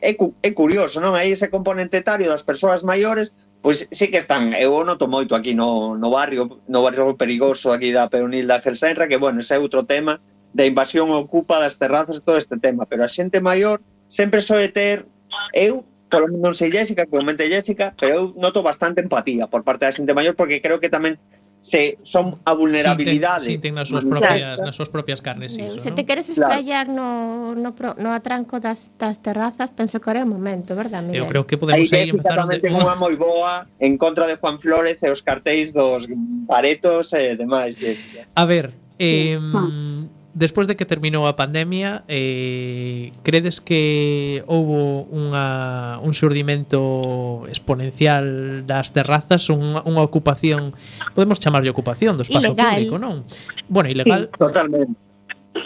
é, 0.00 0.14
cu, 0.14 0.34
é 0.42 0.50
curioso, 0.52 1.00
non? 1.00 1.12
Aí 1.16 1.32
ese 1.32 1.52
componente 1.52 2.00
etario 2.00 2.28
das 2.30 2.46
persoas 2.46 2.82
maiores 2.82 3.32
pois 3.60 3.88
sí 3.92 4.08
que 4.08 4.16
están, 4.16 4.56
eu 4.56 4.72
o 4.72 4.84
noto 4.84 5.04
moito 5.04 5.36
aquí 5.36 5.52
no, 5.52 5.92
no 5.96 6.08
barrio, 6.08 6.64
no 6.66 6.80
barrio 6.80 7.16
perigoso 7.16 7.72
aquí 7.72 7.92
da 7.92 8.08
Peonil 8.08 8.48
da 8.48 8.60
Gelsenra, 8.64 9.08
que 9.08 9.20
bueno, 9.20 9.40
ese 9.44 9.54
é 9.54 9.60
outro 9.60 9.84
tema 9.84 10.20
da 10.56 10.64
invasión 10.64 11.12
ocupa 11.12 11.60
das 11.60 11.76
terrazas 11.76 12.24
todo 12.24 12.40
este 12.40 12.56
tema, 12.56 12.88
pero 12.88 13.04
a 13.04 13.12
xente 13.12 13.38
maior 13.38 13.84
sempre 14.08 14.40
soe 14.40 14.72
ter, 14.72 15.04
eu 15.52 15.84
polo 16.10 16.26
non 16.26 16.56
sei 16.56 16.72
Jessica, 16.72 17.06
comente 17.06 17.46
Jessica, 17.46 17.92
pero 17.94 18.12
eu 18.16 18.24
noto 18.34 18.64
bastante 18.64 19.04
empatía 19.04 19.46
por 19.46 19.62
parte 19.62 19.84
da 19.84 19.94
xente 19.94 20.16
maior 20.16 20.34
porque 20.34 20.64
creo 20.64 20.80
que 20.80 20.88
tamén 20.88 21.20
se 21.60 21.98
son 22.02 22.40
a 22.44 22.52
vulnerabilidade. 22.54 23.44
Sí, 23.44 23.58
ten, 23.58 23.60
sí, 23.60 23.62
ten 23.68 23.74
nas 23.76 23.88
súas 23.88 24.04
propias, 24.08 24.56
nas 24.60 24.74
súas 24.74 24.88
propias 24.88 25.20
carnes 25.20 25.56
iso, 25.60 25.78
Se 25.78 25.92
te 25.92 26.08
queres 26.08 26.28
explayar 26.32 26.88
claro. 26.88 27.54
no, 27.54 27.54
no, 27.54 27.70
pro, 27.74 27.94
no 28.00 28.12
atranco 28.12 28.60
das, 28.60 28.90
das 28.96 29.20
terrazas, 29.20 29.70
penso 29.70 30.00
que 30.00 30.08
ahora 30.08 30.20
é 30.20 30.24
o 30.24 30.30
momento, 30.30 30.72
verdad, 30.74 31.04
Miguel? 31.04 31.24
Eu 31.24 31.28
creo 31.28 31.44
que 31.44 31.60
podemos 31.60 31.92
aí 31.92 32.08
empezar 32.08 32.40
onde... 32.40 32.64
unha 32.64 32.96
moi 32.96 33.14
boa 33.14 33.68
en 33.76 34.00
contra 34.00 34.24
de 34.24 34.40
Juan 34.40 34.56
Flores 34.56 34.98
e 35.04 35.08
os 35.12 35.20
cartéis 35.20 35.76
dos 35.76 36.08
baretos 36.48 37.12
e 37.12 37.36
demais. 37.36 37.76
Jessica. 37.76 38.24
A 38.34 38.44
ver, 38.48 38.72
eh, 38.98 39.36
sí. 39.36 40.19
Despois 40.30 40.70
de 40.70 40.78
que 40.78 40.86
terminou 40.86 41.26
a 41.26 41.34
pandemia, 41.34 42.06
eh, 42.06 43.10
credes 43.26 43.58
que 43.58 44.46
houbo 44.46 45.10
unha, 45.10 45.98
un 46.06 46.14
surdimento 46.14 47.42
exponencial 47.50 48.62
das 48.62 48.94
terrazas, 48.94 49.50
unha, 49.50 49.82
unha 49.82 50.02
ocupación, 50.06 50.70
podemos 51.18 51.42
chamarlle 51.42 51.74
ocupación 51.74 52.14
do 52.14 52.22
espazo 52.22 52.54
ilegal. 52.54 52.78
público, 52.78 52.96
non? 53.02 53.26
Bueno, 53.66 53.90
ilegal. 53.90 54.30
Sí. 54.30 54.38
Totalmente. 54.38 54.94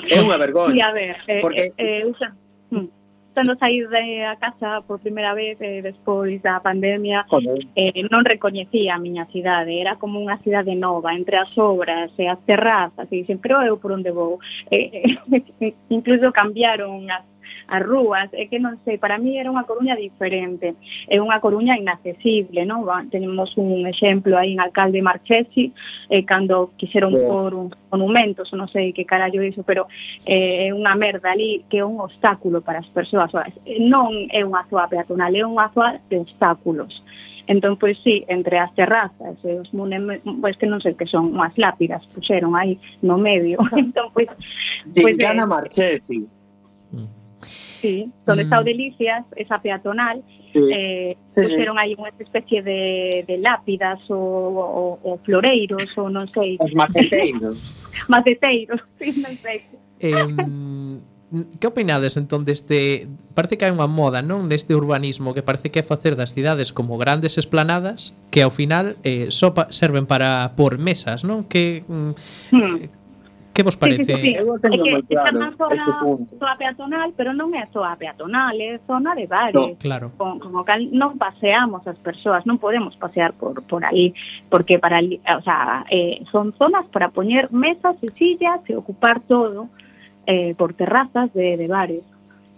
É 0.09 0.17
unha 0.25 0.41
vergonha. 0.41 0.73
Sí, 0.73 0.81
a 0.81 0.91
ver, 0.97 1.17
eh, 1.29 1.41
porque... 1.45 1.77
Eh, 1.77 2.01
eh, 2.01 2.09
usa... 2.09 2.33
mm 2.73 3.04
cando 3.35 3.57
saí 3.59 3.83
a 4.23 4.37
casa 4.37 4.81
por 4.87 5.01
primeira 5.01 5.35
vez 5.35 5.59
eh, 5.61 5.83
despois 5.83 6.41
da 6.41 6.61
pandemia 6.61 7.27
eh, 7.75 8.07
non 8.09 8.23
recoñecía 8.25 8.95
a 8.95 9.03
miña 9.03 9.27
cidade. 9.35 9.75
Era 9.77 9.99
como 9.99 10.23
unha 10.23 10.39
cidade 10.41 10.73
nova 10.79 11.13
entre 11.13 11.37
as 11.37 11.51
obras 11.59 12.15
e 12.17 12.31
as 12.31 12.39
terrazas 12.47 13.11
e 13.11 13.27
dicen 13.27 13.43
pero 13.43 13.61
eu 13.61 13.77
por 13.77 13.93
onde 13.93 14.15
vou? 14.15 14.39
Eh, 14.71 15.19
eh, 15.61 15.75
incluso 15.97 16.31
cambiaron 16.31 17.11
as 17.11 17.27
as 17.69 17.83
rúas, 17.83 18.29
é 18.33 18.47
que 18.47 18.59
non 18.59 18.77
sei, 18.85 18.99
para 18.99 19.17
mí 19.17 19.39
era 19.39 19.49
unha 19.49 19.65
Coruña 19.65 19.97
diferente, 19.97 20.77
é 21.09 21.17
unha 21.21 21.41
Coruña 21.41 21.79
inaccesible, 21.79 22.65
non? 22.69 22.85
Tenemos 23.09 23.57
un 23.57 23.87
exemplo 23.89 24.37
aí 24.37 24.53
en 24.53 24.61
Alcalde 24.61 25.01
Marchesi, 25.01 25.73
eh, 26.11 26.25
cando 26.25 26.73
quixeron 26.77 27.13
sí. 27.15 27.25
por 27.25 27.55
un 27.55 27.69
monumentos, 27.95 28.51
non 28.53 28.67
sei 28.67 28.91
que 28.91 29.07
carallo 29.07 29.39
iso, 29.43 29.63
pero 29.63 29.87
eh, 30.27 30.67
é 30.67 30.75
unha 30.75 30.99
merda 30.99 31.31
ali 31.31 31.63
que 31.71 31.79
é 31.79 31.85
un 31.87 32.03
obstáculo 32.03 32.59
para 32.61 32.83
as 32.83 32.91
persoas. 32.91 33.31
Non 33.79 34.27
é 34.35 34.43
unha 34.43 34.67
zoa 34.67 34.91
peatonal, 34.91 35.31
é 35.31 35.47
unha 35.47 35.71
zoa 35.71 36.03
de 36.11 36.19
obstáculos. 36.19 36.91
Entón, 37.47 37.77
pois 37.77 38.01
sí, 38.03 38.25
entre 38.27 38.59
as 38.59 38.73
terrazas 38.75 39.37
e 39.45 39.53
os 39.61 39.69
monumentos, 39.77 40.25
pois 40.41 40.57
que 40.57 40.67
non 40.67 40.81
sei 40.81 40.97
que 40.97 41.07
son 41.07 41.37
unhas 41.37 41.55
lápidas, 41.61 42.03
puxeron 42.11 42.57
aí 42.57 42.81
no 43.05 43.21
medio. 43.21 43.61
entón, 43.77 44.11
pois... 44.11 44.33
pois 44.91 45.15
Gincana 45.15 45.45
eh, 45.45 45.53
Marchesi. 45.53 46.19
Mm. 46.91 47.24
Sí, 47.85 48.11
donde 48.25 48.45
mm. 48.45 48.47
está 48.47 48.61
o 48.61 48.65
Delicias, 48.65 49.25
esa 49.37 49.61
peatonal, 49.61 50.25
sí. 50.55 50.61
eh, 50.73 51.19
sí, 51.35 51.43
puseron 51.43 51.77
sí. 51.77 51.83
aí 51.85 51.93
unha 51.93 52.09
especie 52.17 52.65
de, 52.65 53.29
de 53.29 53.37
lápidas 53.45 54.01
ou, 54.09 54.57
ou, 54.57 54.91
ou 55.05 55.21
floreiros 55.21 55.93
ou 56.01 56.09
non 56.09 56.25
sei. 56.33 56.57
Os 56.65 56.73
maceteiros. 56.73 57.61
maceteiros, 58.09 58.81
sí, 58.97 59.13
non 59.21 59.37
sei. 59.37 59.69
Eh, 60.01 60.17
que 61.61 61.67
opinades 61.69 62.17
entón 62.17 62.49
deste 62.49 63.05
parece 63.37 63.61
que 63.61 63.69
hai 63.69 63.73
unha 63.77 63.85
moda, 63.85 64.25
non, 64.25 64.49
deste 64.49 64.73
urbanismo 64.73 65.37
que 65.37 65.45
parece 65.45 65.69
que 65.69 65.83
é 65.83 65.85
facer 65.85 66.17
das 66.17 66.33
cidades 66.33 66.73
como 66.73 66.97
grandes 66.97 67.37
esplanadas 67.37 68.17
que 68.33 68.41
ao 68.41 68.49
final 68.49 68.97
eh, 69.05 69.29
só 69.29 69.53
pa, 69.53 69.69
serven 69.69 70.09
para 70.09 70.57
por 70.57 70.81
mesas, 70.81 71.21
non? 71.21 71.45
Que 71.45 71.85
mm, 71.85 72.17
mm. 72.49 73.04
Que 73.55 73.63
vos 73.63 73.77
parece? 73.79 74.05
Sí, 74.05 74.13
sí, 74.13 74.21
sí. 74.21 74.35
Eu 74.35 74.59
teño 74.59 74.83
moi 74.83 75.03
claro 75.07 75.39
zona, 75.55 75.87
ese 75.87 75.93
punto. 76.03 76.31
zona 76.37 76.55
peatonal, 76.59 77.09
pero 77.15 77.31
non 77.31 77.55
é 77.55 77.65
zona 77.71 77.95
peatonal, 77.95 78.59
é 78.59 78.83
zona 78.83 79.15
de 79.15 79.25
bares. 79.31 79.79
Claro. 79.79 80.11
Con, 80.19 80.43
como 80.43 80.67
cal 80.67 80.83
non 80.91 81.15
paseamos 81.17 81.87
as 81.87 81.97
persoas, 82.03 82.43
non 82.45 82.59
podemos 82.59 82.99
pasear 82.99 83.33
por 83.39 83.63
por 83.65 83.87
aí, 83.87 84.13
porque 84.51 84.83
para 84.83 84.99
o 84.99 85.43
sea, 85.47 85.87
eh, 85.89 86.27
son 86.35 86.51
zonas 86.59 86.85
para 86.91 87.15
poñer 87.15 87.49
mesas 87.55 87.95
e 88.03 88.11
sillas 88.19 88.61
e 88.67 88.75
ocupar 88.75 89.23
todo 89.23 89.71
eh, 90.27 90.59
por 90.59 90.75
terrazas 90.75 91.31
de, 91.33 91.55
de 91.55 91.67
bares. 91.71 92.05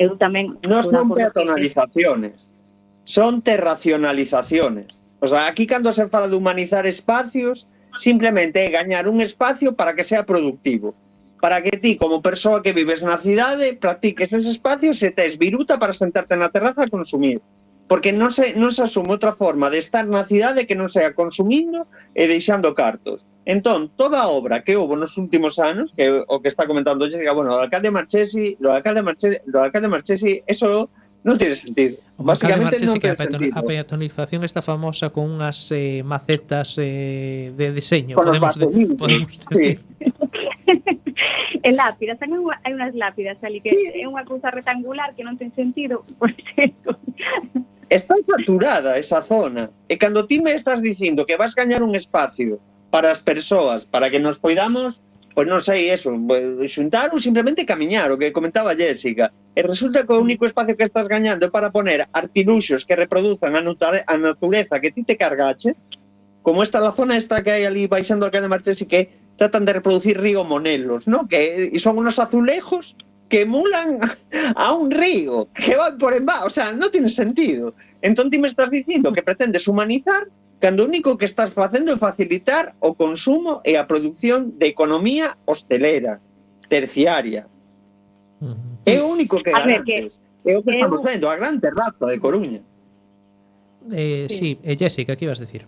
Eu 0.00 0.16
tamén 0.16 0.56
No 0.64 0.80
de 0.80 0.88
son 0.88 1.12
peatonalizaciones, 1.12 2.56
son 3.04 3.44
terracionalizaciones. 3.44 4.96
O 5.20 5.28
sea, 5.28 5.46
aquí 5.46 5.68
cando 5.68 5.92
se 5.92 6.08
fala 6.08 6.28
de 6.28 6.36
humanizar 6.36 6.88
espacios, 6.88 7.68
simplemente 7.94 8.64
é 8.64 8.74
gañar 8.74 9.06
un 9.06 9.20
espacio 9.20 9.76
para 9.78 9.94
que 9.94 10.02
sea 10.02 10.26
productivo 10.26 10.96
para 11.40 11.62
que 11.62 11.76
ti, 11.78 11.96
como 11.96 12.22
persoa 12.22 12.62
que 12.62 12.72
vives 12.72 13.02
na 13.02 13.18
cidade, 13.18 13.76
practiques 13.76 14.32
ese 14.32 14.50
espacio 14.50 14.90
e 14.90 15.10
tes 15.12 15.36
viruta 15.38 15.78
para 15.78 15.92
sentarte 15.92 16.34
na 16.34 16.48
terraza 16.48 16.82
a 16.84 16.90
consumir. 16.90 17.38
Porque 17.86 18.10
non 18.10 18.34
se, 18.34 18.58
non 18.58 18.74
se 18.74 18.82
asume 18.82 19.14
outra 19.14 19.30
forma 19.30 19.70
de 19.70 19.78
estar 19.78 20.02
na 20.10 20.26
cidade 20.26 20.66
que 20.66 20.74
non 20.74 20.90
sea 20.90 21.14
consumindo 21.14 21.86
e 22.18 22.26
deixando 22.26 22.74
cartos. 22.74 23.22
Entón, 23.46 23.94
toda 23.94 24.26
a 24.26 24.32
obra 24.32 24.66
que 24.66 24.74
houve 24.74 24.98
nos 24.98 25.14
últimos 25.22 25.62
anos, 25.62 25.94
que 25.94 26.10
o 26.26 26.42
que 26.42 26.50
está 26.50 26.66
comentando 26.66 27.06
Jessica, 27.06 27.30
bueno, 27.30 27.54
o 27.54 27.62
alcalde 27.62 27.94
Marchesi, 27.94 28.58
o 28.58 28.74
alcalde 28.74 29.06
Marchesi, 29.06 29.38
o 29.46 29.58
alcalde 29.62 29.86
Marchesi, 29.86 30.42
eso 30.50 30.90
non 31.26 31.34
tiene 31.36 31.58
sentido. 31.58 31.98
O 32.16 32.22
Basicamente 32.22 32.78
non 32.78 33.02
tiene 33.02 33.18
sentido. 33.18 33.58
A 33.58 33.62
peatonización 33.66 34.46
está 34.46 34.62
famosa 34.62 35.10
con 35.10 35.26
unhas 35.26 35.74
eh, 35.74 36.06
macetas 36.06 36.78
eh, 36.78 37.50
de 37.50 37.66
diseño. 37.74 38.14
Con 38.14 38.30
podemos, 38.30 38.54
de, 38.54 38.66
podemos 38.94 39.26
decir. 39.26 39.82
Sí. 39.82 40.06
e 41.66 41.70
lápidas, 41.74 42.22
tamén 42.22 42.46
hai 42.62 42.70
unhas 42.70 42.94
lápidas 42.94 43.42
ali 43.42 43.58
que 43.58 43.74
é 43.74 44.06
unha 44.06 44.22
cousa 44.22 44.54
rectangular 44.54 45.18
que 45.18 45.26
non 45.26 45.34
ten 45.34 45.50
sentido, 45.50 46.06
por. 46.22 46.30
Está 47.90 48.14
saturada 48.22 48.98
esa 48.98 49.18
zona. 49.22 49.70
E 49.90 49.98
cando 49.98 50.30
ti 50.30 50.38
me 50.38 50.54
estás 50.54 50.78
dicindo 50.78 51.26
que 51.26 51.34
vas 51.34 51.58
gañar 51.58 51.82
un 51.82 51.98
espacio 51.98 52.62
para 52.90 53.10
as 53.10 53.18
persoas, 53.18 53.82
para 53.82 54.10
que 54.10 54.22
nos 54.22 54.38
poidamos 54.38 55.02
pois 55.36 55.44
non 55.44 55.60
sei 55.60 55.92
eso, 55.92 56.16
pues, 56.24 56.72
xuntar 56.72 57.12
ou 57.12 57.20
simplemente 57.20 57.68
camiñar, 57.68 58.08
o 58.08 58.16
que 58.16 58.32
comentaba 58.32 58.72
Jessica. 58.72 59.28
E 59.52 59.60
resulta 59.60 60.08
que 60.08 60.16
o 60.16 60.24
único 60.24 60.48
espacio 60.48 60.72
que 60.72 60.88
estás 60.88 61.04
gañando 61.04 61.44
é 61.44 61.52
para 61.52 61.68
poner 61.68 62.08
artiluxos 62.08 62.88
que 62.88 62.96
reproduzan 62.96 63.52
a, 63.52 63.60
a 63.60 64.14
natureza 64.16 64.80
que 64.80 64.96
ti 64.96 65.04
te 65.04 65.20
cargaches, 65.20 65.76
como 66.40 66.64
esta 66.64 66.80
la 66.80 66.88
zona 66.88 67.20
esta 67.20 67.44
que 67.44 67.52
hai 67.52 67.68
ali 67.68 67.84
baixando 67.84 68.24
al 68.24 68.32
de 68.32 68.48
Martes 68.48 68.80
e 68.80 68.88
que 68.88 69.12
tratan 69.36 69.68
de 69.68 69.76
reproducir 69.76 70.16
río 70.16 70.40
Monelos, 70.40 71.04
¿no? 71.04 71.28
Que 71.28 71.68
y 71.68 71.78
son 71.84 72.00
unos 72.00 72.16
azulejos 72.16 72.96
que 73.28 73.44
emulan 73.44 74.00
a 74.56 74.72
un 74.72 74.88
río 74.88 75.52
que 75.52 75.76
van 75.76 76.00
por 76.00 76.16
enba, 76.16 76.48
o 76.48 76.50
sea, 76.50 76.72
no 76.72 76.88
tiene 76.88 77.12
sentido. 77.12 77.76
Entón 78.00 78.32
ti 78.32 78.40
me 78.40 78.48
estás 78.48 78.72
dicindo 78.72 79.12
que 79.12 79.20
pretendes 79.20 79.68
humanizar 79.68 80.32
cando 80.60 80.82
o 80.82 80.86
único 80.86 81.18
que 81.18 81.26
estás 81.26 81.52
facendo 81.52 81.92
é 81.92 81.96
facilitar 81.96 82.74
o 82.80 82.94
consumo 82.94 83.60
e 83.64 83.76
a 83.76 83.84
produción 83.84 84.56
de 84.56 84.66
economía 84.72 85.36
hostelera, 85.44 86.20
terciaria. 86.68 87.46
É 88.84 89.00
o 89.00 89.06
único 89.08 89.42
que 89.42 89.50
garantes. 89.50 90.16
Que, 90.42 90.50
é 90.50 90.58
o 90.58 90.62
que 90.62 90.70
eu... 90.70 90.74
estamos 90.80 91.02
vendo, 91.02 91.28
a 91.28 91.36
gran 91.36 91.60
terraza 91.60 92.06
de 92.06 92.18
Coruña. 92.18 92.62
Eh, 93.92 94.26
sí, 94.28 94.36
sí. 94.36 94.58
Eh, 94.62 94.76
Jessica, 94.76 95.14
que 95.16 95.24
ibas 95.24 95.38
a 95.40 95.44
decir? 95.44 95.64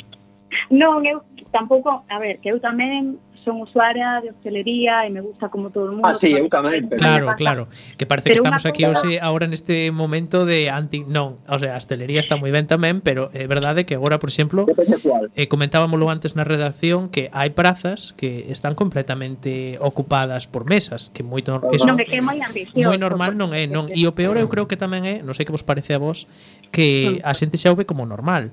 Non, 0.71 1.05
eu 1.05 1.23
tampouco, 1.53 2.05
a 2.09 2.17
ver, 2.19 2.41
que 2.41 2.49
eu 2.51 2.59
tamén 2.59 3.21
son 3.49 3.61
usuaria 3.65 4.21
de 4.21 4.31
hostelería 4.31 5.07
e 5.07 5.11
me 5.11 5.25
gusta 5.25 5.49
como 5.49 5.71
todo 5.71 5.89
o 5.89 5.93
mundo. 5.97 6.05
Ah, 6.05 6.21
sí, 6.21 6.37
eu 6.37 6.53
tamén. 6.53 6.85
Pero... 6.85 7.01
Claro, 7.01 7.27
claro. 7.41 7.63
Que 7.97 8.05
parece 8.05 8.29
pero 8.29 8.35
que 8.37 8.45
estamos 8.45 8.65
aquí 8.69 8.85
cosa... 8.85 9.01
hoxe 9.01 9.17
agora 9.25 9.49
neste 9.49 9.89
momento 9.89 10.45
de 10.45 10.69
anti... 10.69 11.09
Non, 11.09 11.41
o 11.49 11.57
sea, 11.57 11.73
a 11.73 11.81
hostelería 11.81 12.21
está 12.21 12.37
moi 12.37 12.53
ben 12.53 12.69
tamén, 12.69 13.01
pero 13.01 13.33
é 13.33 13.49
verdade 13.49 13.89
que 13.89 13.97
agora, 13.97 14.21
por 14.21 14.29
exemplo, 14.29 14.69
eh, 14.69 15.49
comentábamoslo 15.49 16.13
antes 16.13 16.37
na 16.37 16.45
redacción 16.45 17.09
que 17.09 17.33
hai 17.33 17.57
prazas 17.57 18.13
que 18.13 18.53
están 18.53 18.77
completamente 18.77 19.81
ocupadas 19.81 20.45
por 20.45 20.69
mesas, 20.69 21.09
que 21.17 21.25
moito... 21.25 21.65
Eso, 21.73 21.89
non, 21.89 21.97
que 21.97 22.13
é 22.13 22.21
moi 22.21 22.37
ambicioso. 22.45 22.85
Moi 22.85 23.01
normal 23.01 23.33
non 23.33 23.57
é, 23.57 23.65
non. 23.65 23.89
E 23.89 24.05
o 24.05 24.13
peor 24.13 24.37
eu 24.37 24.53
creo 24.53 24.69
que 24.69 24.77
tamén 24.77 25.09
é, 25.09 25.25
non 25.25 25.33
sei 25.33 25.49
que 25.49 25.55
vos 25.57 25.65
parece 25.65 25.97
a 25.97 25.99
vos, 25.99 26.29
que 26.69 27.17
mm. 27.17 27.25
a 27.25 27.33
xente 27.33 27.57
xa 27.57 27.73
o 27.73 27.79
ve 27.81 27.89
como 27.89 28.05
normal 28.05 28.53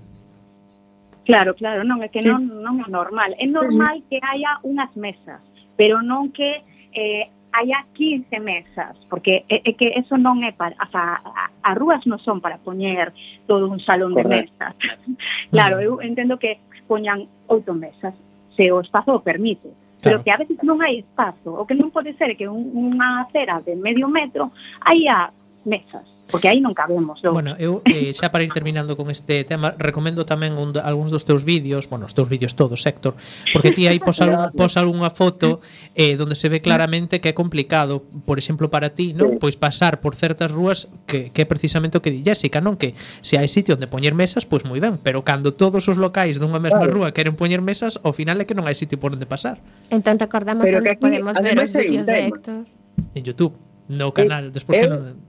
Claro, 1.26 1.57
claro, 1.57 1.82
non 1.84 2.05
é 2.05 2.09
que 2.13 2.21
sí. 2.21 2.30
non, 2.30 2.45
non 2.61 2.80
é 2.80 2.88
normal. 2.88 3.34
É 3.41 3.49
normal 3.49 4.05
que 4.05 4.21
haya 4.21 4.61
unhas 4.61 4.93
mesas, 4.93 5.41
pero 5.73 6.05
non 6.05 6.30
que 6.30 6.61
eh, 6.93 7.34
haya 7.55 7.86
15 7.93 8.39
mesas, 8.39 8.93
porque 9.09 9.45
é, 9.49 9.61
é 9.65 9.71
que 9.73 9.95
eso 9.95 10.17
non 10.21 10.43
é 10.45 10.51
para... 10.51 10.76
O 10.78 10.89
sea, 10.91 11.23
as 11.63 11.76
rúas 11.76 12.03
non 12.05 12.19
son 12.21 12.43
para 12.43 12.61
poñer 12.61 13.09
todo 13.49 13.65
un 13.71 13.82
salón 13.82 14.13
Correcto. 14.13 14.53
de 14.53 14.69
mesas. 14.69 14.73
claro, 15.53 15.82
eu 15.82 15.97
entendo 16.03 16.38
que 16.38 16.61
poñan 16.86 17.26
oito 17.47 17.73
mesas, 17.73 18.13
se 18.53 18.69
o 18.69 18.80
espazo 18.84 19.17
o 19.17 19.26
permite. 19.26 19.71
Claro. 20.03 20.21
Pero 20.21 20.23
que 20.23 20.32
a 20.32 20.38
veces 20.38 20.61
non 20.61 20.84
hai 20.84 21.01
espazo, 21.01 21.57
o 21.57 21.65
que 21.65 21.73
non 21.73 21.89
pode 21.89 22.13
ser 22.19 22.38
que 22.38 22.45
un, 22.45 22.69
unha 22.76 23.26
acera 23.26 23.63
de 23.65 23.73
medio 23.73 24.05
metro 24.11 24.53
haya 24.84 25.32
mesas 25.65 26.05
porque 26.32 26.49
aí 26.49 26.57
non 26.57 26.73
cabemos. 26.73 27.21
Logo. 27.21 27.38
Bueno, 27.38 27.53
eu 27.61 27.86
eh, 27.86 28.09
xa 28.13 28.34
para 28.34 28.41
ir 28.41 28.49
terminando 28.49 28.97
con 28.97 29.13
este 29.13 29.45
tema, 29.45 29.78
recomendo 29.78 30.26
tamén 30.26 30.57
un, 30.57 30.73
algúns 30.82 31.13
dos 31.13 31.21
teus 31.21 31.45
vídeos, 31.45 31.86
bueno, 31.86 32.09
os 32.09 32.17
teus 32.17 32.30
vídeos 32.30 32.57
todos, 32.57 32.82
Héctor, 32.82 33.13
porque 33.53 33.69
ti 33.69 33.86
aí 33.86 34.01
pos, 34.01 34.21
algún, 34.26 34.49
pos 34.57 34.73
algunha 34.78 35.13
foto 35.13 35.61
eh, 35.93 36.17
donde 36.17 36.34
se 36.34 36.49
ve 36.49 36.65
claramente 36.65 37.21
que 37.21 37.30
é 37.30 37.36
complicado, 37.38 38.01
por 38.26 38.41
exemplo, 38.41 38.73
para 38.73 38.97
ti, 38.97 39.13
non? 39.13 39.38
Pois 39.38 39.53
pasar 39.53 40.01
por 40.01 40.17
certas 40.17 40.49
rúas 40.49 40.89
que, 41.05 41.30
que 41.30 41.45
é 41.45 41.47
precisamente 41.47 41.97
o 41.97 42.01
que 42.01 42.09
di 42.09 42.26
Jessica, 42.26 42.57
non? 42.57 42.73
Que 42.73 42.97
se 43.21 43.38
hai 43.38 43.45
sitio 43.45 43.78
onde 43.78 43.86
poñer 43.86 44.17
mesas, 44.17 44.49
pois 44.49 44.65
moi 44.65 44.82
ben, 44.82 44.97
pero 44.97 45.21
cando 45.21 45.53
todos 45.53 45.86
os 45.86 45.97
locais 46.01 46.41
dunha 46.41 46.57
mesma 46.57 46.89
claro. 46.89 47.05
rúa 47.05 47.13
queren 47.13 47.38
poñer 47.38 47.61
mesas, 47.61 48.01
ao 48.01 48.17
final 48.17 48.41
é 48.41 48.49
que 48.49 48.57
non 48.57 48.65
hai 48.65 48.73
sitio 48.73 48.97
por 48.97 49.13
onde 49.13 49.30
pasar. 49.30 49.61
Entón 49.93 50.17
recordamos 50.17 50.65
pero 50.65 50.82
onde 50.82 50.97
aquí, 50.97 51.05
podemos 51.05 51.38
ver 51.38 51.57
os 51.61 51.71
vídeos 51.71 52.09
de 52.09 52.17
Héctor. 52.34 52.65
En 53.13 53.21
Youtube, 53.21 53.53
no 53.93 54.09
canal, 54.09 54.49
despois 54.49 54.82
que 54.82 54.89
non 54.89 55.24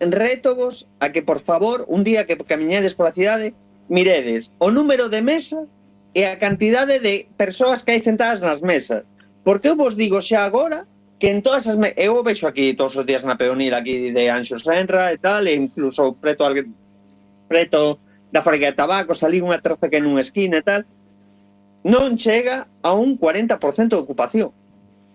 rétovos 0.00 0.88
a 1.00 1.10
que, 1.12 1.22
por 1.22 1.40
favor, 1.40 1.84
un 1.88 2.04
día 2.04 2.26
que 2.26 2.36
camiñedes 2.36 2.94
pola 2.94 3.16
cidade, 3.16 3.54
miredes 3.88 4.50
o 4.58 4.70
número 4.70 5.08
de 5.08 5.22
mesas 5.22 5.64
e 6.12 6.24
a 6.24 6.40
cantidade 6.40 7.00
de 7.00 7.28
persoas 7.36 7.84
que 7.84 7.92
hai 7.96 8.00
sentadas 8.00 8.40
nas 8.40 8.60
mesas. 8.60 9.04
Porque 9.44 9.68
eu 9.72 9.76
vos 9.76 9.96
digo 9.96 10.20
xa 10.20 10.44
agora 10.44 10.84
que 11.20 11.32
en 11.32 11.40
todas 11.40 11.68
as... 11.68 11.76
Eu 11.96 12.20
vexo 12.20 12.48
aquí 12.48 12.74
todos 12.74 12.96
os 12.96 13.06
días 13.06 13.24
na 13.24 13.40
peonil 13.40 13.72
aquí 13.72 14.12
de 14.12 14.24
Anxo 14.28 14.60
Senra 14.60 15.12
e 15.12 15.18
tal, 15.20 15.48
e 15.48 15.54
incluso 15.56 16.16
preto, 16.16 16.44
al... 16.44 16.56
preto 17.48 18.00
da 18.32 18.42
fábrica 18.42 18.68
de 18.68 18.76
tabaco, 18.76 19.14
salí 19.14 19.40
unha 19.40 19.62
traza 19.62 19.88
que 19.88 20.02
nunha 20.02 20.20
esquina 20.20 20.60
e 20.60 20.64
tal, 20.64 20.82
non 21.86 22.18
chega 22.18 22.66
a 22.82 22.92
un 22.92 23.16
40% 23.16 23.56
de 23.94 24.02
ocupación. 24.02 24.50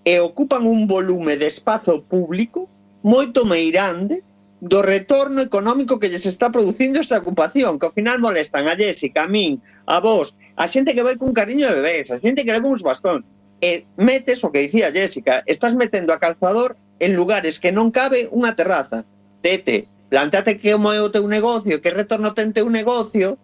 E 0.02 0.18
ocupan 0.18 0.66
un 0.66 0.90
volume 0.90 1.38
de 1.38 1.46
espazo 1.46 2.02
público 2.02 2.66
moito 3.06 3.46
meirande 3.46 4.26
do 4.62 4.86
retorno 4.86 5.42
económico 5.42 5.98
que 6.00 6.08
lles 6.08 6.30
está 6.30 6.52
producindo 6.52 7.02
esa 7.02 7.18
ocupación, 7.18 7.82
que 7.82 7.90
ao 7.90 7.98
final 7.98 8.22
molestan 8.22 8.70
a 8.70 8.78
Jessica, 8.78 9.26
a 9.26 9.28
min, 9.28 9.58
a 9.90 9.98
vos, 9.98 10.38
a 10.56 10.70
xente 10.70 10.94
que 10.94 11.02
vai 11.02 11.18
cun 11.18 11.34
cariño 11.34 11.66
de 11.66 11.82
bebés, 11.82 12.14
a 12.14 12.22
xente 12.22 12.46
que 12.46 12.54
leva 12.54 12.70
uns 12.70 12.86
bastón. 12.86 13.26
E 13.58 13.90
metes 13.98 14.46
o 14.46 14.54
que 14.54 14.62
dicía 14.62 14.94
Jessica, 14.94 15.42
estás 15.50 15.74
metendo 15.74 16.14
a 16.14 16.22
calzador 16.22 16.78
en 17.02 17.18
lugares 17.18 17.58
que 17.58 17.74
non 17.74 17.90
cabe 17.90 18.30
unha 18.30 18.54
terraza. 18.54 19.02
Tete, 19.42 19.90
plantate 20.14 20.62
que 20.62 20.78
como 20.78 20.94
é 20.94 21.02
o 21.02 21.10
teu 21.10 21.26
negocio, 21.26 21.82
que 21.82 21.90
retorno 21.90 22.38
ten 22.38 22.54
teu 22.54 22.70
negocio, 22.70 23.42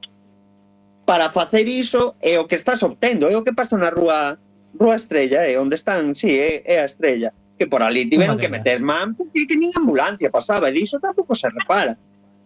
para 1.09 1.33
facer 1.33 1.65
iso 1.65 2.13
é 2.21 2.37
o 2.37 2.45
que 2.45 2.61
estás 2.61 2.85
obtendo, 2.85 3.25
é 3.25 3.33
o 3.33 3.41
que 3.41 3.57
pasa 3.57 3.73
na 3.73 3.89
rúa 3.89 4.37
Rúa 4.77 4.93
Estrella, 4.93 5.49
é 5.49 5.57
onde 5.57 5.73
están, 5.73 6.13
sí, 6.13 6.29
é, 6.37 6.61
eh, 6.61 6.77
é 6.77 6.85
a 6.85 6.85
Estrella 6.85 7.33
que 7.57 7.67
por 7.67 7.81
ali 7.81 8.07
tiveron 8.07 8.37
que 8.37 8.47
meter 8.47 8.79
man 8.81 9.17
porque 9.17 9.49
que 9.49 9.57
nin 9.57 9.73
ambulancia 9.73 10.29
pasaba 10.29 10.69
e 10.69 10.77
diso 10.77 11.01
tampouco 11.01 11.33
se 11.33 11.49
repara. 11.49 11.97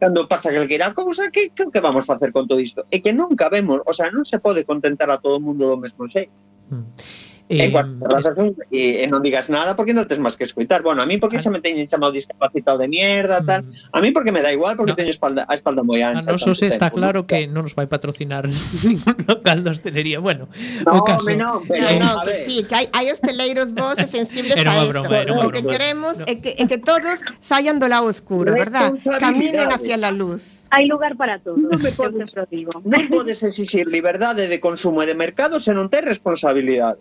Cando 0.02 0.26
pasa 0.26 0.50
calquera 0.50 0.96
cousa 0.98 1.30
que, 1.30 1.54
que, 1.54 1.70
que 1.70 1.82
vamos 1.84 2.08
facer 2.08 2.34
con 2.34 2.48
todo 2.48 2.58
isto? 2.58 2.90
E 2.90 3.06
que 3.06 3.14
nunca 3.14 3.54
vemos, 3.54 3.86
o 3.86 3.94
sea, 3.94 4.10
non 4.10 4.26
se 4.26 4.42
pode 4.42 4.66
contentar 4.66 5.12
a 5.14 5.22
todo 5.22 5.38
o 5.38 5.44
mundo 5.44 5.70
do 5.70 5.78
mesmo 5.78 6.10
xeito. 6.10 6.34
Mm. 6.74 6.90
Eh, 7.52 7.60
Eh, 7.60 7.64
en 7.68 7.72
cuanto 7.76 8.06
a 8.08 8.10
razón, 8.24 8.56
e, 8.72 9.04
e 9.04 9.06
non 9.12 9.20
digas 9.20 9.52
nada 9.52 9.76
porque 9.76 9.92
non 9.92 10.08
tes 10.08 10.16
máis 10.24 10.40
que 10.40 10.48
escutar. 10.48 10.80
Bueno, 10.88 11.04
a 11.04 11.08
mí 11.10 11.20
porque 11.20 11.36
Ah. 11.36 11.44
xa 11.44 11.52
me 11.52 11.60
teñen 11.60 11.84
chamado 11.84 12.16
discapacitado 12.16 12.80
de 12.80 12.88
mierda, 12.88 13.44
tal. 13.44 13.68
mm. 13.68 13.92
A 13.92 14.00
mí 14.00 14.16
porque 14.16 14.32
me 14.32 14.40
da 14.40 14.56
igual, 14.56 14.80
porque 14.80 14.96
No. 14.96 15.00
teño 15.04 15.12
espalda, 15.12 15.44
a 15.44 15.54
espalda 15.60 15.84
moi 15.84 16.00
A 16.00 16.16
ancha. 16.16 16.32
noso 16.32 16.56
tanto 16.56 16.56
se 16.56 16.72
está 16.72 16.88
tempo, 16.88 17.04
claro 17.04 17.20
que 17.28 17.44
non 17.52 17.68
nos 17.68 17.76
vai 17.76 17.92
patrocinar 17.92 18.48
ningún 18.88 19.20
local 19.28 19.68
de 19.68 19.70
hostelería. 19.76 20.24
Bueno, 20.24 20.48
o 20.88 20.96
No, 20.96 21.04
caso. 21.04 21.28
no, 21.36 21.60
pero, 21.68 21.92
No, 22.00 22.08
no, 22.08 22.12
a 22.22 22.24
que 22.24 22.48
sí, 22.48 22.64
que 22.64 22.76
hai, 22.80 22.88
hai 22.96 23.12
hosteleiros 23.12 23.76
vos 23.76 24.00
e 24.00 24.08
sensibles 24.08 24.56
Era 24.56 24.72
a 24.72 24.88
isto. 24.88 24.96
broma, 25.04 25.12
era 25.20 25.36
o 25.36 25.52
que 25.52 25.60
broma. 25.60 25.72
queremos 25.76 26.14
No. 26.24 26.26
é 26.32 26.40
que, 26.40 26.56
é 26.56 26.64
que 26.72 26.80
todos 26.80 27.20
saian 27.44 27.84
do 27.84 27.92
lado 27.92 28.08
oscuro, 28.08 28.56
verdad? 28.56 28.96
Caminen 29.20 29.68
hacia 29.68 30.00
la 30.00 30.16
luz. 30.16 30.64
Hai 30.72 30.88
lugar 30.88 31.20
para 31.20 31.36
todos, 31.44 31.60
Non 31.60 31.84
me 31.84 31.92
podes- 31.92 32.32
digo. 32.48 32.72
non 32.88 33.12
podes 33.12 33.44
exixir 33.44 33.92
liberdade 33.92 34.48
de 34.48 34.58
consumo 34.64 35.04
e 35.04 35.06
de 35.12 35.20
mercado 35.20 35.60
se 35.60 35.76
non 35.76 35.92
tes 35.92 36.00
responsabilidade. 36.00 36.96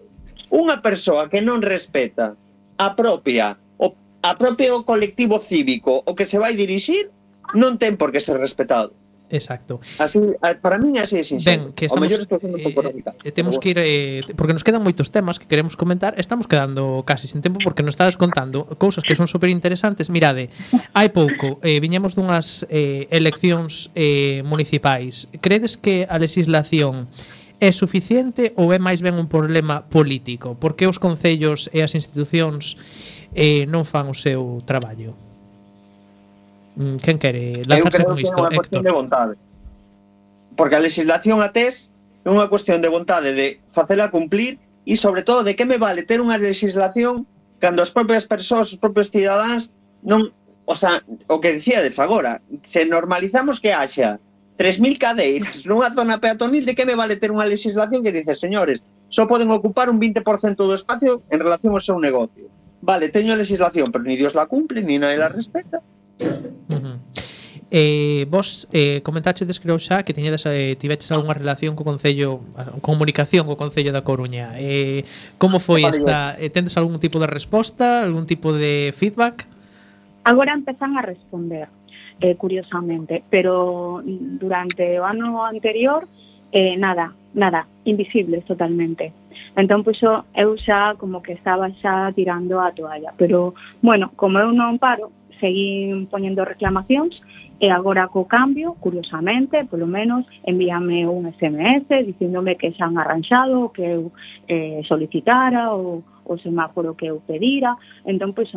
Unha 0.51 0.83
persoa 0.83 1.31
que 1.31 1.39
non 1.41 1.63
respeta 1.63 2.35
a 2.77 2.89
propia 2.99 3.57
o, 3.79 3.95
a 4.23 4.33
propio 4.35 4.83
colectivo 4.83 5.39
cívico 5.39 6.03
o 6.05 6.13
que 6.19 6.27
se 6.27 6.37
vai 6.43 6.59
dirixir 6.59 7.09
non 7.55 7.79
ten 7.79 7.95
por 7.99 8.11
que 8.11 8.23
ser 8.23 8.39
respetado. 8.39 8.95
Exacto. 9.31 9.81
Así, 9.99 10.19
para 10.61 10.77
min 10.83 10.99
así 10.99 11.23
é 11.23 11.25
sinxelo. 11.25 11.71
Ben, 11.71 11.73
que 11.73 11.87
estamos, 11.87 12.11
eh, 12.11 12.19
eh, 13.23 13.31
temos 13.31 13.63
que 13.63 13.71
ir 13.71 13.79
eh, 13.79 14.27
porque 14.35 14.53
nos 14.53 14.67
quedan 14.67 14.83
moitos 14.83 15.15
temas 15.15 15.39
que 15.39 15.47
queremos 15.47 15.79
comentar. 15.79 16.19
Estamos 16.19 16.51
quedando 16.51 17.07
casi 17.07 17.31
sin 17.31 17.39
tempo 17.39 17.63
porque 17.63 17.87
nos 17.87 17.95
estás 17.95 18.19
contando 18.19 18.67
cousas 18.75 19.07
que 19.07 19.15
son 19.15 19.31
super 19.31 19.49
interesantes. 19.49 20.11
Mirade, 20.11 20.51
hai 20.99 21.15
pouco 21.15 21.63
eh, 21.63 21.79
viñemos 21.79 22.19
dunhas 22.19 22.67
eh, 22.67 23.07
eleccións 23.15 23.95
eh, 23.95 24.43
municipais. 24.43 25.31
Credes 25.39 25.79
que 25.79 26.11
a 26.11 26.19
legislación 26.19 27.07
é 27.61 27.71
suficiente 27.71 28.57
ou 28.57 28.73
é 28.73 28.81
máis 28.81 29.05
ben 29.05 29.21
un 29.21 29.29
problema 29.29 29.85
político? 29.85 30.57
Por 30.57 30.75
que 30.75 30.89
os 30.89 30.97
concellos 30.97 31.69
e 31.77 31.85
as 31.85 31.93
institucións 31.93 32.81
eh, 33.37 33.69
non 33.69 33.85
fan 33.85 34.09
o 34.09 34.17
seu 34.17 34.65
traballo? 34.65 35.13
Mm, 36.81 36.97
quen 37.05 37.21
quere 37.21 37.53
lanzarse 37.69 38.09
con 38.09 38.17
isto, 38.17 38.41
que 38.49 38.57
Héctor? 38.57 38.81
De 38.81 38.91
vontade. 38.91 39.35
Porque 40.57 40.77
a 40.77 40.83
legislación 40.83 41.45
a 41.45 41.53
TES 41.53 41.93
é 42.25 42.29
unha 42.33 42.49
cuestión 42.49 42.81
de 42.81 42.89
vontade 42.89 43.37
de 43.37 43.61
facela 43.69 44.09
cumplir 44.09 44.57
e, 44.89 44.97
sobre 44.97 45.21
todo, 45.21 45.45
de 45.45 45.53
que 45.53 45.69
me 45.69 45.77
vale 45.77 46.03
ter 46.09 46.25
unha 46.25 46.41
legislación 46.41 47.29
cando 47.61 47.85
as 47.85 47.93
propias 47.93 48.25
persoas, 48.25 48.73
os 48.73 48.81
propios 48.81 49.13
cidadáns 49.13 49.69
non, 50.01 50.33
o 50.65 50.73
sea, 50.73 51.05
o 51.29 51.37
que 51.45 51.53
dicíades 51.53 52.01
agora, 52.01 52.41
se 52.65 52.89
normalizamos 52.89 53.61
que 53.61 53.77
haxa 53.77 54.17
3.000 54.61 55.01
cadeiras 55.01 55.65
nunha 55.65 55.89
zona 55.97 56.21
peatonil, 56.21 56.69
de 56.69 56.77
que 56.77 56.85
me 56.85 56.93
vale 56.93 57.17
ter 57.17 57.33
unha 57.33 57.49
legislación 57.49 58.05
que 58.05 58.13
dice, 58.13 58.37
señores, 58.37 58.85
só 59.09 59.25
poden 59.25 59.49
ocupar 59.49 59.89
un 59.89 59.97
20% 59.97 60.21
do 60.61 60.77
espacio 60.77 61.25
en 61.33 61.41
relación 61.41 61.73
ao 61.73 61.81
seu 61.81 61.97
negocio. 61.97 62.53
Vale, 62.85 63.09
teño 63.09 63.33
legislación, 63.41 63.89
pero 63.89 64.05
ni 64.05 64.21
Dios 64.21 64.37
la 64.37 64.45
cumple, 64.45 64.85
ni 64.85 65.01
nadie 65.01 65.17
la 65.17 65.33
respeta. 65.33 65.81
Eh, 67.73 68.29
vos 68.29 68.69
eh, 68.77 69.01
comentaxedes 69.01 69.65
creo 69.65 69.81
xa 69.81 70.05
que 70.05 70.13
tiñedes 70.13 70.45
eh, 70.45 70.77
tiveches 70.77 71.09
algunha 71.09 71.33
relación 71.33 71.73
co 71.73 71.81
concello, 71.81 72.45
comunicación 72.85 73.49
co 73.49 73.57
concello 73.57 73.97
da 73.97 74.05
Coruña. 74.05 74.61
Eh, 74.61 75.09
como 75.41 75.57
foi 75.57 75.89
esta? 75.89 76.37
Eh, 76.37 76.53
tendes 76.53 76.77
algún 76.77 77.01
tipo 77.01 77.17
de 77.17 77.33
resposta, 77.33 78.05
algún 78.05 78.29
tipo 78.29 78.53
de 78.53 78.93
feedback? 78.93 79.49
Agora 80.21 80.53
empezan 80.53 81.01
a 81.01 81.03
responder 81.03 81.73
eh, 82.21 82.37
curiosamente. 82.37 83.23
Pero 83.31 84.03
durante 84.05 85.01
o 85.01 85.05
ano 85.05 85.45
anterior, 85.45 86.07
eh, 86.53 86.77
nada, 86.77 87.15
nada, 87.35 87.67
invisibles 87.85 88.45
totalmente. 88.45 89.13
Entón, 89.57 89.83
puxo, 89.83 90.25
eu 90.35 90.55
xa 90.57 90.95
como 90.99 91.23
que 91.23 91.33
estaba 91.33 91.71
xa 91.83 92.13
tirando 92.15 92.61
a 92.61 92.71
toalla. 92.73 93.13
Pero, 93.17 93.55
bueno, 93.83 94.13
como 94.17 94.39
eu 94.39 94.53
non 94.53 94.79
paro, 94.79 95.11
seguín 95.41 96.07
poñendo 96.07 96.45
reclamacións 96.45 97.19
e 97.61 97.69
agora 97.69 98.09
co 98.09 98.25
cambio, 98.25 98.77
curiosamente, 98.81 99.65
polo 99.69 99.87
menos, 99.87 100.25
envíame 100.45 101.05
un 101.05 101.29
SMS 101.29 101.89
dicíndome 102.07 102.57
que 102.57 102.73
xa 102.73 102.89
han 102.89 102.97
arranxado, 102.97 103.69
que 103.75 103.85
eu 103.85 104.13
eh, 104.49 104.81
solicitara 104.87 105.73
ou 105.75 106.05
o 106.25 106.39
semáforo 106.39 106.95
que 106.95 107.11
eu 107.11 107.21
pedira. 107.21 107.77
Entón, 108.07 108.33
pois, 108.33 108.49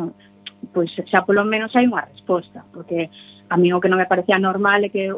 pois 0.72 0.92
xa 1.10 1.26
polo 1.26 1.44
menos 1.44 1.74
hai 1.76 1.84
unha 1.84 2.06
resposta, 2.06 2.64
porque 2.72 3.10
a 3.48 3.56
mí 3.56 3.72
o 3.72 3.80
que 3.80 3.90
non 3.90 4.00
me 4.00 4.08
parecía 4.08 4.38
normal 4.38 4.86
é 4.86 4.90
que 4.90 5.12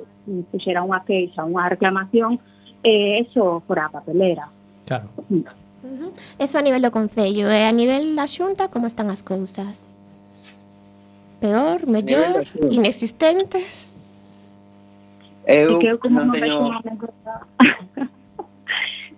puxera 0.51 0.82
unha 0.82 1.05
queixa, 1.07 1.47
unha 1.47 1.70
reclamación, 1.70 2.40
e 2.82 3.22
eso 3.22 3.62
fora 3.66 3.86
a 3.86 3.94
papelera. 3.94 4.51
Claro. 4.86 5.11
Uh. 5.30 6.11
Eso 6.38 6.59
a 6.59 6.62
nivel 6.66 6.82
do 6.82 6.90
Concello, 6.90 7.47
e 7.47 7.62
a 7.62 7.72
nivel 7.72 8.18
da 8.18 8.26
Xunta, 8.26 8.66
como 8.68 8.90
están 8.90 9.11
as 9.11 9.22
cousas? 9.22 9.86
Peor, 11.38 11.86
mellor, 11.86 12.42
inexistentes? 12.70 13.94
Eu, 15.47 15.78
que 15.78 15.86
eu 15.86 15.99
como 16.03 16.26
non 16.26 16.34
teño... 16.34 16.74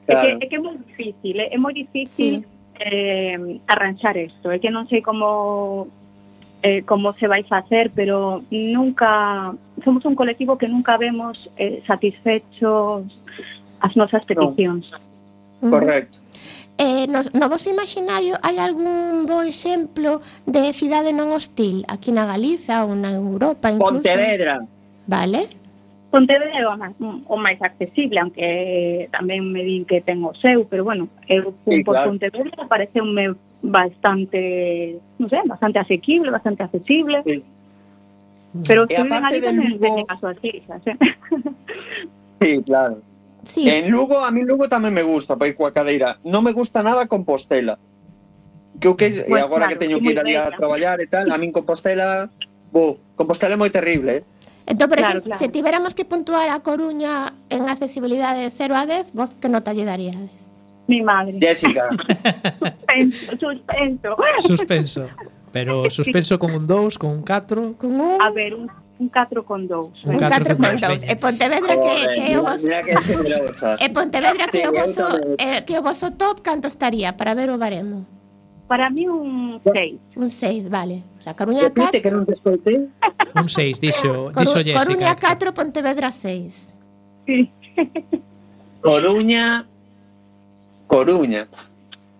é, 0.09 0.13
que, 0.13 0.29
é 0.45 0.47
que 0.49 0.57
é 0.57 0.61
moi 0.61 0.77
difícil, 0.77 1.35
é, 1.41 1.47
é 1.55 1.59
moi 1.59 1.73
difícil 1.73 2.45
sí. 2.45 2.47
eh, 2.77 3.61
arranxar 3.65 4.21
isto, 4.21 4.53
é 4.53 4.61
que 4.61 4.69
non 4.69 4.85
sei 4.93 5.01
como 5.01 5.89
eh, 6.63 6.83
como 6.83 7.13
se 7.15 7.27
vai 7.27 7.43
facer, 7.45 7.91
pero 7.95 8.43
nunca 8.51 9.55
somos 9.85 10.05
un 10.05 10.15
colectivo 10.15 10.59
que 10.59 10.69
nunca 10.69 10.97
vemos 10.97 11.51
eh, 11.57 11.83
satisfechos 11.87 13.07
as 13.81 13.95
nosas 13.95 14.25
peticións. 14.25 14.91
No. 15.61 15.71
Correcto. 15.71 16.19
Eh, 16.79 17.07
no, 17.09 17.21
no 17.35 17.49
vos 17.49 17.67
imaginario 17.67 18.39
hai 18.43 18.59
algún 18.63 19.27
bo 19.27 19.43
exemplo 19.43 20.23
de 20.47 20.71
cidade 20.71 21.11
non 21.11 21.35
hostil 21.35 21.83
aquí 21.91 22.15
na 22.15 22.23
Galiza 22.23 22.87
ou 22.87 22.95
na 22.95 23.11
Europa 23.11 23.67
incluso? 23.71 24.07
Pontevedra. 24.07 24.63
Vale. 25.03 25.51
Pontevedra 26.15 26.55
é 26.55 26.63
o 26.63 26.79
máis, 26.79 26.95
o 27.03 27.37
máis 27.37 27.59
accesible, 27.61 28.23
aunque 28.23 28.41
eh, 28.41 29.11
tamén 29.11 29.43
me 29.51 29.67
din 29.67 29.83
que 29.83 29.99
ten 30.01 30.23
o 30.23 30.33
seu, 30.39 30.71
pero 30.71 30.87
bueno, 30.87 31.11
eu 31.27 31.51
fui 31.67 31.83
sí, 31.83 31.85
por 31.85 31.99
claro. 31.99 32.15
Pontevedra, 32.15 32.71
pareceume 32.71 33.35
bastante, 33.63 34.99
no 35.19 35.29
sé, 35.29 35.39
bastante 35.47 35.79
asequible, 35.79 36.31
bastante 36.31 36.63
accesible. 36.63 37.23
Sí. 37.27 37.43
Pero 38.67 38.87
e 38.89 38.97
suben 38.97 39.25
a 39.25 39.31
Lugo, 39.31 39.49
en 39.49 39.63
este 39.63 40.07
caso 40.07 40.29
así, 40.29 40.51
¿sí? 40.85 40.93
sí, 42.41 42.63
claro. 42.65 43.03
Sí. 43.45 43.69
En 43.69 43.91
Lugo, 43.91 44.25
a 44.25 44.31
mí 44.31 44.43
Lugo 44.43 44.69
tamén 44.69 44.93
me 44.93 45.05
gusta 45.05 45.37
para 45.37 45.53
ir 45.53 45.57
coa 45.57 45.73
cadeira. 45.73 46.17
Non 46.25 46.41
me 46.41 46.53
gusta 46.57 46.81
nada 46.83 47.07
Compostela. 47.07 47.77
Que 48.81 48.89
o 48.89 48.97
que 48.97 49.27
pues, 49.27 49.41
e 49.41 49.43
agora 49.43 49.67
claro, 49.67 49.73
que 49.77 49.83
teño 49.85 49.99
que 50.01 50.17
ir 50.17 50.19
ali 50.21 50.35
a 50.39 50.49
traballar 50.55 51.01
e 51.03 51.07
tal, 51.11 51.29
a 51.29 51.37
min 51.37 51.53
Compostela, 51.53 52.33
bo, 52.73 52.97
Compostela 53.21 53.55
é 53.55 53.61
moi 53.61 53.71
terrible, 53.71 54.23
eh? 54.23 54.23
Entón, 54.69 54.89
por 54.89 55.01
claro, 55.01 55.25
exemplo, 55.25 55.29
claro. 55.33 55.41
se 55.41 55.49
tiveramos 55.49 55.93
que 55.97 56.05
puntuar 56.05 56.49
a 56.53 56.61
Coruña 56.61 57.33
en 57.49 57.69
accesibilidade 57.69 58.49
de 58.49 58.51
0 58.53 58.77
a 58.77 58.85
10, 58.85 59.17
vos 59.17 59.37
que 59.37 59.49
nota 59.49 59.73
lle 59.73 59.89
daríades? 59.89 60.48
Mi 60.89 61.03
madre. 61.03 61.39
Jessica. 61.39 61.89
suspenso, 61.95 63.37
suspenso. 63.39 64.17
Suspenso. 64.39 65.07
Pero 65.53 65.89
suspenso 65.99 66.39
con 66.39 66.53
un 66.53 66.67
2, 66.67 66.99
con 66.99 67.11
un 67.11 67.23
4, 67.23 67.75
con 67.79 68.01
un... 68.01 68.21
A 68.21 68.31
ver, 68.31 68.55
un 68.55 68.71
un 68.99 69.09
4 69.09 69.45
con 69.45 69.67
2. 69.67 70.05
Un 70.05 70.19
4 70.19 70.57
con 70.57 70.77
2. 70.77 71.05
E 71.07 71.15
Pontevedra 71.17 71.77
que, 71.79 71.95
que 72.15 72.33
é 72.33 72.39
o 72.39 72.43
vosso... 72.43 72.67
e 72.67 73.89
Pontevedra 73.91 74.49
que 74.51 74.59
é 74.59 74.69
o 74.69 74.73
vosso, 74.75 75.07
eh, 75.39 75.63
que 75.63 75.79
o 75.79 75.83
vosso 75.83 76.11
top, 76.19 76.43
canto 76.43 76.67
estaría 76.67 77.15
para 77.15 77.35
ver 77.35 77.51
o 77.51 77.59
baremo? 77.59 78.07
Para 78.67 78.91
mí 78.91 79.09
un 79.09 79.61
6. 79.63 80.01
Un 80.17 80.29
6, 80.29 80.69
vale. 80.69 81.05
O 81.17 81.21
sea, 81.21 81.33
Coruña 81.35 81.71
4... 81.71 82.03
que 82.03 82.11
non 82.11 82.27
te 82.27 82.35
escoite? 82.35 82.91
Un 83.39 83.47
6, 83.47 83.79
dixo, 83.79 84.35
dixo 84.35 84.61
Jessica. 84.67 84.83
Coruña 84.83 85.15
4, 85.15 85.55
Pontevedra 85.55 86.11
6. 86.11 86.75
Sí. 87.25 87.47
Coruña, 88.83 89.68
Coruña. 90.89 91.47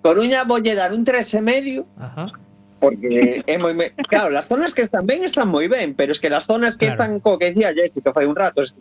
Coruña 0.05 0.45
voulle 0.45 0.77
dar 0.77 0.93
un 0.93 1.03
3,5 1.03 1.89
Ajá. 1.99 2.31
porque 2.79 3.43
é 3.43 3.57
moi 3.59 3.75
me... 3.75 3.91
claro, 4.07 4.31
las 4.31 4.47
zonas 4.47 4.71
que 4.71 4.87
están 4.87 5.03
ben 5.09 5.27
están 5.27 5.51
moi 5.51 5.67
ben, 5.67 5.99
pero 5.99 6.15
es 6.15 6.21
que 6.23 6.31
las 6.31 6.47
zonas 6.47 6.79
que 6.79 6.87
claro. 6.87 7.03
están 7.03 7.13
co 7.19 7.35
que 7.41 7.51
dicía 7.51 7.75
Jessica 7.75 8.15
fai 8.15 8.31
un 8.31 8.39
rato, 8.39 8.63
es... 8.63 8.77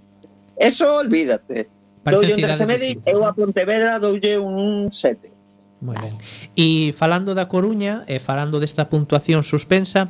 eso 0.53 1.01
olvídate. 1.01 1.65
Doulle 2.05 2.37
un 2.37 2.41
3,5 2.45 3.09
eu 3.09 3.25
a 3.25 3.33
Pontevedra 3.33 3.97
doulle 3.97 4.37
un 4.37 4.93
7. 4.93 5.33
Moi 5.81 5.97
ben. 5.97 6.13
E 6.53 6.93
falando 6.93 7.33
da 7.33 7.49
Coruña 7.49 8.05
e 8.05 8.21
falando 8.21 8.61
desta 8.61 8.85
puntuación 8.89 9.41
suspensa, 9.41 10.09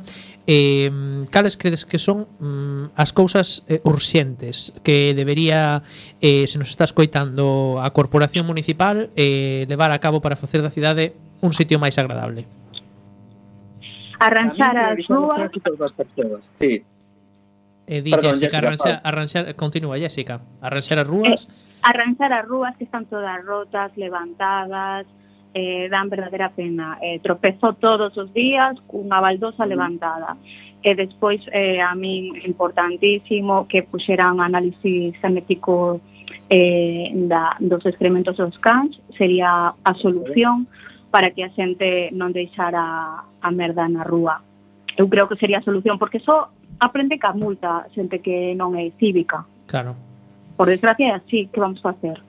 eh, 0.50 0.90
cales 1.30 1.58
credes 1.58 1.84
que 1.84 2.00
son 2.00 2.24
mm, 2.40 2.96
as 2.96 3.12
cousas 3.12 3.68
eh, 3.68 3.84
urxentes 3.84 4.72
que 4.80 5.12
debería, 5.12 5.84
eh, 6.24 6.48
se 6.48 6.56
nos 6.56 6.72
está 6.72 6.88
escoitando 6.88 7.84
a 7.84 7.92
Corporación 7.92 8.48
Municipal, 8.48 9.12
eh, 9.12 9.68
levar 9.68 9.92
a 9.92 10.00
cabo 10.00 10.24
para 10.24 10.40
facer 10.40 10.64
da 10.64 10.72
cidade 10.72 11.12
un 11.44 11.52
sitio 11.52 11.76
máis 11.76 12.00
agradable? 12.00 12.48
Arranxar 14.16 14.72
as 14.72 15.04
rúas... 15.04 15.52
Sí. 16.56 16.80
Eh, 17.84 18.00
di, 18.00 18.10
Perdón, 18.10 18.32
Jessica, 18.32 18.56
Jessica 18.56 18.58
arranxar, 18.58 18.94
arranxar, 19.04 19.44
continúa, 19.52 20.00
Jessica. 20.00 20.40
Arranxar 20.64 20.96
as 20.96 21.08
rúas... 21.08 21.44
Eh, 21.44 21.84
arranxar 21.84 22.32
as 22.32 22.48
rúas 22.48 22.72
que 22.80 22.88
están 22.88 23.04
todas 23.04 23.36
rotas, 23.44 23.92
levantadas, 24.00 25.04
eh, 25.54 25.88
dan 25.90 26.08
verdadeira 26.08 26.50
pena. 26.50 26.98
Eh, 27.00 27.20
tropezo 27.20 27.74
todos 27.74 28.16
os 28.16 28.32
días 28.32 28.76
cunha 28.86 29.20
baldosa 29.20 29.66
levantada. 29.66 30.36
Eh, 30.36 30.68
e 30.82 30.94
despois, 30.94 31.40
eh, 31.50 31.80
a 31.80 31.94
min, 31.94 32.38
importantísimo 32.46 33.66
que 33.66 33.82
puxeran 33.82 34.40
análisis 34.40 35.14
genético 35.20 36.00
eh, 36.48 37.10
da, 37.26 37.56
dos 37.58 37.84
excrementos 37.84 38.36
dos 38.36 38.58
cans, 38.58 39.00
sería 39.16 39.74
a 39.82 39.94
solución 39.94 40.68
para 41.10 41.30
que 41.32 41.44
a 41.44 41.50
xente 41.50 42.10
non 42.14 42.30
deixara 42.30 43.26
a 43.26 43.50
merda 43.50 43.88
na 43.90 44.06
rúa. 44.06 44.38
Eu 44.94 45.10
creo 45.10 45.26
que 45.26 45.40
sería 45.40 45.58
a 45.58 45.66
solución, 45.66 45.98
porque 45.98 46.20
só 46.22 46.52
aprende 46.78 47.18
ca 47.18 47.34
multa 47.34 47.88
xente 47.90 48.22
que 48.22 48.54
non 48.54 48.78
é 48.78 48.94
cívica. 49.02 49.42
Claro. 49.66 49.98
Por 50.54 50.70
desgracia, 50.70 51.10
é 51.10 51.18
así 51.18 51.50
que 51.50 51.58
vamos 51.58 51.82
facer. 51.82 52.22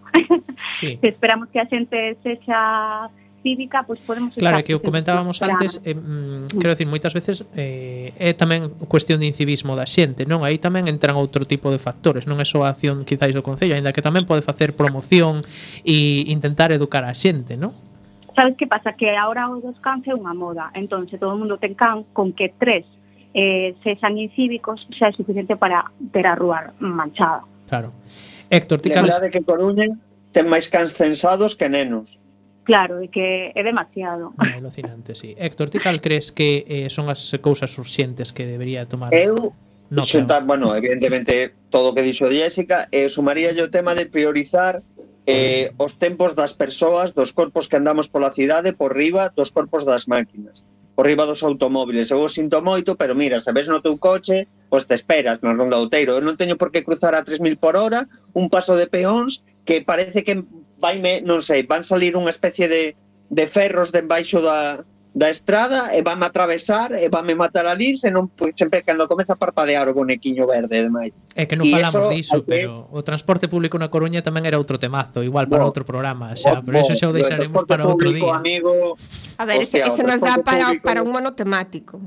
Sí. 0.80 1.00
esperamos 1.04 1.50
que 1.50 1.60
a 1.60 1.68
xente 1.68 2.18
sexa 2.24 3.10
cívica, 3.42 3.84
pois 3.84 4.00
podemos 4.00 4.36
Claro, 4.36 4.64
que 4.64 4.76
o 4.76 4.82
comentábamos 4.82 5.42
antes, 5.42 5.82
eh, 5.86 5.96
mm, 5.96 6.60
quero 6.60 6.76
dicir, 6.76 6.88
moitas 6.88 7.14
veces 7.16 7.48
eh, 7.56 8.12
é 8.20 8.36
tamén 8.36 8.68
cuestión 8.92 9.20
de 9.24 9.28
incivismo 9.32 9.76
da 9.80 9.88
xente, 9.88 10.28
non? 10.28 10.44
Aí 10.44 10.60
tamén 10.60 10.92
entran 10.92 11.16
outro 11.16 11.48
tipo 11.48 11.72
de 11.72 11.80
factores, 11.80 12.28
non 12.28 12.44
é 12.44 12.46
só 12.46 12.68
a 12.68 12.72
acción 12.76 13.08
quizáis 13.08 13.32
do 13.32 13.44
Concello, 13.44 13.76
aínda 13.76 13.96
que 13.96 14.04
tamén 14.04 14.28
pode 14.28 14.44
facer 14.44 14.76
promoción 14.76 15.42
e 15.88 16.28
intentar 16.28 16.76
educar 16.76 17.08
a 17.08 17.16
xente, 17.16 17.56
non? 17.56 17.72
Sabes 18.36 18.56
que 18.56 18.68
pasa? 18.68 18.96
Que 18.96 19.16
ahora 19.16 19.48
o 19.52 19.60
dos 19.60 19.80
cans 19.80 20.04
é 20.08 20.14
unha 20.16 20.36
moda, 20.36 20.72
entón 20.76 21.08
se 21.08 21.16
todo 21.16 21.36
o 21.36 21.40
mundo 21.40 21.60
ten 21.60 21.76
can 21.76 22.04
con 22.12 22.36
que 22.36 22.52
tres 22.52 22.84
eh, 23.34 23.76
sexan 23.84 24.20
incívicos 24.20 24.84
xa 24.92 25.10
é 25.10 25.14
suficiente 25.16 25.56
para 25.56 25.88
ter 26.12 26.28
a 26.28 26.36
rúa 26.36 26.76
manchada. 26.80 27.48
Claro. 27.70 27.94
Héctor, 28.50 28.82
ti 28.82 28.90
cables... 28.90 29.18
que 29.32 29.42
Coruña 29.42 29.88
ten 30.32 30.46
máis 30.50 30.70
cans 30.70 30.94
censados 30.94 31.58
que 31.58 31.70
nenos. 31.70 32.18
Claro, 32.70 33.02
e 33.02 33.10
que 33.10 33.50
é 33.58 33.62
demasiado. 33.66 34.38
É 34.38 34.62
alucinante, 34.62 35.18
sí. 35.18 35.34
Héctor, 35.34 35.74
ti 35.74 35.82
cal 35.82 35.98
crees 36.06 36.30
que 36.30 36.66
eh, 36.70 36.88
son 36.94 37.10
as 37.10 37.34
cousas 37.42 37.74
urxentes 37.82 38.30
que 38.30 38.46
debería 38.46 38.86
tomar? 38.86 39.10
Eu, 39.10 39.58
no, 39.90 40.06
xuntar, 40.06 40.46
bueno, 40.46 40.70
evidentemente, 40.78 41.58
todo 41.74 41.90
o 41.90 41.94
que 41.98 42.06
dixo 42.06 42.30
Jessica, 42.30 42.86
eh, 42.94 43.10
sumaría 43.10 43.50
o 43.58 43.74
tema 43.74 43.98
de 43.98 44.06
priorizar 44.06 44.86
eh, 45.26 45.74
os 45.82 45.98
tempos 45.98 46.38
das 46.38 46.54
persoas, 46.54 47.18
dos 47.18 47.34
corpos 47.34 47.66
que 47.66 47.78
andamos 47.82 48.10
pola 48.14 48.30
cidade, 48.30 48.74
por 48.74 48.94
riba, 48.94 49.34
dos 49.34 49.50
corpos 49.50 49.82
das 49.82 50.06
máquinas 50.06 50.62
por 51.00 51.08
riba 51.08 51.26
dos 51.26 51.48
automóviles. 51.48 52.12
Eu 52.12 52.20
o 52.20 52.28
sinto 52.28 52.60
moito, 52.60 53.00
pero 53.00 53.16
mira, 53.16 53.40
se 53.40 53.56
ves 53.56 53.72
no 53.72 53.80
teu 53.80 53.96
coche, 53.96 54.52
pois 54.68 54.84
te 54.84 55.00
esperas 55.00 55.40
na 55.40 55.56
ronda 55.56 55.80
outeiro. 55.80 56.12
Eu 56.12 56.20
non 56.20 56.36
teño 56.36 56.60
por 56.60 56.76
que 56.76 56.84
cruzar 56.84 57.16
a 57.16 57.24
3.000 57.24 57.56
por 57.56 57.80
hora 57.80 58.12
un 58.36 58.52
paso 58.52 58.76
de 58.76 58.84
peóns 58.84 59.40
que 59.64 59.80
parece 59.80 60.28
que 60.28 60.44
vai 60.76 61.00
me, 61.00 61.24
non 61.24 61.40
sei, 61.40 61.64
van 61.64 61.88
salir 61.88 62.20
unha 62.20 62.36
especie 62.36 62.68
de, 62.68 63.00
de 63.32 63.46
ferros 63.48 63.96
de 63.96 64.04
embaixo 64.04 64.44
da, 64.44 64.84
da 65.14 65.30
estrada 65.30 65.90
e 65.98 66.06
vanme 66.06 66.30
atravesar 66.30 66.94
e 66.94 67.10
vanme 67.10 67.34
matar 67.34 67.66
ali 67.66 67.98
se 67.98 68.14
non 68.14 68.30
pues, 68.30 68.54
sempre 68.54 68.86
cando 68.86 69.10
comeza 69.10 69.34
a 69.34 69.40
parpadear 69.42 69.90
o 69.90 69.94
bonequiño 69.98 70.46
verde 70.46 70.86
demais. 70.86 71.18
É 71.34 71.50
que 71.50 71.58
non 71.58 71.66
e 71.66 71.74
falamos 71.74 72.14
eso, 72.14 72.14
diso, 72.14 72.38
que... 72.46 72.62
pero 72.62 72.86
o 72.94 73.02
transporte 73.02 73.50
público 73.50 73.82
na 73.82 73.90
Coruña 73.90 74.22
tamén 74.22 74.46
era 74.46 74.62
outro 74.62 74.78
temazo, 74.78 75.26
igual 75.26 75.50
para 75.50 75.66
bo, 75.66 75.70
outro 75.74 75.82
programa, 75.82 76.38
xa, 76.38 76.62
bo, 76.62 76.70
pero 76.70 76.86
eso 76.86 76.94
xa 76.94 77.10
o 77.10 77.14
deixaremos 77.16 77.66
para 77.66 77.90
outro 77.90 78.14
día. 78.14 78.38
Amigo, 78.38 78.94
a 79.42 79.44
ver, 79.50 79.66
hostia, 79.66 79.90
ese, 79.90 79.98
ese 79.98 80.04
nos 80.06 80.22
dá 80.22 80.38
para, 80.46 80.78
público, 80.78 80.86
para 80.86 81.00
un 81.02 81.10
monotemático. 81.10 81.98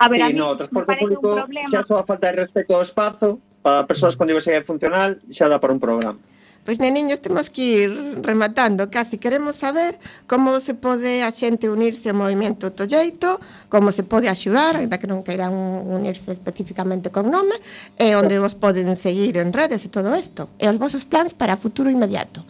A 0.00 0.08
ver, 0.08 0.24
sí, 0.24 0.24
a 0.24 0.28
mí 0.32 0.40
no, 0.40 0.50
o 0.50 0.56
transporte 0.56 0.96
público 0.96 1.36
xa 1.68 1.84
só 1.84 2.00
a 2.00 2.04
falta 2.08 2.32
de 2.32 2.48
respeto 2.48 2.72
ao 2.72 2.82
espazo 2.82 3.36
para 3.60 3.84
mm. 3.84 3.88
persoas 3.92 4.16
con 4.16 4.24
diversidade 4.24 4.64
funcional 4.64 5.20
xa 5.28 5.52
dá 5.52 5.60
para 5.60 5.76
un 5.76 5.80
programa. 5.84 6.16
Pois, 6.64 6.78
neniños, 6.78 7.18
temos 7.18 7.50
que 7.50 7.62
ir 7.62 7.90
rematando. 8.22 8.86
Casi 8.88 9.18
queremos 9.18 9.56
saber 9.56 9.98
como 10.30 10.60
se 10.60 10.74
pode 10.74 11.26
a 11.26 11.34
xente 11.34 11.66
unirse 11.66 12.14
ao 12.14 12.18
movimento 12.22 12.70
Tolleito, 12.70 13.42
como 13.66 13.90
se 13.90 14.06
pode 14.06 14.30
axudar, 14.30 14.78
ainda 14.78 14.94
que 15.02 15.10
non 15.10 15.26
queiran 15.26 15.50
unirse 15.90 16.30
especificamente 16.30 17.10
con 17.10 17.34
nome, 17.34 17.58
eh, 17.98 18.14
e 18.14 18.18
onde 18.18 18.38
vos 18.38 18.54
poden 18.54 18.94
seguir 18.94 19.42
en 19.42 19.50
redes 19.50 19.82
e 19.82 19.90
todo 19.90 20.14
isto. 20.14 20.54
E 20.62 20.66
eh, 20.66 20.70
os 20.70 20.78
vosos 20.78 21.02
plans 21.02 21.34
para 21.34 21.58
futuro 21.58 21.90
inmediato 21.90 22.46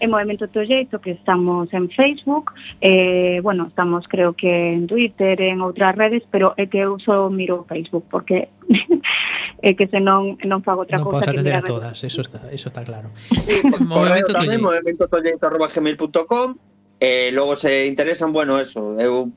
e 0.00 0.06
Movimento 0.06 0.48
Tolleito 0.48 1.00
que 1.00 1.12
estamos 1.12 1.72
en 1.72 1.90
Facebook 1.90 2.52
eh, 2.80 3.40
bueno, 3.42 3.66
estamos 3.68 4.06
creo 4.08 4.32
que 4.32 4.72
en 4.72 4.86
Twitter 4.86 5.40
en 5.42 5.60
outras 5.60 5.94
redes, 5.94 6.22
pero 6.30 6.54
é 6.56 6.66
que 6.66 6.78
eu 6.78 6.98
só 7.02 7.28
miro 7.28 7.66
Facebook 7.68 8.06
porque 8.10 8.48
é 9.62 9.74
que 9.74 9.86
se 9.90 9.98
non, 10.00 10.38
non 10.46 10.62
fago 10.62 10.86
outra 10.86 10.98
non 10.98 11.10
cosa 11.10 11.26
podes 11.26 11.30
atender 11.34 11.56
a 11.58 11.62
todas, 11.62 11.96
eso 12.04 12.22
está, 12.22 12.46
eso 12.50 12.70
está 12.70 12.82
claro. 12.86 13.10
Movimento 13.82 13.82
Movimento 13.94 14.32
Tolleito 14.34 14.62
Movimento 14.62 15.04
Tolleito 15.10 15.42
arroba 15.46 15.68
gmail.com 15.68 16.68
E 17.00 17.28
eh, 17.28 17.32
logo 17.32 17.54
se 17.54 17.86
interesan, 17.86 18.32
bueno, 18.32 18.58
eso, 18.58 18.98
eh, 18.98 19.06
eu 19.06 19.30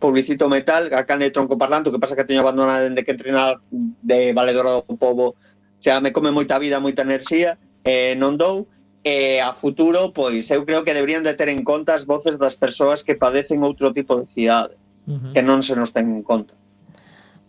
publicito 0.00 0.48
metal, 0.48 0.88
acá 0.96 1.20
de 1.20 1.28
tronco 1.28 1.60
parlante, 1.60 1.90
o 1.90 1.92
que 1.92 2.00
pasa 2.00 2.16
que 2.16 2.24
teño 2.24 2.40
abandonado 2.40 2.88
dende 2.88 3.04
que 3.04 3.12
entrenar 3.12 3.60
de 3.68 4.32
valedora 4.32 4.80
do 4.80 4.96
povo, 4.96 5.36
xa 5.84 6.00
me 6.00 6.16
come 6.16 6.32
moita 6.32 6.56
vida, 6.56 6.80
moita 6.80 7.04
enerxía, 7.04 7.60
eh, 7.84 8.16
non 8.16 8.40
dou, 8.40 8.64
e 9.06 9.38
a 9.38 9.54
futuro, 9.54 10.10
pois 10.10 10.50
eu 10.50 10.66
creo 10.66 10.82
que 10.82 10.90
deberían 10.90 11.22
de 11.22 11.38
ter 11.38 11.46
en 11.46 11.62
conta 11.62 11.94
as 11.94 12.10
voces 12.10 12.42
das 12.42 12.58
persoas 12.58 13.06
que 13.06 13.14
padecen 13.14 13.62
outro 13.62 13.94
tipo 13.94 14.18
de 14.18 14.26
cidade, 14.26 14.74
Ujú. 15.06 15.30
que 15.30 15.46
non 15.46 15.62
se 15.62 15.78
nos 15.78 15.94
ten 15.94 16.10
en 16.10 16.26
conta. 16.26 16.58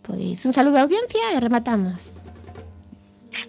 Pois 0.06 0.38
un 0.46 0.54
saludo 0.54 0.78
á 0.78 0.86
audiencia 0.86 1.34
e 1.34 1.42
rematamos 1.42 2.22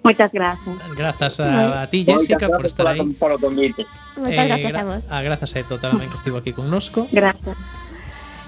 Moitas 0.01 0.31
grazas. 0.31 0.75
Grazas 0.95 1.39
a, 1.43 1.83
a 1.83 1.87
ti, 1.89 2.05
Jessica, 2.07 2.47
por 2.47 2.65
estar 2.65 2.87
aí. 2.87 3.03
Por 3.19 3.35
o 3.35 3.37
convite. 3.37 3.85
Moitas 4.17 4.45
Eh, 4.45 4.47
gracias 4.47 4.73
a 4.73 4.83
vos 4.85 5.03
A 5.11 5.17
grazas 5.21 5.51
a 5.53 5.59
Eto 5.61 5.75
tamén 5.77 6.09
que 6.09 6.17
estivo 6.17 6.41
aquí 6.41 6.49
connosco. 6.55 7.05
Grazas. 7.13 7.57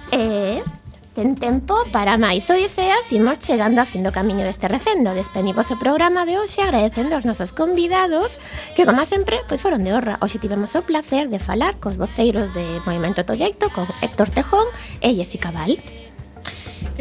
E 0.09 0.63
sen 1.11 1.35
tempo 1.35 1.75
para 1.91 2.15
máis 2.15 2.47
odiseas 2.47 3.03
imos 3.11 3.43
chegando 3.43 3.83
a 3.83 3.85
fin 3.85 3.99
do 3.99 4.15
camiño 4.15 4.47
deste 4.47 4.71
recendo. 4.71 5.11
Despedimos 5.11 5.67
o 5.67 5.75
programa 5.75 6.23
de 6.23 6.39
hoxe 6.39 6.63
agradecendo 6.63 7.19
aos 7.19 7.27
nosos 7.27 7.51
convidados 7.51 8.39
que 8.79 8.87
como 8.87 9.03
sempre 9.03 9.43
pois 9.43 9.59
foron 9.59 9.83
de 9.83 9.91
honra. 9.91 10.15
Hoxe 10.23 10.39
tivemos 10.39 10.71
o 10.79 10.87
placer 10.87 11.27
de 11.27 11.43
falar 11.43 11.83
cos 11.83 11.99
voceiros 11.99 12.55
de 12.55 12.79
Movimento 12.87 13.27
Tolleito, 13.27 13.67
con 13.75 13.83
Héctor 13.99 14.31
Tejón 14.31 14.67
e 15.03 15.11
Jessica 15.11 15.51
Val 15.51 15.75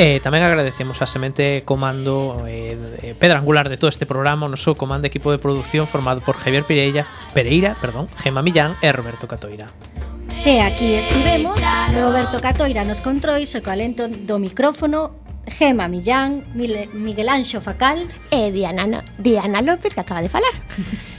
eh, 0.01 0.17
tamén 0.25 0.41
agradecemos 0.41 0.97
a 1.03 1.07
Semente 1.07 1.61
Comando 1.69 2.47
eh, 2.49 3.13
pedra 3.21 3.37
angular 3.37 3.69
de 3.69 3.77
todo 3.77 3.93
este 3.93 4.09
programa 4.09 4.49
o 4.49 4.53
noso 4.53 4.73
comando 4.73 5.05
equipo 5.05 5.29
de 5.29 5.37
produción 5.37 5.85
formado 5.85 6.25
por 6.25 6.41
Javier 6.41 6.65
Pereira, 6.65 7.05
Pereira 7.37 7.77
perdón, 7.77 8.09
Gema 8.17 8.41
Millán 8.41 8.81
e 8.81 8.89
Roberto 8.97 9.29
Catoira. 9.29 9.69
E 10.45 10.61
aquí 10.63 10.95
estivemos, 10.95 11.53
Roberto 11.93 12.41
Catoira 12.41 12.83
nos 12.85 13.05
controis 13.05 13.53
e 13.53 13.61
co 13.61 13.69
alento 13.69 14.09
do 14.09 14.41
micrófono 14.41 15.21
Gema 15.45 15.85
Millán, 15.85 16.49
Miguel 16.97 17.29
Anxo 17.29 17.61
Facal. 17.61 18.09
E 18.33 18.49
Diana, 18.49 19.05
Diana 19.21 19.61
López 19.61 19.93
que 19.93 20.01
acaba 20.01 20.25
de 20.25 20.33
falar. 20.33 20.57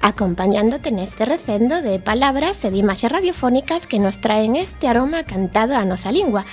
acompañándote 0.00 0.90
neste 0.90 1.24
recendo 1.24 1.82
de 1.82 2.00
palabras 2.00 2.64
e 2.64 2.72
de 2.72 2.80
imaxes 2.80 3.12
radiofónicas 3.12 3.86
que 3.86 4.00
nos 4.00 4.20
traen 4.20 4.56
este 4.56 4.88
aroma 4.88 5.24
cantado 5.28 5.76
a 5.76 5.84
nosa 5.84 6.10
lingua. 6.10 6.48